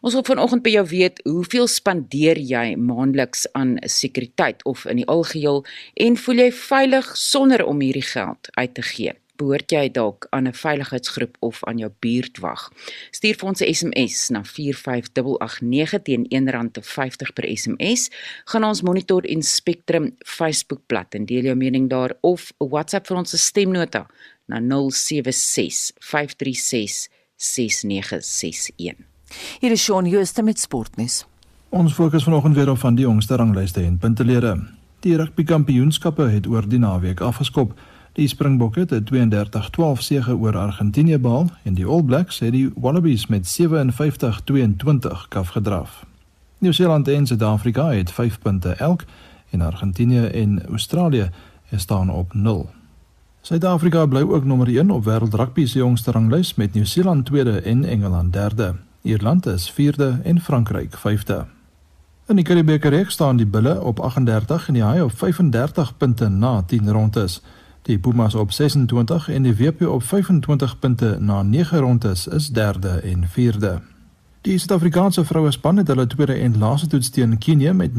Ons 0.00 0.16
wil 0.16 0.24
vanoggend 0.26 0.62
by 0.62 0.72
jou 0.76 0.86
weet, 0.92 1.20
hoeveel 1.24 1.68
spandeer 1.70 2.38
jy 2.38 2.66
maandeliks 2.76 3.46
aan 3.52 3.76
sekuriteit 3.82 4.64
of 4.64 4.86
in 4.86 5.02
die 5.02 5.10
algeheel 5.10 5.64
en 6.06 6.16
voel 6.16 6.46
jy 6.46 6.50
veilig 6.52 7.12
sonder 7.16 7.64
om 7.66 7.80
hierdie 7.80 8.08
geld 8.14 8.50
uit 8.56 8.74
te 8.74 8.82
gee? 8.94 9.16
behoort 9.36 9.72
jy 9.72 9.88
dalk 9.92 10.26
aan 10.30 10.48
'n 10.48 10.52
veiligheidsgroep 10.52 11.36
of 11.40 11.64
aan 11.64 11.78
jou 11.78 11.90
buurtwag. 12.00 12.72
Stuur 13.10 13.36
vir 13.38 13.48
ons 13.48 13.60
'n 13.60 13.74
SMS 13.74 14.28
na 14.30 14.42
45889 14.44 16.02
teen 16.02 16.26
R1.50 16.28 17.32
per 17.34 17.46
SMS. 17.56 18.10
Gaan 18.44 18.64
ons 18.64 18.82
Monitor 18.82 19.24
en 19.24 19.42
Spectrum 19.42 20.16
Facebookblad 20.18 21.14
en 21.14 21.26
deel 21.26 21.42
jou 21.42 21.56
mening 21.56 21.88
daar 21.88 22.16
of 22.20 22.52
WhatsApp 22.58 23.06
vir 23.06 23.16
ons 23.16 23.46
stemnota 23.46 24.06
na 24.46 24.60
076 24.60 25.92
536 25.98 27.08
6961. 27.36 28.94
Hier 29.60 29.70
is 29.70 29.82
Shaun 29.82 30.06
Jooste 30.06 30.42
met 30.42 30.58
sportnuus. 30.58 31.26
Ons 31.68 31.92
fokus 31.92 32.24
vanoggend 32.24 32.54
weer 32.54 32.70
op 32.70 32.78
van 32.78 32.94
die 32.94 33.04
jongste 33.04 33.36
ranglyste 33.36 33.82
en 33.82 33.98
puntelede. 33.98 34.56
Die 35.00 35.16
rugby 35.16 35.44
kampioenskappe 35.44 36.22
het 36.22 36.46
oor 36.46 36.68
die 36.68 36.78
naweek 36.78 37.20
afgeskop. 37.20 37.74
Die 38.16 38.28
Springbokke 38.28 38.80
het 38.80 38.92
'n 38.92 39.04
32-12 39.04 40.02
sege 40.02 40.36
oor 40.36 40.56
Argentinië 40.56 41.18
behaal 41.18 41.50
en 41.62 41.74
die 41.74 41.86
All 41.86 42.02
Blacks 42.02 42.38
het 42.38 42.52
die 42.52 42.70
Wallabies 42.74 43.26
met 43.26 43.46
57-22 43.46 45.28
kaf 45.28 45.48
gedraf. 45.48 46.04
Nieu-Seeland 46.58 47.08
en 47.08 47.26
Suid-Afrika 47.26 47.92
het 47.92 48.10
5 48.10 48.38
punte 48.38 48.70
elk 48.70 49.04
en 49.50 49.60
Argentinië 49.60 50.26
en 50.26 50.66
Australië 50.66 51.30
staan 51.70 52.10
op 52.10 52.34
0. 52.34 52.70
Suid-Afrika 53.46 54.06
bly 54.06 54.24
ook 54.26 54.44
nommer 54.44 54.66
1 54.66 54.90
op 54.90 55.04
wêreld 55.06 55.34
rugby 55.34 55.66
se 55.66 55.78
jongste 55.78 56.10
ranglys 56.10 56.54
met 56.54 56.72
Nieu-Seeland 56.74 57.26
tweede 57.26 57.60
en 57.60 57.84
Engeland 57.84 58.32
derde. 58.32 58.74
Ierland 59.02 59.46
is 59.46 59.70
vierde 59.70 60.20
en 60.22 60.40
Frankryk 60.40 60.96
vyfde. 60.96 61.46
In 62.26 62.36
die 62.36 62.44
Karibebeker 62.44 63.10
staan 63.10 63.36
die 63.36 63.46
Bulle 63.46 63.82
op 63.82 64.00
38 64.00 64.66
en 64.68 64.74
die 64.74 64.82
Haie 64.82 65.04
op 65.04 65.12
35 65.14 65.96
punte 65.96 66.28
na 66.28 66.62
10 66.62 66.90
rondes. 66.90 67.42
Die 67.82 67.98
Pumas 67.98 68.34
op 68.34 68.52
26 68.52 69.28
en 69.28 69.42
die 69.42 69.54
WP 69.56 69.86
op 69.86 70.02
25 70.02 70.78
punte 70.78 71.16
na 71.20 71.42
9 71.42 71.78
rondes 71.78 72.26
is 72.26 72.48
derde 72.48 72.88
en 72.88 73.28
vierde. 73.28 73.80
Die 74.40 74.58
Suid-Afrikaanse 74.58 75.24
vroue 75.24 75.50
span 75.50 75.76
het 75.76 75.86
hulle 75.86 76.06
tweede 76.06 76.34
en 76.34 76.58
laaste 76.58 76.86
toets 76.86 77.10
teen 77.10 77.38
Kenia 77.38 77.72
met 77.72 77.90
29-22 77.94 77.96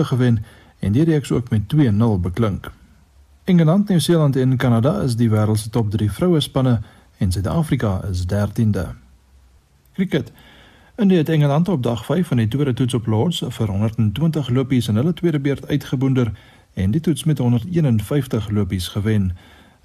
gewen 0.00 0.44
en 0.78 0.92
die 0.92 1.04
reeks 1.04 1.32
ook 1.32 1.50
met 1.50 1.62
2-0 1.76 2.20
beklink. 2.20 2.70
Engeland, 3.50 3.88
Nieu-Seeland 3.88 4.36
en 4.36 4.56
Kanada 4.56 5.00
is 5.02 5.16
die 5.18 5.26
wêreld 5.30 5.58
se 5.58 5.70
top 5.74 5.88
3 5.90 6.06
vroue 6.12 6.40
spanne 6.40 6.76
en 7.18 7.32
Suid-Afrika 7.32 8.04
is 8.10 8.20
13de. 8.30 8.84
Cricket. 9.92 10.30
India 10.96 11.18
het 11.18 11.28
Engeland 11.28 11.68
op 11.68 11.82
dag 11.82 12.04
5 12.04 12.26
van 12.26 12.36
die 12.36 12.48
tweede 12.48 12.72
toets 12.72 12.94
op 12.94 13.06
Lords 13.06 13.42
vir 13.48 13.66
120 13.66 14.48
lopies 14.48 14.88
in 14.88 14.94
hulle 14.94 15.12
tweede 15.12 15.40
beurt 15.40 15.66
uitgeboonder 15.66 16.30
en 16.74 16.90
die 16.90 17.00
toets 17.00 17.24
met 17.24 17.38
151 17.38 18.50
lopies 18.50 18.88
gewen. 18.88 19.36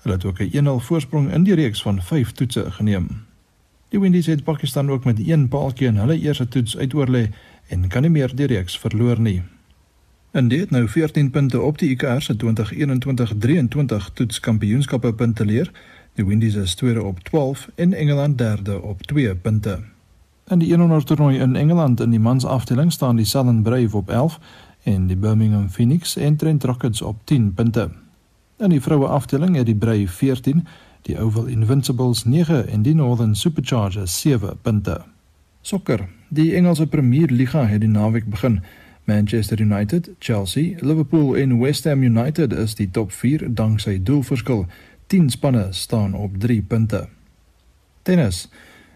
Hulle 0.01 0.15
het 0.15 0.25
ook 0.25 0.39
'n 0.39 0.49
1-0 0.57 0.79
voorsprong 0.79 1.33
in 1.33 1.43
die 1.43 1.55
reeks 1.55 1.81
van 1.81 2.01
5 2.01 2.31
toetse 2.31 2.71
geneem. 2.71 3.25
Die 3.89 3.99
Windies 3.99 4.25
het 4.25 4.43
Pakistan 4.43 4.91
ook 4.91 5.03
met 5.03 5.19
1 5.19 5.47
paaltjie 5.47 5.87
in 5.87 5.97
hulle 5.97 6.19
eerste 6.19 6.47
toets 6.47 6.77
uitoorlê 6.77 7.29
en 7.67 7.87
kan 7.87 8.01
nie 8.01 8.11
meer 8.11 8.35
die 8.35 8.47
reeks 8.47 8.79
verloor 8.79 9.19
nie. 9.19 9.43
India 10.35 10.59
het 10.59 10.69
nou 10.69 10.87
14 10.87 11.29
punte 11.29 11.61
op 11.61 11.77
die 11.77 11.89
ICR 11.89 12.19
se 12.19 12.35
2021-23 12.35 14.13
toets 14.13 14.39
kampioenskappe 14.39 15.13
punte 15.13 15.45
leer. 15.45 15.71
Die 16.13 16.25
Windies 16.25 16.55
is 16.55 16.75
tweede 16.75 17.03
op 17.03 17.19
12 17.19 17.69
en 17.75 17.93
Engeland 17.93 18.37
derde 18.37 18.81
op 18.81 19.01
2 19.01 19.35
punte. 19.35 19.79
In 20.47 20.59
die 20.59 20.75
100 20.75 21.07
toernooi 21.07 21.39
in 21.39 21.55
Engeland 21.55 21.99
in 21.99 22.09
die 22.09 22.19
mans 22.19 22.45
afdeling 22.45 22.91
staan 22.91 23.15
die 23.15 23.25
Southern 23.25 23.61
Brave 23.61 23.97
op 23.97 24.09
11 24.09 24.39
en 24.83 25.07
die 25.07 25.15
Birmingham 25.15 25.69
Phoenix 25.69 26.17
en 26.17 26.35
Trent 26.35 26.63
Rockets 26.63 27.01
op 27.01 27.15
10 27.23 27.53
punte. 27.53 27.89
In 28.57 28.69
die 28.69 28.81
vroue 28.81 29.07
afdeling 29.07 29.55
het 29.55 29.65
die 29.65 29.75
Brave 29.75 30.07
14, 30.07 30.67
die 31.01 31.19
Oval 31.19 31.45
Invincibles 31.45 32.23
9 32.23 32.67
en 32.67 32.81
die 32.81 32.95
Northern 32.95 33.35
Superchargers 33.35 34.21
7 34.21 34.57
punte. 34.61 35.01
Sokker. 35.61 36.09
Die 36.27 36.53
Engelse 36.53 36.87
Premier 36.87 37.27
Liga 37.29 37.65
het 37.65 37.79
die 37.79 37.89
naweek 37.89 38.25
begin. 38.29 38.63
Manchester 39.05 39.61
United, 39.61 40.09
Chelsea, 40.19 40.75
Liverpool 40.79 41.35
en 41.35 41.59
West 41.59 41.83
Ham 41.83 42.03
United 42.03 42.53
is 42.53 42.75
die 42.75 42.89
top 42.91 43.11
4 43.11 43.53
danksy 43.53 43.99
doelverskil. 44.03 44.65
10 45.07 45.29
spanne 45.29 45.67
staan 45.69 46.13
op 46.13 46.37
3 46.37 46.61
punte. 46.61 47.07
Tennis. 48.01 48.49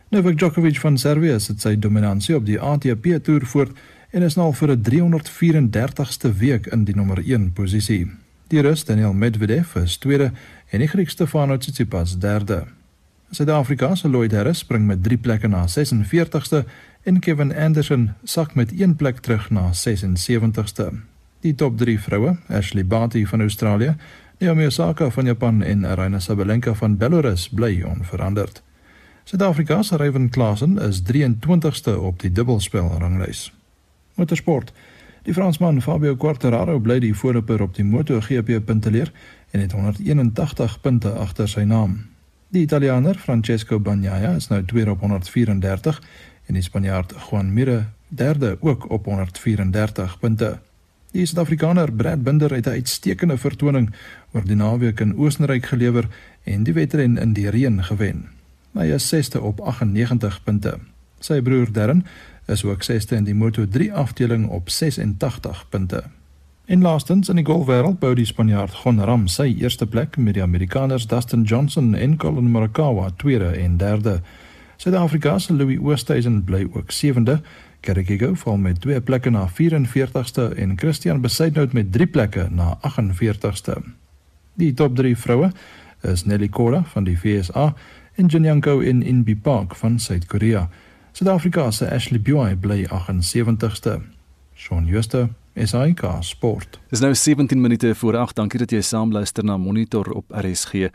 Novak 0.09 0.37
Djokovic 0.37 0.79
van 0.79 0.97
Servië 0.97 1.31
het 1.37 1.61
sy 1.61 1.75
dominansie 1.79 2.35
op 2.35 2.45
die 2.45 2.59
ATP 2.59 3.19
toer 3.23 3.45
voort 3.45 3.77
en 4.09 4.25
is 4.25 4.35
nou 4.35 4.53
vir 4.53 4.71
'n 4.71 4.81
334ste 4.81 6.33
week 6.37 6.65
in 6.65 6.83
die 6.83 6.95
nommer 6.95 7.21
1 7.25 7.53
posisie. 7.53 8.07
Die 8.47 8.61
Rus 8.61 8.85
Daniel 8.85 9.13
Medvedev 9.13 9.75
is 9.75 9.97
tweede 9.97 10.31
en 10.69 10.79
die 10.79 10.87
Griek 10.87 11.09
Stefanos 11.09 11.59
Tsitsipas 11.59 12.17
derde. 12.17 12.65
Suid-Afrika 13.29 13.95
se 13.95 14.09
Lloyd 14.09 14.31
Harris 14.31 14.57
spring 14.57 14.87
met 14.87 15.03
3 15.03 15.17
plekke 15.17 15.47
na 15.47 15.67
46ste 15.67 16.63
en 17.03 17.19
Kevin 17.19 17.55
Anderson 17.55 18.13
sak 18.23 18.55
met 18.55 18.71
1 18.71 18.95
plek 18.95 19.19
terug 19.19 19.49
na 19.49 19.71
76ste. 19.73 20.91
Die 21.39 21.55
top 21.55 21.77
3 21.77 21.99
vroue, 21.99 22.37
Ashley 22.47 22.85
Barty 22.85 23.25
van 23.25 23.41
Australië, 23.41 23.95
Naomi 24.39 24.65
Osaka 24.65 25.09
van 25.09 25.25
Japan 25.25 25.61
en 25.63 25.85
Aryna 25.85 26.19
Sabalenka 26.19 26.73
van 26.73 26.97
Belarus 26.97 27.49
bly 27.49 27.81
onveranderd. 27.81 28.63
Suid-Afrika 29.23 29.81
se 29.81 29.95
Ryan 29.95 30.29
Klassen 30.29 30.77
is 30.77 31.01
23ste 31.01 31.97
op 31.99 32.19
die 32.19 32.31
dubbelspel 32.31 32.87
ranglys. 32.97 33.53
Motorsport. 34.15 34.73
Die 35.23 35.33
Fransman 35.33 35.81
Fabio 35.81 36.15
Quartararo 36.15 36.79
bly 36.79 36.99
die 36.99 37.15
voorloper 37.15 37.61
op 37.61 37.75
die 37.75 37.85
MotoGP 37.85 38.65
punteleer 38.65 39.11
en 39.51 39.59
het 39.59 39.71
181 39.71 40.81
punte 40.81 41.11
agter 41.11 41.47
sy 41.47 41.61
naam. 41.61 41.99
Die 42.49 42.61
Italianer 42.61 43.15
Francesco 43.15 43.79
Bagnaia 43.79 44.31
is 44.35 44.47
nou 44.49 44.63
tweede 44.65 44.91
op 44.91 44.99
134 44.99 46.01
en 46.49 46.57
die 46.57 46.65
Spanjaard 46.65 47.13
Juan 47.29 47.53
Mir 47.53 47.85
derde 48.09 48.57
ook 48.59 48.89
op 48.89 49.05
134 49.05 50.19
punte. 50.19 50.57
Die 51.13 51.25
Suid-Afrikaner 51.25 51.91
Brad 51.91 52.23
Binder 52.23 52.53
het 52.53 52.67
'n 52.67 52.81
uitstekende 52.81 53.37
vertoning 53.37 53.93
oor 54.33 54.45
die 54.45 54.55
naweek 54.55 54.99
in 54.99 55.15
Oostenryk 55.17 55.65
gelewer 55.65 56.07
en 56.43 56.63
die 56.63 56.73
wedren 56.73 57.17
in 57.17 57.33
die 57.33 57.49
reën 57.49 57.83
gewen. 57.83 58.27
Hy 58.73 58.85
is 58.85 59.07
sesde 59.07 59.41
op 59.41 59.59
98 59.59 60.43
punte. 60.43 60.77
Sy 61.19 61.41
broer 61.41 61.71
Darren 61.71 62.05
is 62.45 62.63
ook 62.63 62.83
sesde 62.83 63.15
in 63.15 63.23
die 63.23 63.35
Moto3 63.35 63.91
afdeling 63.93 64.47
op 64.47 64.69
86 64.69 65.65
punte. 65.69 66.03
En 66.65 66.81
laastens 66.81 67.29
in 67.29 67.35
die 67.35 67.45
golfwêreld 67.45 67.99
bou 67.99 68.13
die 68.15 68.25
Spanjaard 68.25 68.73
Gon 68.73 69.01
Ram 69.03 69.27
sy 69.27 69.55
eerste 69.57 69.87
plek 69.87 70.17
met 70.17 70.33
die 70.33 70.43
Amerikaners 70.43 71.07
Dustin 71.07 71.43
Johnson 71.43 71.95
en 71.95 72.17
Collin 72.17 72.51
Morikawa 72.51 73.09
tweede 73.17 73.49
en 73.49 73.77
derde. 73.77 74.21
Suid-Afrika 74.79 75.39
se 75.39 75.53
Louis 75.53 75.79
Oosthuizen 75.79 76.43
bly 76.43 76.67
ook 76.71 76.91
sewende. 76.91 77.41
Kerrigigo 77.79 78.33
val 78.33 78.57
met 78.57 78.81
twee 78.81 79.01
plekke 79.01 79.29
na 79.29 79.49
44ste 79.49 80.55
en 80.55 80.77
Christian 80.79 81.21
Besaidnout 81.21 81.73
met 81.73 81.91
drie 81.91 82.07
plekke 82.07 82.47
na 82.51 82.77
48ste. 82.87 83.75
Die 84.53 84.73
top 84.73 84.95
3 84.95 85.17
vroue 85.17 85.51
is 86.01 86.23
Nelly 86.23 86.47
Korda 86.47 86.83
van 86.93 87.03
die 87.03 87.17
VSA 87.19 87.73
en 88.15 88.25
Jinyanko 88.25 88.79
in 88.79 89.03
Inbi 89.03 89.35
Park 89.35 89.75
van 89.75 89.99
Suid-Korea. 89.99 90.69
Suid-Afrika 91.11 91.71
se 91.71 91.91
Ashley 91.91 92.21
Buy 92.21 92.55
bly 92.55 92.85
78ste. 92.87 93.99
Shaun 94.55 94.87
Schuster, 94.87 95.27
SAK 95.55 96.03
Sport. 96.19 96.79
Dis 96.89 96.99
nou 96.99 97.15
17 97.15 97.61
minute 97.61 97.95
voor 97.95 98.17
8. 98.17 98.35
Dankie 98.35 98.59
dat 98.59 98.71
jy 98.71 98.81
saam 98.81 99.11
luister 99.11 99.43
na 99.43 99.57
Monitor 99.57 100.11
op 100.11 100.31
RSG. 100.31 100.87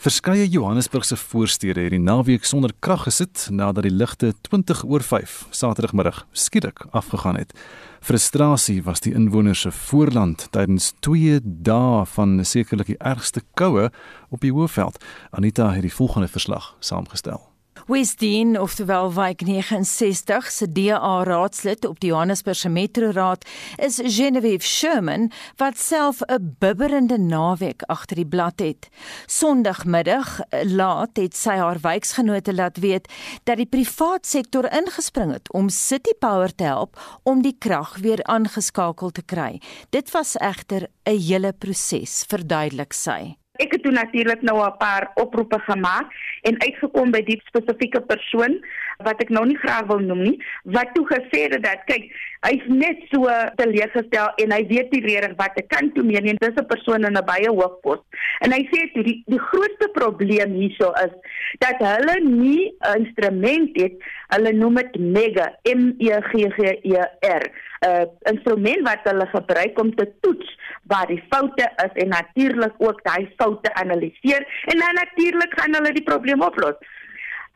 Verskeie 0.00 0.48
Johannesburgse 0.48 1.16
voorstede 1.16 1.82
het 1.84 1.92
die 1.92 2.00
naweek 2.00 2.46
sonder 2.48 2.72
krag 2.80 3.02
gesit 3.04 3.42
nadat 3.52 3.84
die 3.84 3.92
ligte 3.92 4.30
20 4.48 4.80
oor 4.88 5.04
5 5.04 5.34
Saterdagmiddag 5.52 6.22
skielik 6.32 6.86
afgegaan 6.90 7.36
het. 7.36 7.52
Frustrasie 8.00 8.78
was 8.86 9.04
die 9.04 9.12
inwoners 9.12 9.66
se 9.66 9.70
voorland 9.70 10.46
tydens 10.56 10.94
2 11.04 11.44
dae 11.44 12.06
van 12.16 12.40
sekerlik 12.40 12.94
die 12.94 12.98
ergste 13.12 13.44
koue 13.60 13.90
op 14.30 14.40
die 14.40 14.56
Hoëveld. 14.56 15.04
Anita 15.36 15.68
het 15.76 15.84
die 15.84 15.94
volgende 15.94 16.32
verslag 16.32 16.72
saamgestel. 16.80 17.49
Wesdien, 17.86 18.60
oftewel 18.60 19.12
Wyk 19.14 19.40
69 19.40 20.50
se 20.50 20.66
DA 20.72 21.22
raadslid 21.24 21.84
op 21.84 22.00
die 22.00 22.10
Johannesburgse 22.10 22.68
Metroraad 22.68 23.46
is 23.76 24.00
Genevieve 24.02 24.66
Sherman 24.66 25.30
wat 25.56 25.78
self 25.78 26.20
'n 26.26 26.56
bibberende 26.58 27.18
naweek 27.18 27.82
agter 27.82 28.16
die 28.16 28.26
blad 28.26 28.58
het. 28.60 28.88
Sondagmiddag 29.26 30.40
laat 30.64 31.16
het 31.16 31.36
sy 31.36 31.56
haar 31.56 31.80
wijksgenote 31.80 32.54
laat 32.54 32.78
weet 32.78 33.08
dat 33.44 33.56
die 33.56 33.66
privaat 33.66 34.26
sektor 34.26 34.72
ingespring 34.72 35.32
het 35.32 35.52
om 35.52 35.68
City 35.68 36.12
Power 36.18 36.54
te 36.54 36.64
help 36.64 37.20
om 37.22 37.42
die 37.42 37.56
krag 37.58 37.96
weer 37.96 38.24
aangeskakel 38.24 39.10
te 39.10 39.22
kry. 39.22 39.60
Dit 39.90 40.10
was 40.10 40.36
egter 40.36 40.88
'n 41.04 41.18
hele 41.18 41.52
proses, 41.52 42.24
verduidelik 42.28 42.92
sy. 42.92 43.39
Ek 43.60 43.74
het 43.76 43.82
toe 43.84 43.92
natuurlik 43.92 44.42
nou 44.42 44.56
'n 44.64 44.76
paar 44.80 45.10
oproepe 45.14 45.58
gemaak 45.68 46.12
en 46.48 46.60
uitgekom 46.60 47.10
by 47.10 47.22
die 47.22 47.40
spesifieke 47.44 48.00
persoon 48.00 48.64
wat 49.04 49.20
ek 49.24 49.30
nou 49.34 49.44
nie 49.46 49.58
graag 49.62 49.86
wil 49.90 50.02
noem 50.04 50.22
nie, 50.22 50.36
wat 50.76 50.92
toe 50.94 51.06
gesê 51.08 51.46
het 51.46 51.62
dat 51.64 51.84
kyk, 51.88 52.10
hy's 52.46 52.66
net 52.72 53.02
so 53.12 53.28
teleeggestel 53.60 54.30
en 54.44 54.54
hy 54.54 54.60
weet 54.70 54.92
nie 54.94 55.02
regtig 55.04 55.36
wat 55.40 55.58
ek 55.60 55.68
kan 55.72 55.90
toe 55.94 56.04
meen 56.06 56.24
nie. 56.24 56.36
Dis 56.40 56.56
'n 56.56 56.66
persoon 56.66 57.04
in 57.04 57.16
'n 57.16 57.26
baie 57.26 57.48
hoë 57.48 57.80
pos. 57.82 58.00
En 58.40 58.52
hy 58.52 58.62
sê 58.72 58.92
toe 58.94 59.04
die 59.04 59.22
die 59.26 59.42
grootste 59.50 59.88
probleem 59.92 60.52
hierso 60.52 60.92
is 61.04 61.12
dat 61.58 61.76
hulle 61.78 62.16
nie 62.24 62.72
'n 62.80 63.04
instrument 63.04 63.76
het, 63.76 63.96
hulle 64.34 64.52
noem 64.52 64.74
dit 64.74 64.96
mega 64.98 65.52
M 65.64 65.92
E 65.98 66.20
G 66.30 66.48
G 66.56 66.78
E 66.82 66.96
R 67.20 67.44
'n 67.80 67.88
uh, 67.88 68.06
instrument 68.32 68.82
wat 68.88 69.04
hulle 69.08 69.26
gebruik 69.26 69.78
om 69.80 69.94
te 69.94 70.06
toets 70.20 70.48
waar 70.82 71.06
die 71.06 71.22
foute 71.30 71.66
is 71.84 72.02
en 72.02 72.08
natuurlik 72.08 72.74
ook 72.78 73.00
daai 73.04 73.28
foute 73.36 73.74
analiseer 73.74 74.44
en 74.64 74.78
dan 74.78 74.94
natuurlik 74.94 75.52
gaan 75.60 75.74
hulle 75.74 75.92
die 75.92 76.08
probleem 76.10 76.42
oplos. 76.42 76.76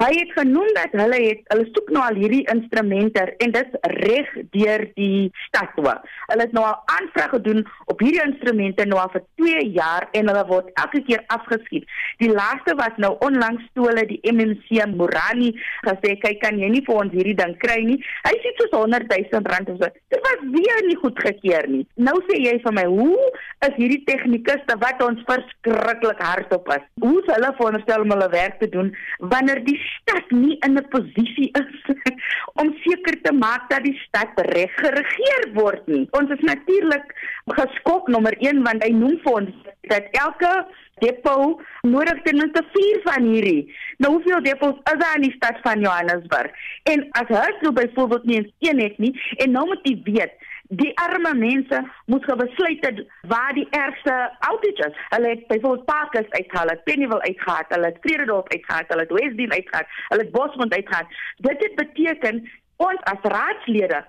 Hy 0.02 0.11
het 0.11 0.33
genoem 0.35 0.72
dat 0.74 0.94
hulle 0.98 1.18
het 1.22 1.44
hulle 1.52 1.64
soek 1.70 1.90
nou 1.94 2.00
al 2.02 2.16
hierdie 2.18 2.42
instrumente 2.50 3.22
en 3.44 3.52
dit 3.54 3.76
reg 3.92 4.30
deur 4.57 4.83
die 4.98 5.28
stad 5.44 5.70
toe. 5.76 5.92
Hulle 6.33 6.42
het 6.42 6.54
nou 6.57 6.64
al 6.66 6.80
aanvraag 6.96 7.30
gedoen 7.37 7.62
op 7.92 8.02
hierdie 8.02 8.24
instrumente 8.24 8.87
nou 8.90 8.98
al 8.98 9.12
vir 9.12 9.22
2 9.38 9.62
jaar 9.76 10.09
en 10.18 10.30
hulle 10.33 10.42
word 10.48 10.72
elke 10.83 11.02
keer 11.07 11.22
afgeskiet. 11.37 11.87
Die 12.18 12.30
laaste 12.33 12.74
was 12.80 12.98
nou 13.04 13.12
onlangs 13.22 13.62
toe 13.78 13.87
hulle 13.87 14.02
die 14.11 14.18
MMC 14.33 14.88
Morani 14.96 15.52
gesê 15.87 16.16
kyk 16.24 16.42
kan 16.42 16.59
jy 16.59 16.72
nie 16.74 16.83
vir 16.88 16.98
ons 17.04 17.14
hierdie 17.14 17.37
ding 17.38 17.54
kry 17.62 17.78
nie. 17.87 18.00
Hy 18.26 18.35
sê 18.42 18.54
soos 18.59 18.74
100 18.74 19.07
000 19.14 19.46
rand 19.54 19.70
of 19.76 19.78
so. 19.78 19.92
Dit 20.11 20.26
was 20.26 20.44
weer 20.57 20.83
nie 20.88 20.98
goedgekeur 21.04 21.70
nie. 21.70 21.85
Nou 21.94 22.16
sê 22.26 22.40
jy 22.42 22.57
vir 22.66 22.76
my, 22.80 22.88
hoe 22.90 23.30
is 23.68 23.78
hierdie 23.78 24.02
tegnikuste 24.11 24.78
wat 24.83 25.07
ons 25.07 25.22
verskriklik 25.30 26.26
hardop 26.26 26.74
is? 26.74 26.85
Hoe 27.07 27.22
sal 27.22 27.38
hulle 27.38 27.54
veronderstel 27.62 28.02
om 28.09 28.14
hulle 28.16 28.30
werk 28.35 28.59
te 28.59 28.72
doen 28.74 28.90
wanneer 29.22 29.62
die 29.62 29.78
stad 29.92 30.31
nie 30.31 30.57
in 30.66 30.79
'n 30.79 30.88
posisie 30.88 31.51
is 31.61 31.94
om 32.61 32.75
seker 32.85 33.16
te 33.23 33.33
maak 33.33 33.68
dat 33.70 33.85
die 33.85 33.99
stad 34.07 34.33
reg 34.55 34.73
geregeer 34.81 35.53
word 35.55 35.87
nie. 35.87 36.09
Ons 36.11 36.31
is 36.31 36.40
natuurlik 36.40 37.14
geskok 37.47 38.09
nommer 38.09 38.35
1 38.38 38.62
want 38.62 38.85
hy 38.85 38.90
noem 38.90 39.18
vir 39.25 39.33
ons 39.33 39.51
dat 39.88 40.05
elke 40.12 40.53
depo 41.03 41.61
nodig 41.83 42.23
ten 42.23 42.37
minste 42.38 42.62
4 42.73 43.01
van 43.05 43.27
hierdie. 43.29 43.75
Nou 43.99 44.12
hoeveel 44.16 44.42
depos 44.42 44.79
is 44.92 44.99
daar 45.03 45.16
in 45.16 45.29
die 45.29 45.37
stad 45.37 45.59
van 45.62 45.81
Johannesburg? 45.81 46.51
En 46.83 47.07
as 47.11 47.29
hy 47.29 47.73
byvoorbeeld 47.73 48.25
nie 48.25 48.37
eens 48.37 48.53
een 48.59 48.81
het 48.81 48.99
nie 48.99 49.14
en 49.37 49.51
nou 49.51 49.66
moet 49.66 49.88
jy 49.88 50.01
weet 50.05 50.35
die 50.68 50.92
arme 50.98 51.35
mense 51.35 51.81
moet 52.07 52.24
gebesluit 52.24 52.87
het 52.87 53.05
waar 53.29 53.53
die 53.53 53.66
ergste 53.70 54.37
outage 54.38 54.88
is. 54.88 54.96
Hulle 55.09 55.29
het 55.29 55.46
byvoorbeeld 55.46 55.85
Parkers 55.85 56.31
uitgehaal, 56.31 56.68
het 56.68 56.85
Pennyville 56.85 57.22
uitgehaal, 57.22 57.64
hulle 57.68 57.87
het 57.87 57.98
Vredendorp 58.00 58.53
uitgehaal, 58.53 58.85
hulle 58.87 59.07
het 59.07 59.12
Westdene 59.20 59.55
uitgehaal, 59.55 59.88
hulle 60.09 60.22
het 60.22 60.33
Bosmond 60.33 60.74
uitgehaal. 60.74 61.09
Dit 61.37 61.62
het 61.62 61.74
beteken 61.74 62.50
ons 62.77 63.00
as 63.03 63.22
raadslede 63.22 64.05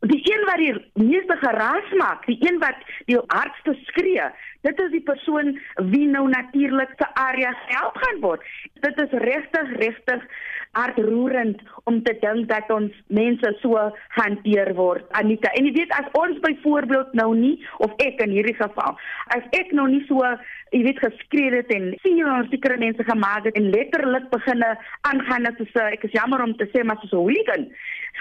die 0.00 0.20
een 0.32 0.44
wat 0.44 0.56
die 0.56 1.04
meeste 1.04 1.36
geraas 1.36 1.92
maak, 1.96 2.26
die 2.26 2.38
een 2.40 2.58
wat 2.58 2.76
die 3.04 3.18
hardste 3.26 3.74
skree, 3.84 4.30
dit 4.64 4.80
is 4.80 4.90
die 4.90 5.02
persoon 5.04 5.58
wie 5.92 6.06
nou 6.08 6.28
natuurlik 6.28 6.94
se 6.96 7.08
area 7.14 7.52
help 7.66 7.96
gaan 7.96 8.20
word. 8.20 8.46
Dit 8.80 9.00
is 9.00 9.12
regtig 9.12 9.76
regtig 9.76 10.24
hartroerend 10.72 11.62
om 11.90 12.02
te 12.02 12.14
dink 12.20 12.48
dat 12.48 12.70
ons 12.70 12.94
mense 13.06 13.52
so 13.62 13.90
hanteer 14.16 14.72
word. 14.78 15.06
Anita, 15.18 15.50
en 15.58 15.66
jy 15.66 15.72
weet 15.80 15.94
as 15.98 16.08
ons 16.18 16.38
byvoorbeeld 16.44 17.12
nou 17.18 17.32
nie 17.34 17.56
of 17.82 17.94
ek 18.04 18.22
in 18.22 18.34
hierdie 18.36 18.56
geval, 18.58 18.98
as 19.34 19.46
ek 19.58 19.74
nou 19.74 19.88
nie 19.90 20.02
so 20.06 20.22
jy 20.70 20.84
weet 20.86 21.02
geskree 21.02 21.50
het 21.56 21.70
en 21.74 21.90
sien 22.04 22.20
ons 22.22 22.50
sekere 22.52 22.78
mense 22.78 23.04
gemaak 23.08 23.48
het 23.48 23.58
en 23.58 23.70
letterlik 23.74 24.28
beginne 24.30 24.70
aangaan 25.10 25.48
dat 25.48 25.58
so 25.72 25.82
ek 25.82 26.06
is 26.06 26.14
jammer 26.14 26.44
om 26.44 26.54
te 26.58 26.68
sê 26.70 26.84
maar 26.86 27.00
so 27.02 27.18
'n 27.18 27.24
hooligan. 27.24 27.66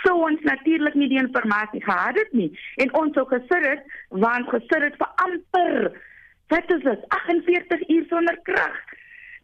So 0.04 0.16
ons 0.30 0.42
natuurlik 0.42 0.96
nie 0.96 1.10
die 1.10 1.22
inligting 1.22 1.84
gehad 1.84 2.18
het 2.18 2.34
nie 2.34 2.52
en 2.78 2.94
ons 2.94 3.14
sou 3.14 3.26
gesit 3.30 3.66
het 3.66 3.84
want 4.10 4.50
gesit 4.50 4.82
het 4.82 4.98
vir 4.98 5.12
amper 5.26 5.94
wat 6.50 6.72
is 6.72 6.84
dit 6.84 7.02
48 7.08 7.90
uur 7.90 8.06
sonder 8.10 8.38
krag. 8.44 8.78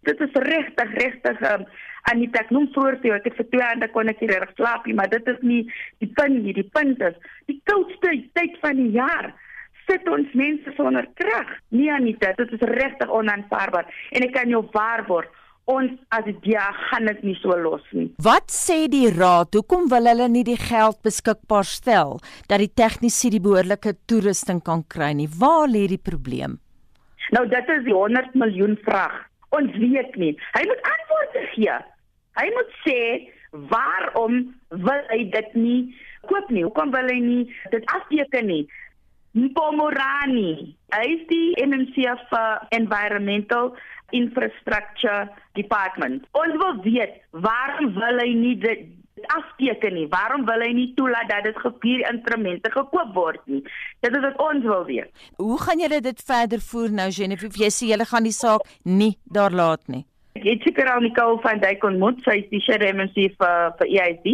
Dit 0.02 0.20
is 0.22 0.34
regtig 0.34 0.92
regtig 0.94 1.42
um, 1.52 1.66
Anita, 2.12 2.44
ek 2.44 2.52
noem 2.54 2.68
vroeër 2.76 3.00
toe, 3.02 3.14
ek 3.16 3.30
het 3.30 3.40
vir 3.40 3.48
2 3.54 3.66
aande 3.70 3.90
kon 3.94 4.12
ek 4.12 4.22
nie 4.22 4.30
reg 4.30 4.52
slaap 4.58 4.86
nie, 4.86 4.94
maar 4.98 5.10
dit 5.10 5.32
is 5.32 5.40
nie 5.42 5.64
die 6.04 6.12
punt 6.18 6.44
nie, 6.44 6.54
die 6.54 6.70
punt 6.76 7.02
is 7.02 7.18
die 7.50 7.58
koudste 7.70 8.14
tyd 8.38 8.60
van 8.62 8.78
die 8.82 8.92
jaar 8.94 9.32
sit 9.86 10.06
ons 10.10 10.30
mense 10.38 10.72
sonder 10.78 11.08
krag. 11.20 11.50
Nee 11.70 11.92
Anita, 11.94 12.34
dit 12.38 12.54
is 12.58 12.70
regtig 12.74 13.10
onaanvaarbaar 13.10 13.90
en 14.18 14.26
ek 14.26 14.34
kan 14.38 14.50
jou 14.50 14.64
waarborg 14.74 15.30
ons 15.70 15.94
as 16.14 16.28
die 16.46 16.58
gaan 16.90 17.10
dit 17.10 17.24
nie 17.26 17.36
so 17.40 17.56
los 17.58 17.86
nie. 17.98 18.12
Wat 18.22 18.54
sê 18.54 18.86
die 18.92 19.10
raad? 19.10 19.56
Hoekom 19.58 19.88
wil 19.90 20.10
hulle 20.12 20.28
nie 20.30 20.44
die 20.46 20.60
geld 20.62 21.02
beskikbaar 21.06 21.66
stel 21.66 22.20
dat 22.50 22.62
die 22.62 22.70
tegniese 22.70 23.32
die 23.34 23.42
behoorlike 23.42 23.96
toerusting 24.06 24.62
kan 24.62 24.86
kry 24.88 25.14
nie? 25.18 25.30
Waar 25.42 25.68
lê 25.70 25.88
die 25.90 26.02
probleem? 26.02 26.60
Nou 27.34 27.48
dit 27.50 27.74
is 27.74 27.84
die 27.88 27.98
100 27.98 28.38
miljoen 28.38 28.78
vraag. 28.86 29.24
Ons 29.58 29.74
weet 29.82 30.14
nie. 30.22 30.36
Hy 30.54 30.64
moet 30.70 30.90
antwoorde 30.92 31.46
gee. 31.56 31.78
Hy 32.36 32.48
moet 32.56 32.74
sê 32.84 33.00
waarom 33.72 34.42
wil 34.70 35.06
hy 35.12 35.22
dit 35.32 35.54
nie 35.56 35.80
koop 36.30 36.50
nie? 36.52 36.66
Hoekom 36.66 36.92
wil 36.96 37.08
hy 37.12 37.20
nie 37.24 37.44
dit 37.72 37.86
afteken 37.96 38.50
nie? 38.52 38.66
Mpomorani, 39.36 40.76
hy 40.96 41.06
is 41.12 41.24
die 41.28 41.56
MMCF 41.60 42.32
Environmental 42.76 43.74
Infrastructure 44.16 45.26
Department. 45.60 46.24
Ons 46.40 46.56
wil 46.62 46.78
weet 46.86 47.18
waarom 47.32 47.92
wil 47.98 48.22
hy 48.24 48.32
nie 48.38 48.56
dit 48.64 48.86
afteken 49.36 49.96
nie? 49.96 50.08
Waarom 50.12 50.46
wil 50.48 50.64
hy 50.64 50.72
nie 50.76 50.90
toelaat 50.96 51.30
dat 51.32 51.48
dit 51.50 51.60
gepier 51.64 52.06
instrumente 52.12 52.72
gekoop 52.72 53.14
word 53.16 53.44
nie? 53.52 53.62
Dit 54.06 54.16
is 54.16 54.24
wat 54.24 54.40
ons 54.44 54.64
wil 54.68 54.84
weet. 54.88 55.12
Hoe 55.42 55.60
gaan 55.62 55.84
julle 55.84 56.02
dit 56.04 56.26
verder 56.32 56.64
voer 56.72 56.92
nou 57.04 57.08
Genevieve? 57.12 57.64
Jy 57.66 57.72
sê 57.74 57.92
julle 57.92 58.08
gaan 58.08 58.28
die 58.28 58.36
saak 58.36 58.68
nie 58.84 59.16
daar 59.24 59.56
laat 59.56 59.84
nie. 59.92 60.06
Het 60.46 60.62
seker 60.62 60.90
al 60.94 61.00
Nicole 61.02 61.40
van 61.42 61.60
Dijk 61.60 61.84
ontmoet, 61.84 62.20
sy 62.22 62.36
is 62.44 62.50
die 62.52 62.60
CRMC 62.62 63.16
vir 63.34 63.72
vir 63.80 63.88
EIC. 63.90 64.26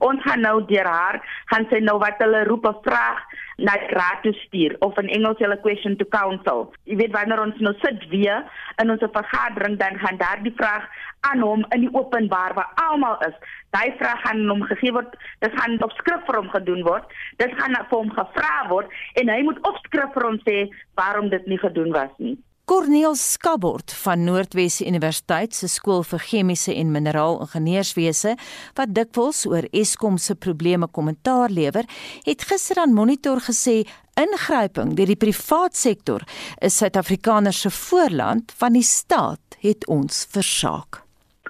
Ons 0.00 0.22
gaan 0.24 0.40
nou 0.40 0.54
deur 0.64 0.86
haar, 0.88 1.18
gaan 1.50 1.66
sy 1.68 1.82
nou 1.84 1.98
wat 2.00 2.22
hulle 2.24 2.46
roep 2.48 2.64
'n 2.70 2.78
vraag 2.86 3.18
na 3.66 3.74
raad 3.92 4.22
toe 4.22 4.32
stuur 4.32 4.76
of 4.86 4.96
in 5.02 5.10
Engels 5.12 5.42
hulle 5.44 5.58
question 5.60 5.96
to 5.96 6.06
council. 6.08 6.72
Jy 6.88 6.96
weet 6.96 7.12
wanneer 7.12 7.42
ons 7.42 7.58
nou 7.60 7.74
sit 7.82 8.08
weer 8.08 8.44
in 8.82 8.90
ons 8.90 9.04
vergadering 9.12 9.76
dan 9.78 9.98
gaan 9.98 10.16
daardie 10.16 10.54
vraag 10.56 10.88
aan 11.20 11.40
hom 11.40 11.66
in 11.76 11.84
die 11.84 11.94
openbaar 11.94 12.54
waar 12.54 12.72
almal 12.74 13.18
is. 13.28 13.36
Daai 13.70 13.92
vraag 13.98 14.22
gaan 14.22 14.48
hom 14.48 14.62
gegee 14.62 14.92
word. 14.92 15.12
Dit 15.38 15.52
gaan 15.60 15.82
op 15.82 15.92
skrif 16.00 16.24
vir 16.26 16.36
hom 16.40 16.48
gedoen 16.48 16.82
word. 16.82 17.04
Dit 17.36 17.52
gaan 17.60 17.76
vir 17.76 17.98
hom 17.98 18.10
gevra 18.10 18.68
word 18.68 18.88
en 19.20 19.28
hy 19.28 19.42
moet 19.42 19.60
op 19.68 19.76
skrif 19.84 20.16
vir 20.16 20.26
ons 20.26 20.42
sê 20.48 20.56
waarom 20.94 21.28
dit 21.28 21.46
nie 21.46 21.58
gedoen 21.58 21.92
was 21.92 22.16
nie. 22.16 22.38
Corneel 22.64 23.16
Skabort 23.18 23.90
van 24.04 24.22
Noordwes 24.22 24.76
Universiteit 24.86 25.50
se 25.54 25.66
skool 25.66 26.04
vir 26.06 26.20
chemiese 26.22 26.70
en 26.78 26.92
mineraalingenieurswese 26.94 28.36
wat 28.78 28.92
dikwels 28.94 29.40
oor 29.50 29.66
Eskom 29.74 30.14
se 30.22 30.36
probleme 30.38 30.86
kommentaar 30.86 31.50
lewer, 31.50 31.88
het 32.22 32.46
gister 32.46 32.78
aan 32.78 32.94
Monitor 32.94 33.42
gesê 33.42 33.80
ingryping 34.14 34.94
deur 34.94 35.10
die 35.10 35.18
privaat 35.18 35.74
sektor 35.74 36.22
is 36.62 36.78
Suid-Afrikaners 36.78 37.64
se 37.66 37.74
voorland 37.80 38.54
van 38.62 38.78
die 38.78 38.86
staat 38.86 39.58
het 39.66 39.82
ons 39.90 40.22
versaak. 40.30 41.02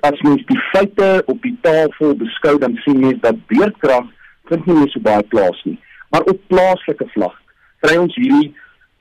As 0.09 0.17
mens 0.25 0.41
die 0.49 0.61
feite 0.73 1.13
op 1.29 1.45
die 1.45 1.59
tafel 1.61 2.17
beskou 2.25 2.57
dan 2.65 2.81
sien 2.87 3.05
mens 3.05 3.21
dat 3.21 3.37
beerdkrag 3.53 4.09
vind 4.49 4.65
nie 4.65 4.89
so 4.97 5.05
baie 5.05 5.29
plaas 5.29 5.61
nie, 5.69 5.77
maar 6.09 6.25
op 6.25 6.41
plaaslike 6.49 7.13
vlak 7.13 7.37
kry 7.85 8.01
ons 8.01 8.17
hierdie 8.17 8.55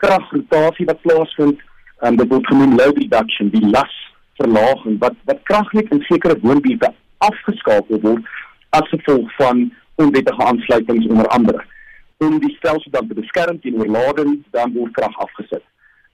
kragrotasie 0.04 0.92
wat 0.92 1.06
plaasvind 1.08 1.68
um, 2.02 2.18
dit 2.18 2.28
word 2.28 2.48
genoem 2.48 2.76
load 2.78 2.98
reduction, 2.98 3.52
die 3.54 3.66
lasverlaging 3.74 5.00
wat 5.04 5.18
wat 5.30 5.44
kraglik 5.50 5.92
in 5.96 6.04
sekere 6.10 6.38
woonbuurte 6.42 6.94
afgeskakel 7.26 8.02
word 8.06 8.32
as 8.78 8.88
gevolg 8.94 9.36
van 9.38 9.68
onwettige 10.02 10.46
aansluitings 10.46 11.08
onder 11.08 11.28
andere. 11.28 11.64
Om 12.18 12.40
die 12.40 12.54
stelsel 12.58 12.92
dan 12.92 13.08
te 13.08 13.18
beskerm 13.18 13.60
teen 13.60 13.80
oorlading, 13.82 14.40
dan 14.56 14.74
word 14.74 14.94
krag 14.98 15.18
afgesit. 15.18 15.64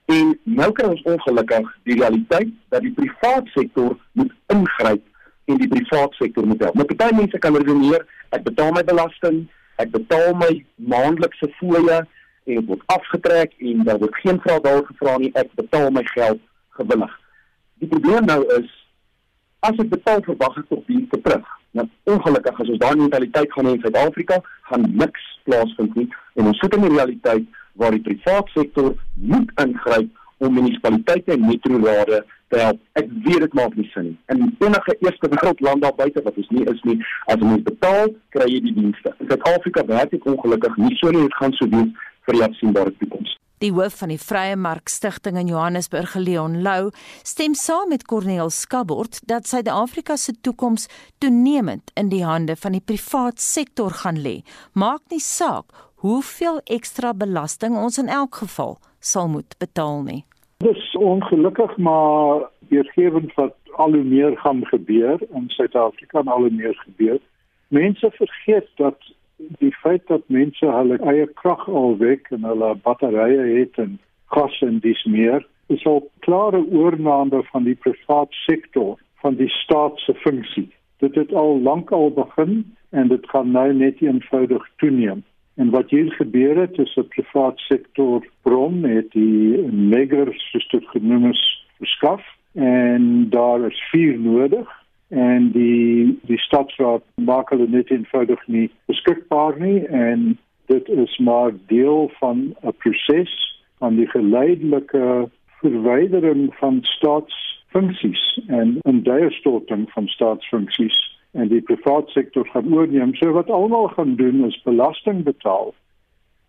En 0.08 0.32
nou 0.42 0.70
kry 0.72 0.88
ons 0.88 1.04
ongelukkig 1.04 1.68
die 1.88 1.98
realiteit 2.00 2.52
dat 2.72 2.84
die 2.84 2.92
privaat 2.96 3.48
sektor 3.52 3.96
moet 4.12 4.32
ingryp 4.52 5.04
en 5.48 5.60
die 5.60 5.68
privaat 5.68 6.14
sektor 6.16 6.46
moet 6.46 6.62
help. 6.64 6.74
Maar 6.74 6.94
baie 6.96 7.16
mense 7.16 7.38
kan 7.44 7.56
redeneer, 7.56 8.04
ek 8.36 8.44
betaal 8.46 8.72
my 8.76 8.84
belasting, 8.88 9.42
ek 9.76 9.92
betaal 9.92 10.32
my 10.40 10.50
maandelikse 10.76 11.50
fooie 11.60 12.00
en 12.48 12.60
dit 12.60 12.68
word 12.70 12.82
afgetrek 12.94 13.54
en 13.70 13.84
daar 13.84 14.00
word 14.02 14.20
geen 14.24 14.40
vraag 14.44 14.60
daar 14.66 14.84
gevra 14.88 15.16
nie 15.22 15.30
ek 15.42 15.52
betaal 15.60 15.90
my 15.94 16.04
geld 16.14 16.40
gewillig. 16.80 17.14
Die 17.82 17.88
probleem 17.88 18.28
nou 18.28 18.40
is 18.58 18.68
as 19.66 19.78
ek 19.82 19.90
betaal 19.92 20.22
verwag 20.26 20.58
ek 20.62 20.68
tot 20.72 20.86
dienste 20.90 21.20
terug. 21.24 21.46
Nou 21.76 21.86
ongelukkig 22.14 22.60
as 22.62 22.72
ons 22.74 22.82
daai 22.82 22.96
mentaliteit 22.96 23.52
gaan 23.52 23.68
hê 23.68 23.74
in 23.76 23.82
Suid-Afrika, 23.84 24.40
gaan 24.70 24.86
niks 25.02 25.24
plaasvind 25.48 25.98
nie 25.98 26.08
en 26.38 26.50
ons 26.52 26.60
sit 26.62 26.74
in 26.74 26.84
'n 26.86 26.96
realiteit 26.96 27.46
waar 27.78 27.94
die 27.94 28.04
private 28.06 28.50
sektor 28.54 28.94
moet 29.14 29.50
ingryp 29.64 30.10
om 30.38 30.54
munisipaliteite 30.54 31.32
en 31.32 31.46
metrorade 31.46 32.22
te 32.48 32.60
help. 32.62 32.80
Ek 32.98 33.08
weet 33.24 33.44
dit 33.44 33.56
maak 33.58 33.74
nie 33.76 33.88
sin 33.92 34.10
nie. 34.10 34.16
In 34.34 34.44
enige 34.64 34.96
eerste 35.04 35.30
wêreld 35.32 35.64
land 35.64 35.82
daar 35.82 35.96
buite 35.98 36.22
wat 36.24 36.38
ons 36.40 36.52
nie 36.54 36.64
is 36.72 36.84
nie, 36.88 36.98
as 37.32 37.42
jy 37.42 37.58
betaal, 37.66 38.14
kry 38.36 38.46
jy 38.52 38.62
die 38.68 38.76
dienste. 38.78 39.14
In 39.18 39.32
Suid-Afrika 39.32 39.84
werk 39.90 40.14
dit 40.14 40.30
ongelukkig 40.30 40.78
nie 40.80 40.94
so 41.00 41.12
nie. 41.14 41.26
Dit 41.26 41.36
gaan 41.40 41.58
so 41.58 41.68
wees 41.74 42.06
vir 42.28 42.38
die 42.38 42.46
afsienbare 42.48 42.94
toekoms. 43.00 43.34
Die 43.58 43.72
hoof 43.74 43.96
van 43.98 44.12
die 44.12 44.20
Vrye 44.22 44.54
Mark 44.54 44.86
Stichting 44.92 45.34
in 45.40 45.48
Johannesburg, 45.50 46.12
Leon 46.14 46.60
Lou, 46.62 46.92
stem 47.26 47.56
saam 47.58 47.90
met 47.90 48.04
Corneel 48.06 48.52
Skabort 48.54 49.18
dat 49.26 49.48
Suid-Afrika 49.50 50.16
se 50.16 50.36
toekoms 50.40 50.86
toenemend 51.18 51.90
in 51.98 52.12
die 52.12 52.22
hande 52.22 52.54
van 52.56 52.76
die 52.78 52.84
privaat 52.84 53.42
sektor 53.42 53.90
gaan 54.04 54.22
lê. 54.22 54.38
Maak 54.78 55.10
nie 55.10 55.22
saak 55.22 55.74
hoeveel 56.06 56.60
ekstra 56.70 57.10
belasting 57.10 57.74
ons 57.74 57.98
in 57.98 58.06
elk 58.06 58.38
geval 58.44 58.78
sal 59.12 59.28
moet 59.28 59.54
betaal 59.58 60.02
nie. 60.02 60.24
Dis 60.64 60.94
ongelukkig 60.98 61.76
maar 61.76 62.48
deurgewend 62.68 63.34
wat 63.34 63.54
al 63.76 63.92
hoe 63.94 64.04
meer 64.04 64.36
gaan 64.36 64.64
gebeur 64.66 65.20
in 65.30 65.48
Suid-Afrika 65.54 66.18
en 66.18 66.28
al 66.28 66.46
hoe 66.46 66.50
meer 66.50 66.74
gebeur. 66.84 67.20
Mense 67.68 68.10
vergeet 68.10 68.68
dat 68.76 69.14
die 69.36 69.72
feit 69.72 70.06
dat 70.06 70.22
mense 70.26 70.66
hulle 70.66 70.98
eie 71.12 71.26
krag 71.40 71.68
alwek 71.68 72.30
en 72.34 72.44
hulle 72.48 72.74
batterye 72.82 73.44
het 73.58 73.78
en 73.78 73.98
gas 74.34 74.58
en 74.66 74.80
dis 74.84 75.04
meer 75.04 75.46
is 75.68 75.84
al 75.86 76.02
klare 76.26 76.64
oorname 76.72 77.42
van 77.52 77.68
die 77.68 77.76
private 77.76 78.34
sektor 78.46 78.96
van 79.22 79.38
die 79.38 79.48
staat 79.48 79.98
se 79.98 80.14
funksie. 80.14 80.68
Dit 80.98 81.14
het 81.14 81.32
al 81.34 81.60
lank 81.62 81.92
al 81.92 82.10
begin 82.10 82.64
en 82.90 83.08
dit 83.08 83.28
gaan 83.30 83.50
nou 83.50 83.72
net 83.72 84.00
eenvoudig 84.02 84.68
toeneem. 84.76 85.22
En 85.58 85.70
wat 85.70 85.90
hier 85.90 86.12
gebeur 86.12 86.56
het 86.56 86.78
is 86.78 86.96
'n 86.96 87.08
private 87.08 87.62
sektor 87.62 88.26
bron 88.42 88.82
het 88.82 89.10
die 89.10 89.58
megers 89.72 90.50
soos 90.50 90.68
dit 90.68 90.86
genoem 90.88 91.26
is 91.30 91.66
verskaf. 91.78 92.22
En 92.52 93.26
daar 93.30 93.60
is 93.66 93.88
vier 93.90 94.18
nodig. 94.18 94.68
En 95.08 95.50
die 95.50 96.18
die 96.22 96.38
stadsraad 96.38 97.02
maak 97.14 97.50
hulle 97.50 97.68
net 97.68 97.90
eenvoudig 97.90 98.46
nie 98.46 98.70
beskikbaar 98.84 99.58
nie. 99.58 99.86
En 99.86 100.38
dit 100.66 100.88
is 100.88 101.18
maar 101.18 101.52
deel 101.66 102.10
van 102.18 102.54
'n 102.62 102.72
proses 102.76 103.62
van 103.78 103.96
die 103.96 104.08
geleidelike 104.08 105.28
verwydering 105.60 106.54
van 106.54 106.78
staatsfunksies 106.82 108.40
en 108.46 108.78
'n 108.82 109.02
duurstorting 109.02 109.90
van 109.90 110.06
staatsfunksies 110.08 111.17
en 111.32 111.48
die 111.48 111.60
private 111.60 112.10
sektor 112.10 112.48
gaan 112.52 112.72
oorneem 112.74 113.14
so 113.14 113.32
wat 113.36 113.50
almal 113.50 113.88
gaan 113.96 114.16
doen 114.16 114.44
is 114.46 114.62
belasting 114.64 115.22
betaal 115.24 115.74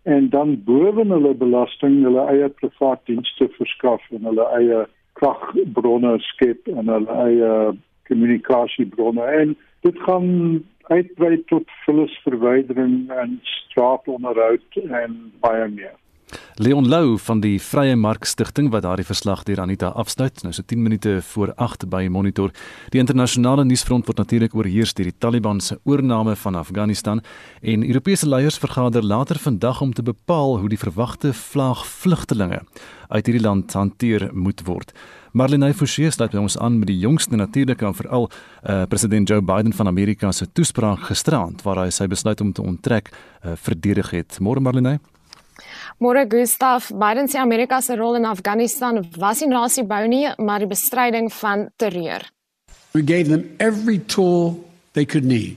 en 0.02 0.28
dan 0.28 0.62
bowen 0.64 1.10
hulle 1.10 1.34
belasting 1.34 2.02
hulle 2.04 2.24
eie 2.32 2.48
private 2.62 3.12
dienste 3.12 3.48
verskaf 3.58 4.06
en 4.10 4.24
hulle 4.30 4.48
eie 4.56 4.84
kragbronne 5.20 6.16
skep 6.30 6.68
en 6.72 6.88
hulle 6.88 7.16
eie 7.26 7.54
kommunikasiebronne 8.08 9.26
en 9.42 9.56
dit 9.86 9.98
gaan 10.06 10.28
uitbrei 10.90 11.36
tot 11.52 11.68
vullisverwydering 11.84 13.10
en 13.14 13.38
straatonderhoud 13.46 14.78
en 14.90 15.16
baie 15.44 15.68
meer. 15.68 15.94
Leon 16.60 16.88
Lou 16.88 17.18
van 17.18 17.40
die 17.40 17.58
Vrye 17.62 17.96
Mark 17.96 18.24
Stichting 18.24 18.70
wat 18.70 18.82
daardie 18.84 19.06
verslag 19.06 19.42
deur 19.48 19.60
Anita 19.60 19.88
afsluit. 19.96 20.42
Nou 20.42 20.52
so 20.52 20.62
10 20.66 20.82
minute 20.82 21.22
voor 21.32 21.52
8 21.56 21.88
by 21.88 22.06
Monitor. 22.10 22.50
Die 22.92 23.00
internasionale 23.00 23.64
nuusfront 23.64 24.06
word 24.06 24.18
natuurlik 24.18 24.54
oorheers 24.54 24.94
deur 24.94 25.08
die 25.10 25.18
Taliban 25.18 25.60
se 25.60 25.78
oorneem 25.84 26.36
van 26.36 26.54
Afghanistan 26.54 27.22
en 27.62 27.86
Europese 27.86 28.28
leiers 28.28 28.58
vergader 28.58 29.02
later 29.02 29.38
vandag 29.38 29.80
om 29.80 29.92
te 29.92 30.02
bepaal 30.02 30.58
hoe 30.58 30.68
die 30.68 30.78
verwagte 30.78 31.32
vlaag 31.32 31.86
vlugtelinge 31.86 32.62
uit 33.08 33.26
hierdie 33.26 33.44
land 33.44 33.72
hanteer 33.72 34.28
moet 34.32 34.62
word. 34.66 34.92
Marlene 35.32 35.70
Forsie 35.74 36.10
sluit 36.10 36.32
by 36.34 36.42
ons 36.42 36.58
aan 36.58 36.80
met 36.80 36.90
die 36.90 36.98
jongste 36.98 37.38
natuurlike 37.38 37.86
en 37.86 37.94
veral 37.94 38.26
uh, 38.30 38.82
president 38.90 39.28
Joe 39.30 39.42
Biden 39.42 39.72
van 39.72 39.86
Amerika 39.86 40.32
se 40.32 40.48
toespraak 40.52 41.06
gisterand 41.10 41.62
waar 41.66 41.84
hy 41.84 41.90
sy 41.94 42.08
besluit 42.10 42.40
om 42.40 42.52
te 42.52 42.62
onttrek 42.62 43.12
uh, 43.12 43.54
verdedig 43.54 44.10
het. 44.16 44.40
Môre 44.42 44.62
Marlene. 44.62 44.98
Môre 46.00 46.26
Gustav, 46.28 46.90
Biden 46.90 47.28
se 47.28 47.38
Amerika 47.38 47.80
se 47.80 47.96
rol 47.96 48.16
in 48.16 48.24
Afghanistan 48.24 49.02
was 49.16 49.40
nie 49.40 49.48
nasie 49.48 49.84
bou 49.84 50.06
nie, 50.06 50.34
maar 50.38 50.58
die 50.58 50.66
bestryding 50.66 51.30
van 51.32 51.70
terreur. 51.76 52.22
We 52.94 53.02
gave 53.02 53.28
them 53.28 53.56
every 53.58 53.98
tool 53.98 54.64
they 54.94 55.04
could 55.04 55.24
need. 55.24 55.56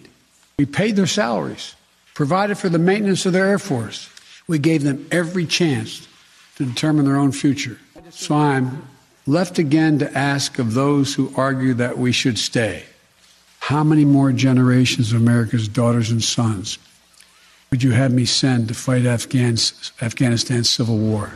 We 0.57 0.65
paid 0.65 0.95
their 0.95 1.07
salaries, 1.07 1.75
provided 2.13 2.57
for 2.57 2.69
the 2.69 2.79
maintenance 2.79 3.25
of 3.25 3.33
their 3.33 3.45
air 3.45 3.59
force. 3.59 4.09
We 4.47 4.59
gave 4.59 4.83
them 4.83 5.07
every 5.11 5.45
chance 5.45 6.07
to 6.57 6.65
determine 6.65 7.05
their 7.05 7.17
own 7.17 7.31
future. 7.31 7.77
So 8.11 8.35
I'm 8.35 8.87
left 9.25 9.57
again 9.57 9.99
to 9.99 10.17
ask 10.17 10.59
of 10.59 10.73
those 10.73 11.15
who 11.15 11.31
argue 11.35 11.73
that 11.75 11.97
we 11.97 12.11
should 12.11 12.37
stay 12.37 12.83
how 13.59 13.81
many 13.81 14.03
more 14.03 14.33
generations 14.33 15.13
of 15.13 15.21
America's 15.21 15.69
daughters 15.69 16.11
and 16.11 16.21
sons 16.21 16.77
would 17.73 17.81
you 17.81 17.91
have 17.91 18.13
me 18.13 18.23
send 18.23 18.67
to 18.67 18.75
fight 18.75 19.03
Afghans, 19.03 19.91
Afghanistan's 19.99 20.69
civil 20.69 20.97
war? 20.97 21.31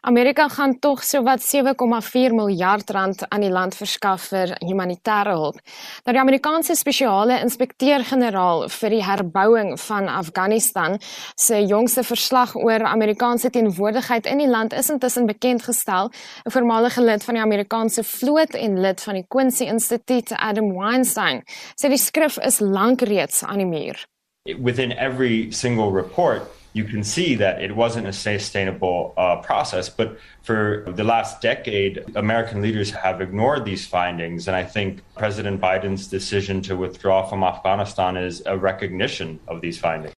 Amerika 0.00 0.48
gaan 0.48 0.78
tog 0.78 1.02
sowat 1.04 1.40
7,4 1.42 2.34
miljard 2.34 2.90
rand 2.90 3.28
aan 3.28 3.40
die 3.40 3.50
land 3.50 3.74
verskaf 3.74 4.28
vir 4.30 4.54
humanitêre 4.62 5.34
hulp. 5.36 5.58
Nou 6.06 6.14
die 6.14 6.22
Amerikaanse 6.22 6.76
spesiale 6.78 7.40
inspekteur-generaal 7.42 8.68
vir 8.72 8.94
die 8.94 9.02
herbouing 9.04 9.74
van 9.80 10.06
Afghanistan 10.08 10.96
se 11.34 11.58
jongste 11.66 12.06
verslag 12.06 12.54
oor 12.54 12.86
Amerikaanse 12.92 13.50
teenwoordigheid 13.50 14.30
in 14.30 14.40
die 14.44 14.48
land 14.48 14.72
is 14.72 14.88
intussen 14.94 15.26
bekend 15.26 15.66
gestel. 15.66 16.12
'n 16.46 16.54
Voormalige 16.54 17.02
lid 17.02 17.24
van 17.24 17.34
die 17.34 17.42
Amerikaanse 17.42 18.04
vloot 18.04 18.54
en 18.54 18.80
lid 18.80 19.02
van 19.02 19.14
die 19.14 19.26
Quincy 19.28 19.64
Instituut, 19.64 20.32
Adam 20.32 20.72
Weinstein, 20.78 21.42
sê 21.74 21.88
die 21.88 22.04
skrif 22.06 22.38
is 22.38 22.60
lank 22.60 23.02
reeds 23.02 23.42
aan 23.44 23.58
die 23.58 23.66
muur. 23.66 24.09
Within 24.58 24.92
every 24.92 25.52
single 25.52 25.92
report 25.92 26.50
you 26.72 26.84
can 26.84 27.02
see 27.02 27.34
that 27.34 27.60
it 27.60 27.74
wasn't 27.74 28.06
a 28.06 28.12
sustainable 28.12 29.12
uh, 29.16 29.36
process. 29.36 29.88
But 29.88 30.18
for 30.42 30.84
the 30.86 31.04
last 31.04 31.40
decade, 31.40 32.04
American 32.14 32.62
leaders 32.62 32.90
have 32.92 33.20
ignored 33.20 33.64
these 33.64 33.86
findings. 33.86 34.46
And 34.46 34.56
I 34.56 34.64
think 34.64 35.00
President 35.16 35.60
Biden's 35.60 36.06
decision 36.06 36.62
to 36.62 36.76
withdraw 36.76 37.26
from 37.26 37.42
Afghanistan 37.42 38.16
is 38.16 38.42
a 38.46 38.56
recognition 38.56 39.40
of 39.48 39.60
these 39.60 39.78
findings. 39.78 40.14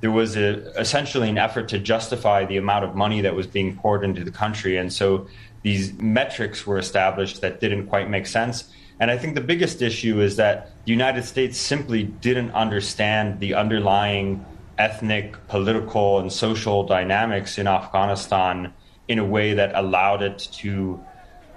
There 0.00 0.10
was 0.10 0.36
a, 0.36 0.68
essentially 0.78 1.30
an 1.30 1.38
effort 1.38 1.68
to 1.70 1.78
justify 1.78 2.44
the 2.44 2.58
amount 2.58 2.84
of 2.84 2.94
money 2.94 3.22
that 3.22 3.34
was 3.34 3.46
being 3.46 3.76
poured 3.76 4.04
into 4.04 4.22
the 4.22 4.30
country. 4.30 4.76
And 4.76 4.92
so 4.92 5.26
these 5.62 5.94
metrics 5.94 6.66
were 6.66 6.78
established 6.78 7.40
that 7.40 7.60
didn't 7.60 7.86
quite 7.86 8.10
make 8.10 8.26
sense. 8.26 8.70
And 9.00 9.10
I 9.10 9.18
think 9.18 9.34
the 9.34 9.40
biggest 9.40 9.82
issue 9.82 10.20
is 10.20 10.36
that 10.36 10.70
the 10.84 10.92
United 10.92 11.24
States 11.24 11.58
simply 11.58 12.04
didn't 12.04 12.52
understand 12.52 13.40
the 13.40 13.54
underlying 13.54 14.44
ethnic, 14.78 15.36
political, 15.48 16.18
and 16.18 16.32
social 16.32 16.84
dynamics 16.84 17.58
in 17.58 17.66
Afghanistan 17.66 18.72
in 19.08 19.18
a 19.18 19.24
way 19.24 19.54
that 19.54 19.72
allowed 19.74 20.22
it 20.22 20.38
to 20.52 21.02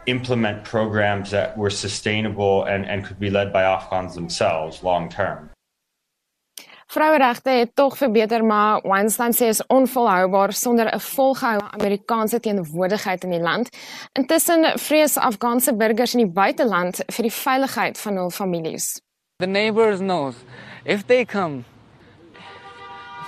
implement 0.08 0.64
programs 0.64 1.32
that 1.32 1.58
were 1.58 1.70
sustainable 1.70 2.64
and, 2.64 2.86
and 2.86 3.06
could 3.06 3.20
be 3.20 3.30
led 3.30 3.52
by 3.54 3.64
Afghans 3.64 4.16
themselves 4.16 4.82
long 4.84 5.10
term. 5.10 5.50
Vroueregte 6.88 7.50
het 7.50 7.76
tog 7.76 7.98
verbeter, 7.98 8.46
maar 8.46 8.82
Weinstein 8.82 9.34
sê 9.36 9.50
is 9.52 9.66
onvolhoubaar 9.68 10.54
sonder 10.54 10.96
'n 10.96 11.00
volgehoue 11.00 11.72
Amerikaanse 11.72 12.40
teenwoordigheid 12.40 13.24
in 13.24 13.30
die 13.30 13.40
land. 13.40 13.70
Intussen 14.14 14.80
vrees 14.80 15.18
Afghaanse 15.18 15.76
burgers 15.76 16.14
in 16.14 16.20
die 16.20 16.34
buiteland 16.34 17.04
vir 17.06 17.24
die 17.24 17.34
veiligheid 17.34 17.98
van 17.98 18.16
hul 18.18 18.30
families. 18.30 19.02
The 19.38 19.48
neighbors 19.48 20.00
knows 20.00 20.36
if 20.84 21.06
they 21.06 21.26
come 21.26 21.64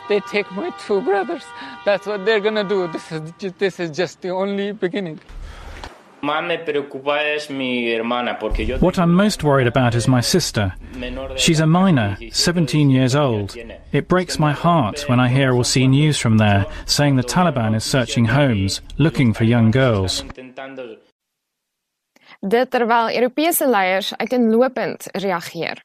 they 0.10 0.20
take 0.20 0.51
my 0.51 0.72
two 0.86 1.01
brothers. 1.01 1.43
That's 1.86 2.07
what 2.07 2.26
they're 2.26 2.41
gonna 2.41 2.64
do. 2.64 2.88
This 2.88 3.12
is 3.12 3.53
this 3.57 3.80
is 3.80 3.97
just 3.97 4.22
the 4.22 4.30
only 4.30 4.72
beginning. 4.72 5.20
What 8.80 9.00
I'm 9.00 9.14
most 9.14 9.44
worried 9.44 9.68
about 9.68 9.96
is 9.96 10.08
my 10.08 10.22
sister. 10.22 10.74
She's 11.38 11.60
a 11.60 11.66
minor, 11.68 12.18
17 12.32 12.90
years 12.90 13.16
old. 13.16 13.56
It 13.92 14.08
breaks 14.08 14.40
my 14.40 14.52
heart 14.52 15.08
when 15.08 15.20
I 15.20 15.30
hear 15.30 15.54
or 15.54 15.64
see 15.64 15.88
news 15.88 16.18
from 16.18 16.38
there 16.38 16.66
saying 16.86 17.16
the 17.16 17.24
Taliban 17.24 17.76
is 17.76 17.84
searching 17.84 18.26
homes, 18.26 18.82
looking 18.98 19.34
for 19.34 19.44
young 19.44 19.72
girls. 19.72 20.24
Dit 22.42 22.72
terwyl 22.72 23.10
Europese 23.10 23.66
leiers 23.66 24.14
uiteenlopend 24.18 25.08
reageer. 25.14 25.82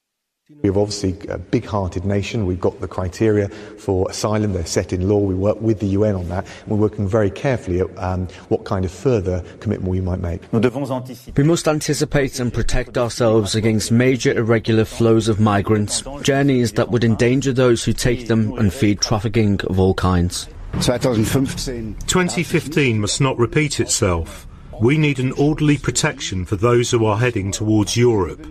We're 0.63 0.79
obviously 0.79 1.17
a 1.29 1.39
big 1.39 1.65
hearted 1.65 2.05
nation. 2.05 2.45
We've 2.45 2.61
got 2.61 2.79
the 2.83 2.87
criteria 2.87 3.49
for 3.49 4.11
asylum, 4.11 4.53
they're 4.53 4.67
set 4.67 4.93
in 4.93 5.09
law. 5.09 5.19
We 5.19 5.35
work 5.35 5.59
with 5.63 5.81
the 5.81 5.87
UN 5.87 6.17
on 6.17 6.29
that. 6.29 6.47
And 6.61 6.69
we're 6.69 6.77
working 6.77 7.09
very 7.09 7.31
carefully 7.31 7.81
at 7.81 7.99
um, 7.99 8.29
what 8.49 8.67
kind 8.67 8.85
of 8.85 8.91
further 8.93 9.43
commitment 9.61 9.91
we 9.91 10.03
might 10.03 10.21
make. 10.21 10.43
We 10.53 11.45
must 11.45 11.67
anticipate 11.67 12.41
and 12.41 12.53
protect 12.53 12.99
ourselves 12.99 13.55
against 13.55 13.91
major 13.91 14.37
irregular 14.37 14.85
flows 14.85 15.29
of 15.29 15.41
migrants, 15.41 16.03
journeys 16.21 16.73
that 16.73 16.91
would 16.91 17.05
endanger 17.05 17.55
those 17.55 17.83
who 17.83 17.95
take 17.95 18.29
them 18.29 18.53
and 18.59 18.71
feed 18.71 19.01
trafficking 19.01 19.63
of 19.63 19.81
all 19.81 19.95
kinds. 19.95 20.47
2015 20.83 21.95
2015 22.07 23.01
must 23.01 23.19
not 23.19 23.39
repeat 23.39 23.81
itself. 23.81 24.47
We 24.79 24.99
need 24.99 25.21
an 25.21 25.33
orderly 25.33 25.79
protection 25.79 26.45
for 26.45 26.57
those 26.57 26.91
who 26.91 27.07
are 27.07 27.17
heading 27.17 27.51
towards 27.51 27.97
Europe. 27.97 28.47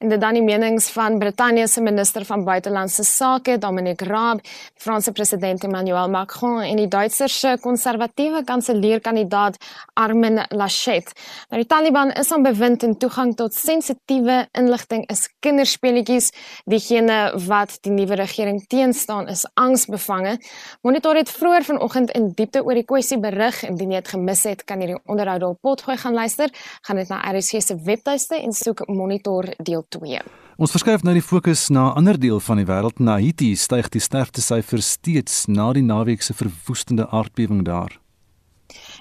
En 0.00 0.08
dit 0.08 0.20
dan 0.20 0.32
die 0.32 0.40
menings 0.42 0.86
van 0.94 1.18
Brittanje 1.20 1.66
se 1.68 1.82
minister 1.84 2.24
van 2.24 2.44
buitelandse 2.44 3.04
sake, 3.04 3.58
Dominic 3.60 4.00
Raab, 4.00 4.38
Franse 4.80 5.12
president 5.12 5.64
Emmanuel 5.64 6.08
Macron 6.08 6.62
en 6.64 6.78
die 6.80 6.88
Duitse 6.88 7.26
se 7.28 7.50
konservatiewe 7.60 8.40
kanselier-kandidaat 8.48 9.58
Armin 10.00 10.40
Laschet. 10.56 11.12
Nou 11.50 11.60
die 11.60 11.68
Taliban 11.68 12.14
is 12.16 12.32
aan 12.32 12.46
bewind 12.48 12.86
en 12.88 12.96
toegang 12.96 13.34
tot 13.36 13.52
sensitiewe 13.54 14.38
inligting 14.56 15.04
is 15.12 15.26
kinderspeletjies. 15.44 16.30
Diegene 16.64 17.18
wat 17.44 17.76
die 17.84 17.92
nuwe 17.92 18.16
regering 18.22 18.62
teenstaan 18.72 19.28
is 19.28 19.44
angsbevange. 19.60 20.38
Monitor 20.80 21.20
het 21.20 21.28
vroeër 21.28 21.68
vanoggend 21.68 22.16
in 22.16 22.32
diepte 22.40 22.64
oor 22.64 22.80
die 22.80 22.86
kwessie 22.88 23.20
berig 23.20 23.60
en 23.66 23.76
indien 23.76 23.92
jy 23.98 24.00
dit 24.00 24.14
gemis 24.16 24.46
het, 24.48 24.64
kan 24.64 24.80
jy 24.80 24.94
die 24.94 24.98
onderhoud 25.04 25.44
op 25.50 25.60
potgooi 25.60 26.00
gaan 26.00 26.16
luister. 26.16 26.48
Gaan 26.88 27.04
dit 27.04 27.12
na 27.12 27.20
RSG 27.36 27.60
se 27.68 27.76
webtuiste 27.84 28.40
en 28.40 28.56
soek 28.56 28.86
Monitor 28.88 29.52
deel 29.60 29.84
2. 29.90 30.20
Ons 30.60 30.74
verskuif 30.74 31.02
nou 31.02 31.14
die 31.16 31.24
fokus 31.24 31.68
na 31.68 31.90
'n 31.90 31.96
ander 31.96 32.18
deel 32.20 32.40
van 32.40 32.56
die 32.56 32.66
wêreld. 32.66 32.98
Na 32.98 33.12
Haiti 33.18 33.56
styg 33.56 33.88
die 33.88 34.00
sterftesyfer 34.00 34.82
steeds 34.82 35.46
na 35.46 35.72
die 35.72 35.82
naweek 35.82 36.22
se 36.22 36.34
verwoestende 36.34 37.08
aardbewing 37.08 37.64
daar. 37.64 37.98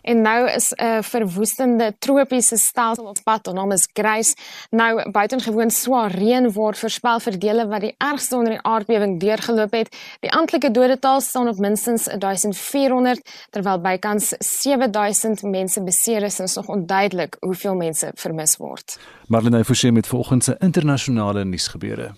En 0.02 0.22
nou 0.22 0.50
is 0.50 0.72
'n 0.72 0.84
uh, 0.84 0.98
verwoestende 1.02 1.96
tropiese 2.00 2.58
stelsel 2.58 3.04
op 3.04 3.18
pad, 3.24 3.48
ons 3.48 3.56
naam 3.56 3.72
is 3.72 3.88
Grace. 3.94 4.36
Nou 4.70 5.12
buitengewoon 5.12 5.72
swaar 5.72 6.12
reën 6.12 6.52
word 6.52 6.78
voorspel 6.78 7.20
vir 7.20 7.40
dele 7.40 7.68
wat 7.68 7.82
die 7.82 7.96
ergste 7.98 8.36
onder 8.36 8.52
die 8.52 8.62
aardbewing 8.62 9.20
deurgeloop 9.20 9.72
het. 9.72 9.96
Die 10.20 10.32
amptelike 10.32 10.72
dodetal 10.72 11.22
staan 11.22 11.48
op 11.48 11.58
minstens 11.58 12.04
1400 12.04 13.22
terwyl 13.50 13.80
bykans 13.82 14.34
7000 14.40 15.42
mense 15.42 15.84
beseer 15.84 16.24
is 16.24 16.40
en 16.40 16.46
is 16.46 16.56
nog 16.56 16.68
onduidelik 16.68 17.38
hoeveel 17.40 17.76
mense 17.76 18.12
vermis 18.16 18.58
word. 18.58 19.00
Marlene 19.28 19.66
Forsie 19.66 19.92
met 19.92 20.08
vanoggend 20.08 20.44
se 20.44 20.56
internasionale 20.60 21.46
nuusgebeure. 21.46 22.12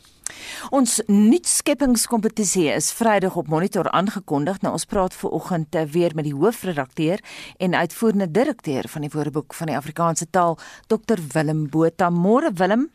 Ons 0.70 1.02
nuutskepingskompetisie 1.08 2.68
is 2.74 2.92
Vrydag 2.94 3.36
op 3.36 3.48
Monitor 3.48 3.90
aangekondig. 3.90 4.62
Nou 4.62 4.74
ons 4.74 4.86
praat 4.86 5.16
ver 5.16 5.30
oggend 5.30 5.76
eh, 5.76 5.84
weer 5.84 6.16
met 6.16 6.28
die 6.28 6.36
hoofredakteur 6.36 7.20
en 7.58 7.76
uitvoerende 7.76 8.32
direkteur 8.32 8.88
van 8.88 9.02
die 9.02 9.12
Woordeboek 9.14 9.54
van 9.54 9.72
die 9.72 9.78
Afrikaanse 9.78 10.30
taal, 10.30 10.58
Dr 10.88 11.20
Willem 11.34 11.70
Botha. 11.70 12.10
Môre 12.10 12.54
Willem. 12.54 12.90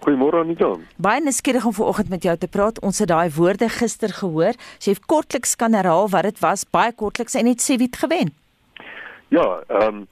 Goeiemôre 0.00 0.40
Anita. 0.40 0.72
Baie 0.96 1.20
nuuskierig 1.20 1.64
om 1.68 1.74
ver 1.76 1.84
oggend 1.84 2.08
met 2.08 2.22
jou 2.24 2.36
te 2.40 2.48
praat. 2.48 2.80
Ons 2.80 3.02
het 3.02 3.10
daai 3.12 3.28
woorde 3.36 3.68
gister 3.68 4.14
gehoor. 4.16 4.56
Sy 4.78 4.94
het 4.94 5.04
kortliks 5.04 5.58
kan 5.60 5.76
herhaal 5.76 6.08
wat 6.08 6.24
dit 6.30 6.40
was, 6.40 6.64
baie 6.64 6.94
kortliks 6.96 7.36
en 7.36 7.44
net 7.44 7.60
sê 7.60 7.76
wie 7.76 7.90
het 7.90 8.00
gewen. 8.00 8.32
Ja, 9.28 9.60
ehm 9.68 10.00
um 10.00 10.08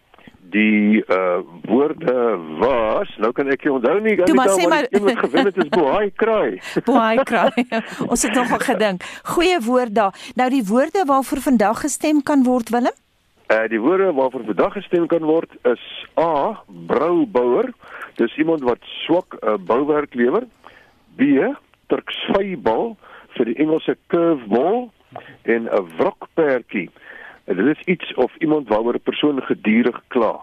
die 0.50 1.04
uh 1.08 1.40
woorde 1.68 2.14
was 2.60 3.10
nou 3.20 3.32
kan 3.36 3.50
ek 3.52 3.64
nie 3.64 3.72
onthou 3.72 3.96
nie 4.00 4.16
Toe 4.22 4.36
maar 4.38 4.52
sê 4.54 4.68
maar 4.68 4.86
iemand 4.90 5.18
gewen 5.18 5.50
het 5.50 5.56
is 5.56 5.68
Boai 5.68 6.10
Kraai. 6.16 6.60
Boai 6.88 7.22
Kraai. 7.22 7.66
Ons 8.10 8.22
het 8.22 8.34
nog 8.34 8.54
gedink. 8.64 9.04
Goeie 9.34 9.60
woord 9.64 9.94
daar. 9.94 10.14
Nou 10.34 10.48
die 10.50 10.64
woorde 10.64 11.04
waarvoor 11.06 11.42
vandag 11.50 11.80
gestem 11.80 12.22
kan 12.22 12.44
word 12.44 12.68
Willem? 12.74 12.96
Uh 13.52 13.64
die 13.68 13.80
woorde 13.80 14.12
waarvoor 14.12 14.44
vandag 14.44 14.72
gestem 14.72 15.06
kan 15.06 15.24
word 15.24 15.50
is 15.62 15.84
A 16.20 16.62
broubouer. 16.66 17.72
Dis 18.14 18.36
iemand 18.36 18.64
wat 18.66 18.82
swak 19.04 19.36
uh, 19.40 19.54
bouwerk 19.60 20.14
lewer. 20.14 20.46
B 21.16 21.22
Turksvybal 21.88 22.96
vir 23.36 23.50
die 23.50 23.56
Engelse 23.62 23.96
curveball 24.06 24.88
en 25.42 25.68
'n 25.68 25.86
wrokperdjie. 25.96 26.90
En 27.48 27.56
dit 27.56 27.76
is 27.76 27.82
iets 27.84 28.14
of 28.14 28.36
iemand 28.38 28.68
waaroor 28.68 28.94
'n 28.94 29.00
persoon 29.02 29.42
gedurig 29.42 30.02
kla. 30.06 30.28
Oh. 30.28 30.42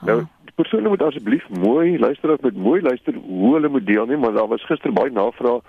Nou, 0.00 0.24
die 0.44 0.52
persone 0.54 0.88
moet 0.88 1.02
asseblief 1.02 1.48
mooi 1.48 1.98
luister 1.98 2.32
of 2.32 2.40
met 2.40 2.56
mooi 2.56 2.82
luister 2.82 3.14
hoe 3.14 3.54
hulle 3.54 3.68
moet 3.68 3.86
deelneem, 3.86 4.20
want 4.20 4.36
daar 4.36 4.48
was 4.48 4.64
gister 4.64 4.92
baie 4.92 5.10
navrae 5.10 5.60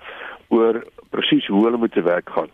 oor 0.48 0.88
presies 1.10 1.48
hoe 1.48 1.64
hulle 1.64 1.78
moet 1.78 1.92
te 1.92 2.02
werk 2.02 2.30
gaan. 2.30 2.50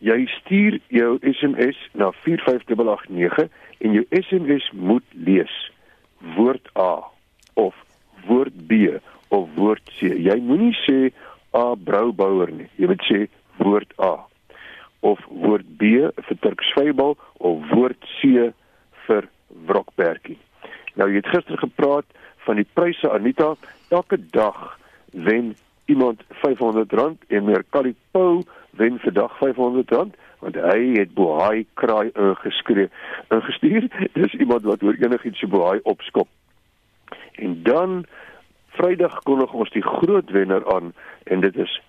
jy 0.00 0.26
stuur 0.26 0.78
jou 0.88 1.18
SMS 1.22 1.78
na 1.92 2.10
45889 2.12 3.48
en 3.78 3.92
jou 3.92 4.04
SMS 4.10 4.70
moet 4.72 5.04
lees 5.10 5.72
woord 6.36 6.68
A 6.76 7.04
of 7.54 7.74
woord 8.26 8.66
B 8.66 8.72
of 9.28 9.48
woord 9.54 9.82
C. 9.98 10.10
Jy 10.28 10.36
moenie 10.40 10.74
sê 10.84 11.12
A 11.54 11.74
broubouer 11.78 12.50
nie. 12.52 12.68
Jy 12.76 12.90
moet 12.90 13.04
sê 13.08 13.20
woord 13.62 13.92
A 14.02 14.14
of 15.04 15.20
woord 15.28 15.66
B 15.78 16.08
vir 16.28 16.38
Turksvybal 16.40 17.16
of 17.36 17.68
woord 17.74 18.00
C 18.16 18.50
vir 19.06 19.28
Wrokbergie. 19.68 20.38
Nou 20.98 21.10
jy 21.10 21.20
het 21.20 21.30
gister 21.34 21.60
gepraat 21.60 22.06
van 22.46 22.60
die 22.60 22.68
pryse 22.76 23.08
Anita, 23.10 23.54
elke 23.92 24.18
dag 24.32 24.78
wen 25.12 25.54
iemand 25.86 26.22
R500 26.40 27.26
en 27.28 27.44
meer 27.44 27.64
Kalipou 27.70 28.42
wen 28.80 28.98
vandag 29.04 29.36
R500 29.40 30.14
want 30.44 30.58
hy 30.60 30.80
het 30.98 31.14
Bohai 31.16 31.64
kraai 31.80 32.10
ingeskree 32.12 32.90
ingestuur. 33.32 33.88
Dis 34.18 34.34
iemand 34.36 34.66
wat 34.68 34.82
oor 34.84 34.96
enigiets 35.00 35.40
se 35.40 35.48
Bohai 35.48 35.78
opskop. 35.88 36.28
En 37.40 37.62
dan 37.62 38.04
Vrydag 38.74 39.20
kondig 39.22 39.52
ons 39.52 39.70
die 39.70 39.82
groot 39.82 40.30
wenner 40.34 40.64
aan 40.74 40.92
en 41.30 41.40
dit 41.40 41.56
is 41.56 41.80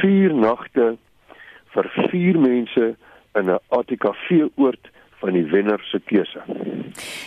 4 0.00 0.34
nagte 0.34 0.96
vir 1.74 1.90
4 2.10 2.38
mense 2.40 2.94
in 3.34 3.50
'n 3.50 3.58
ATKV 3.68 4.50
oord 4.56 4.90
van 5.20 5.32
die 5.32 5.46
wenner 5.50 5.80
se 5.90 6.00
keuse. 6.04 6.42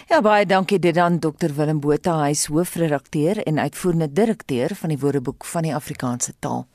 Ja 0.09 0.21
baie 0.21 0.45
dankie 0.45 0.79
dit 0.79 0.97
aan 0.97 1.19
Dr 1.19 1.51
Willem 1.57 1.79
Botha, 1.79 2.23
hy 2.23 2.29
is 2.29 2.45
hoofredakteur 2.45 3.41
en 3.43 3.59
uitvoerende 3.59 4.11
direkteur 4.13 4.75
van 4.75 4.89
die 4.89 4.99
Woordeboek 4.99 5.45
van 5.45 5.63
die 5.63 5.75
Afrikaanse 5.75 6.33
taal. 6.39 6.67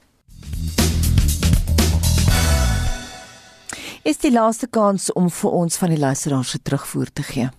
Is 4.03 4.19
die 4.19 4.33
laaste 4.33 4.67
kans 4.67 5.13
om 5.13 5.31
vir 5.31 5.51
ons 5.51 5.79
van 5.79 5.89
die 5.89 5.99
luisteraars 5.99 6.51
se 6.51 6.59
terugvoer 6.63 7.13
te 7.13 7.23
gee. 7.23 7.51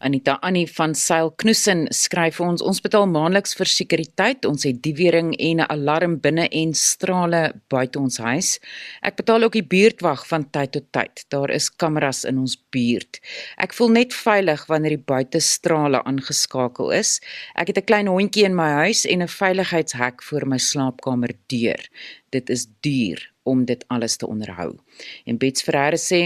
Anita 0.00 0.38
Annie 0.42 0.66
van 0.76 0.94
Sail 0.94 1.30
Knoesen 1.36 1.86
skryf 1.94 2.36
vir 2.38 2.46
ons 2.46 2.62
ons 2.62 2.80
betaal 2.84 3.06
maandeliks 3.10 3.56
vir 3.58 3.70
sekuriteit. 3.70 4.46
Ons 4.48 4.66
het 4.68 4.82
diewering 4.84 5.32
en 5.38 5.60
'n 5.60 5.70
alarm 5.74 6.18
binne 6.20 6.48
en 6.48 6.74
strale 6.74 7.52
buite 7.68 7.98
ons 7.98 8.18
huis. 8.18 8.58
Ek 9.02 9.16
betaal 9.16 9.42
ook 9.42 9.52
die 9.52 9.66
buurtwag 9.74 10.26
van 10.26 10.50
tyd 10.50 10.72
tot 10.72 10.92
tyd. 10.92 11.24
Daar 11.28 11.50
is 11.50 11.70
kameras 11.70 12.24
in 12.24 12.38
ons 12.38 12.56
buurt. 12.70 13.20
Ek 13.58 13.72
voel 13.72 13.88
net 13.88 14.14
veilig 14.14 14.66
wanneer 14.66 14.96
die 14.96 15.06
buitestrale 15.06 16.04
aangeskakel 16.04 16.90
is. 16.92 17.20
Ek 17.54 17.68
het 17.68 17.78
'n 17.78 17.84
klein 17.84 18.06
hondjie 18.06 18.44
in 18.44 18.54
my 18.54 18.70
huis 18.84 19.06
en 19.06 19.22
'n 19.22 19.28
veiligheidshek 19.28 20.22
voor 20.22 20.46
my 20.46 20.58
slaapkamer 20.58 21.32
deur. 21.48 21.88
Dit 22.30 22.50
is 22.50 22.66
duur 22.80 23.31
om 23.42 23.64
dit 23.64 23.84
alles 23.88 24.16
te 24.16 24.26
onderhou. 24.26 24.76
En 25.24 25.38
Bets 25.38 25.62
Ferreira 25.62 25.98
sê 25.98 26.20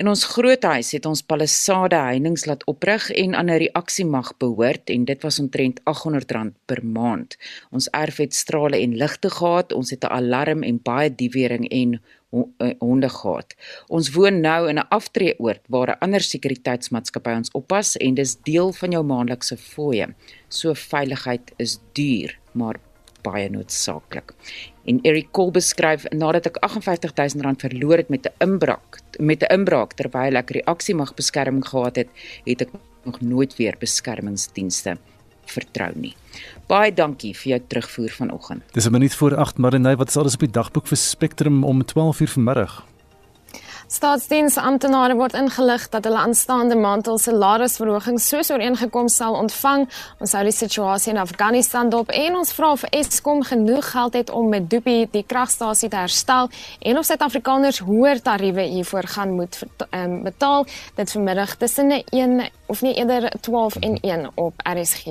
in 0.00 0.08
ons 0.08 0.24
groot 0.34 0.62
huis 0.62 0.92
het 0.96 1.06
ons 1.06 1.22
palissade 1.22 1.98
heininge 1.98 2.46
laat 2.48 2.64
oprig 2.70 3.10
en 3.10 3.34
aan 3.34 3.50
'n 3.50 3.62
reaksie 3.66 4.06
mag 4.06 4.32
behoort 4.38 4.90
en 4.90 5.04
dit 5.04 5.22
was 5.22 5.38
omtrent 5.38 5.80
R800 5.80 6.54
per 6.66 6.84
maand. 6.84 7.36
Ons 7.70 7.88
erf 7.90 8.16
het 8.16 8.34
strale 8.34 8.80
en 8.80 8.96
ligte 8.96 9.30
gehad, 9.30 9.72
ons 9.72 9.90
het 9.90 10.04
'n 10.04 10.12
alarm 10.12 10.62
en 10.62 10.82
baie 10.82 11.14
diewering 11.14 11.68
en 11.68 12.00
eh, 12.58 12.70
honde 12.78 13.08
gehad. 13.08 13.54
Ons 13.88 14.12
woon 14.12 14.40
nou 14.40 14.68
in 14.68 14.78
'n 14.78 14.88
aftreeoord 14.88 15.60
waar 15.68 15.88
'n 15.88 16.00
ander 16.00 16.20
sekuriteitsmaatskappy 16.20 17.30
ons 17.30 17.50
oppas 17.52 17.96
en 17.96 18.14
dis 18.14 18.36
deel 18.42 18.72
van 18.72 18.90
jou 18.90 19.04
maandelikse 19.04 19.56
fooie. 19.56 20.14
So 20.48 20.74
veiligheid 20.74 21.52
is 21.56 21.78
duur, 21.92 22.38
maar 22.52 22.76
baie 23.22 23.48
noodsaaklik. 23.48 24.34
En 24.84 24.98
Eric 25.02 25.30
Cole 25.30 25.54
beskryf 25.54 26.08
nadat 26.10 26.46
ek 26.50 26.58
R58000 26.66 27.62
verloor 27.62 28.02
het 28.02 28.08
met 28.08 28.26
'n 28.26 28.34
inbraak, 28.42 29.00
met 29.18 29.42
'n 29.42 29.52
inbraak 29.54 29.92
terwyl 29.94 30.36
ek 30.36 30.50
reaksie 30.50 30.94
mag 30.94 31.14
beskerming 31.14 31.66
gehad 31.68 31.96
het, 31.96 32.08
het 32.44 32.60
ek 32.60 32.70
nog 33.04 33.20
nooit 33.20 33.56
weer 33.56 33.76
beskermingsdienste 33.78 34.98
vertrou 35.44 35.92
nie. 35.94 36.14
Baie 36.66 36.92
dankie 36.94 37.34
vir 37.36 37.50
jou 37.50 37.60
terugvoer 37.68 38.10
vanoggend. 38.10 38.62
Dis 38.72 38.86
'n 38.86 38.92
minuut 38.92 39.14
voor 39.14 39.36
8, 39.36 39.58
Marinay, 39.58 39.96
wat 39.96 40.08
is 40.08 40.16
alles 40.16 40.34
op 40.34 40.40
die 40.40 40.50
dagboek 40.50 40.86
vir 40.86 40.96
Spectrum 40.96 41.64
om 41.64 41.84
12:00 41.84 42.30
vanmiddag? 42.32 42.84
Staatsdiensamptenare 43.92 45.18
word 45.18 45.34
ingelig 45.36 45.82
dat 45.92 46.06
hulle 46.08 46.20
aanstaande 46.24 46.78
maand 46.80 47.10
hul 47.10 47.18
salarisverhoging 47.20 48.16
soos 48.24 48.48
ooreengekom 48.54 49.10
sal 49.12 49.36
ontvang. 49.36 49.84
Ons 50.16 50.32
hou 50.32 50.40
die 50.46 50.54
situasie 50.56 51.12
in 51.12 51.20
Afghanistan 51.20 51.90
dop 51.92 52.08
en 52.16 52.38
ons 52.40 52.54
vra 52.56 52.70
of 52.72 52.86
Eskom 52.88 53.42
genoeg 53.44 53.90
geld 53.90 54.16
het 54.16 54.32
om 54.32 54.48
met 54.48 54.70
Dupi 54.72 54.96
die 55.12 55.24
kragstasie 55.28 55.90
te 55.92 56.00
herstel 56.00 56.48
en 56.80 57.02
of 57.02 57.04
Suid-Afrikaners 57.04 57.82
hoër 57.84 58.24
tariewe 58.24 58.64
hiervoor 58.70 59.10
gaan 59.12 59.36
moet 59.36 59.60
um, 59.90 60.22
betaal. 60.24 60.64
Dit 60.96 61.12
vanmiddag 61.12 61.58
tussen 61.60 61.92
1 61.92 62.48
of 62.72 62.80
nie 62.80 62.94
eerder 62.96 63.32
12 63.40 63.76
en 63.76 64.00
1 64.00 64.30
op 64.34 64.54
RSG. 64.56 65.04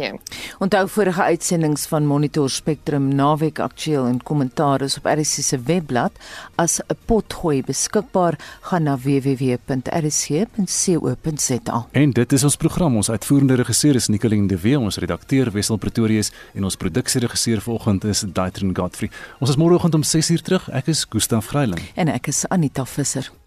Onthou 0.59 0.89
vorige 0.89 1.23
uitsendings 1.23 1.85
van 1.85 2.05
Monitor 2.05 2.49
Spectrum 2.49 3.15
naweek 3.15 3.59
aktueel 3.59 4.05
en 4.05 4.23
kommentaar 4.23 4.81
is 4.81 4.97
op 4.97 5.05
RSG 5.05 5.43
se 5.43 5.59
webblad 5.61 6.11
as 6.55 6.79
'n 6.79 6.97
potgooi 7.05 7.63
beskikbaar 7.63 8.39
gaan 8.61 8.83
na 8.83 8.97
www.rsc.co.za. 8.97 9.77
En 11.91 12.11
dit 12.11 12.31
is 12.31 12.43
ons 12.43 12.55
program. 12.55 12.95
Ons 12.95 13.09
uitvoerende 13.09 13.55
regisseur 13.55 13.95
is 13.95 14.07
Nicoline 14.07 14.47
de 14.47 14.59
Wet, 14.59 14.77
ons 14.77 14.97
redakteur 14.97 15.51
Wessel 15.51 15.77
Pretorius 15.77 16.31
en 16.53 16.63
ons 16.63 16.75
produksieregisseur 16.75 17.61
vanoggend 17.61 18.03
is 18.03 18.23
Daitrin 18.27 18.75
Godfrey. 18.75 19.09
Ons 19.39 19.49
is 19.49 19.55
môreoggend 19.55 19.93
om 19.93 20.03
6uur 20.03 20.41
terug. 20.41 20.69
Ek 20.69 20.87
is 20.87 21.05
Gustaf 21.09 21.47
Greiling 21.47 21.81
en 21.95 22.07
ek 22.07 22.27
is 22.27 22.47
Anita 22.47 22.85
Visser. 22.85 23.40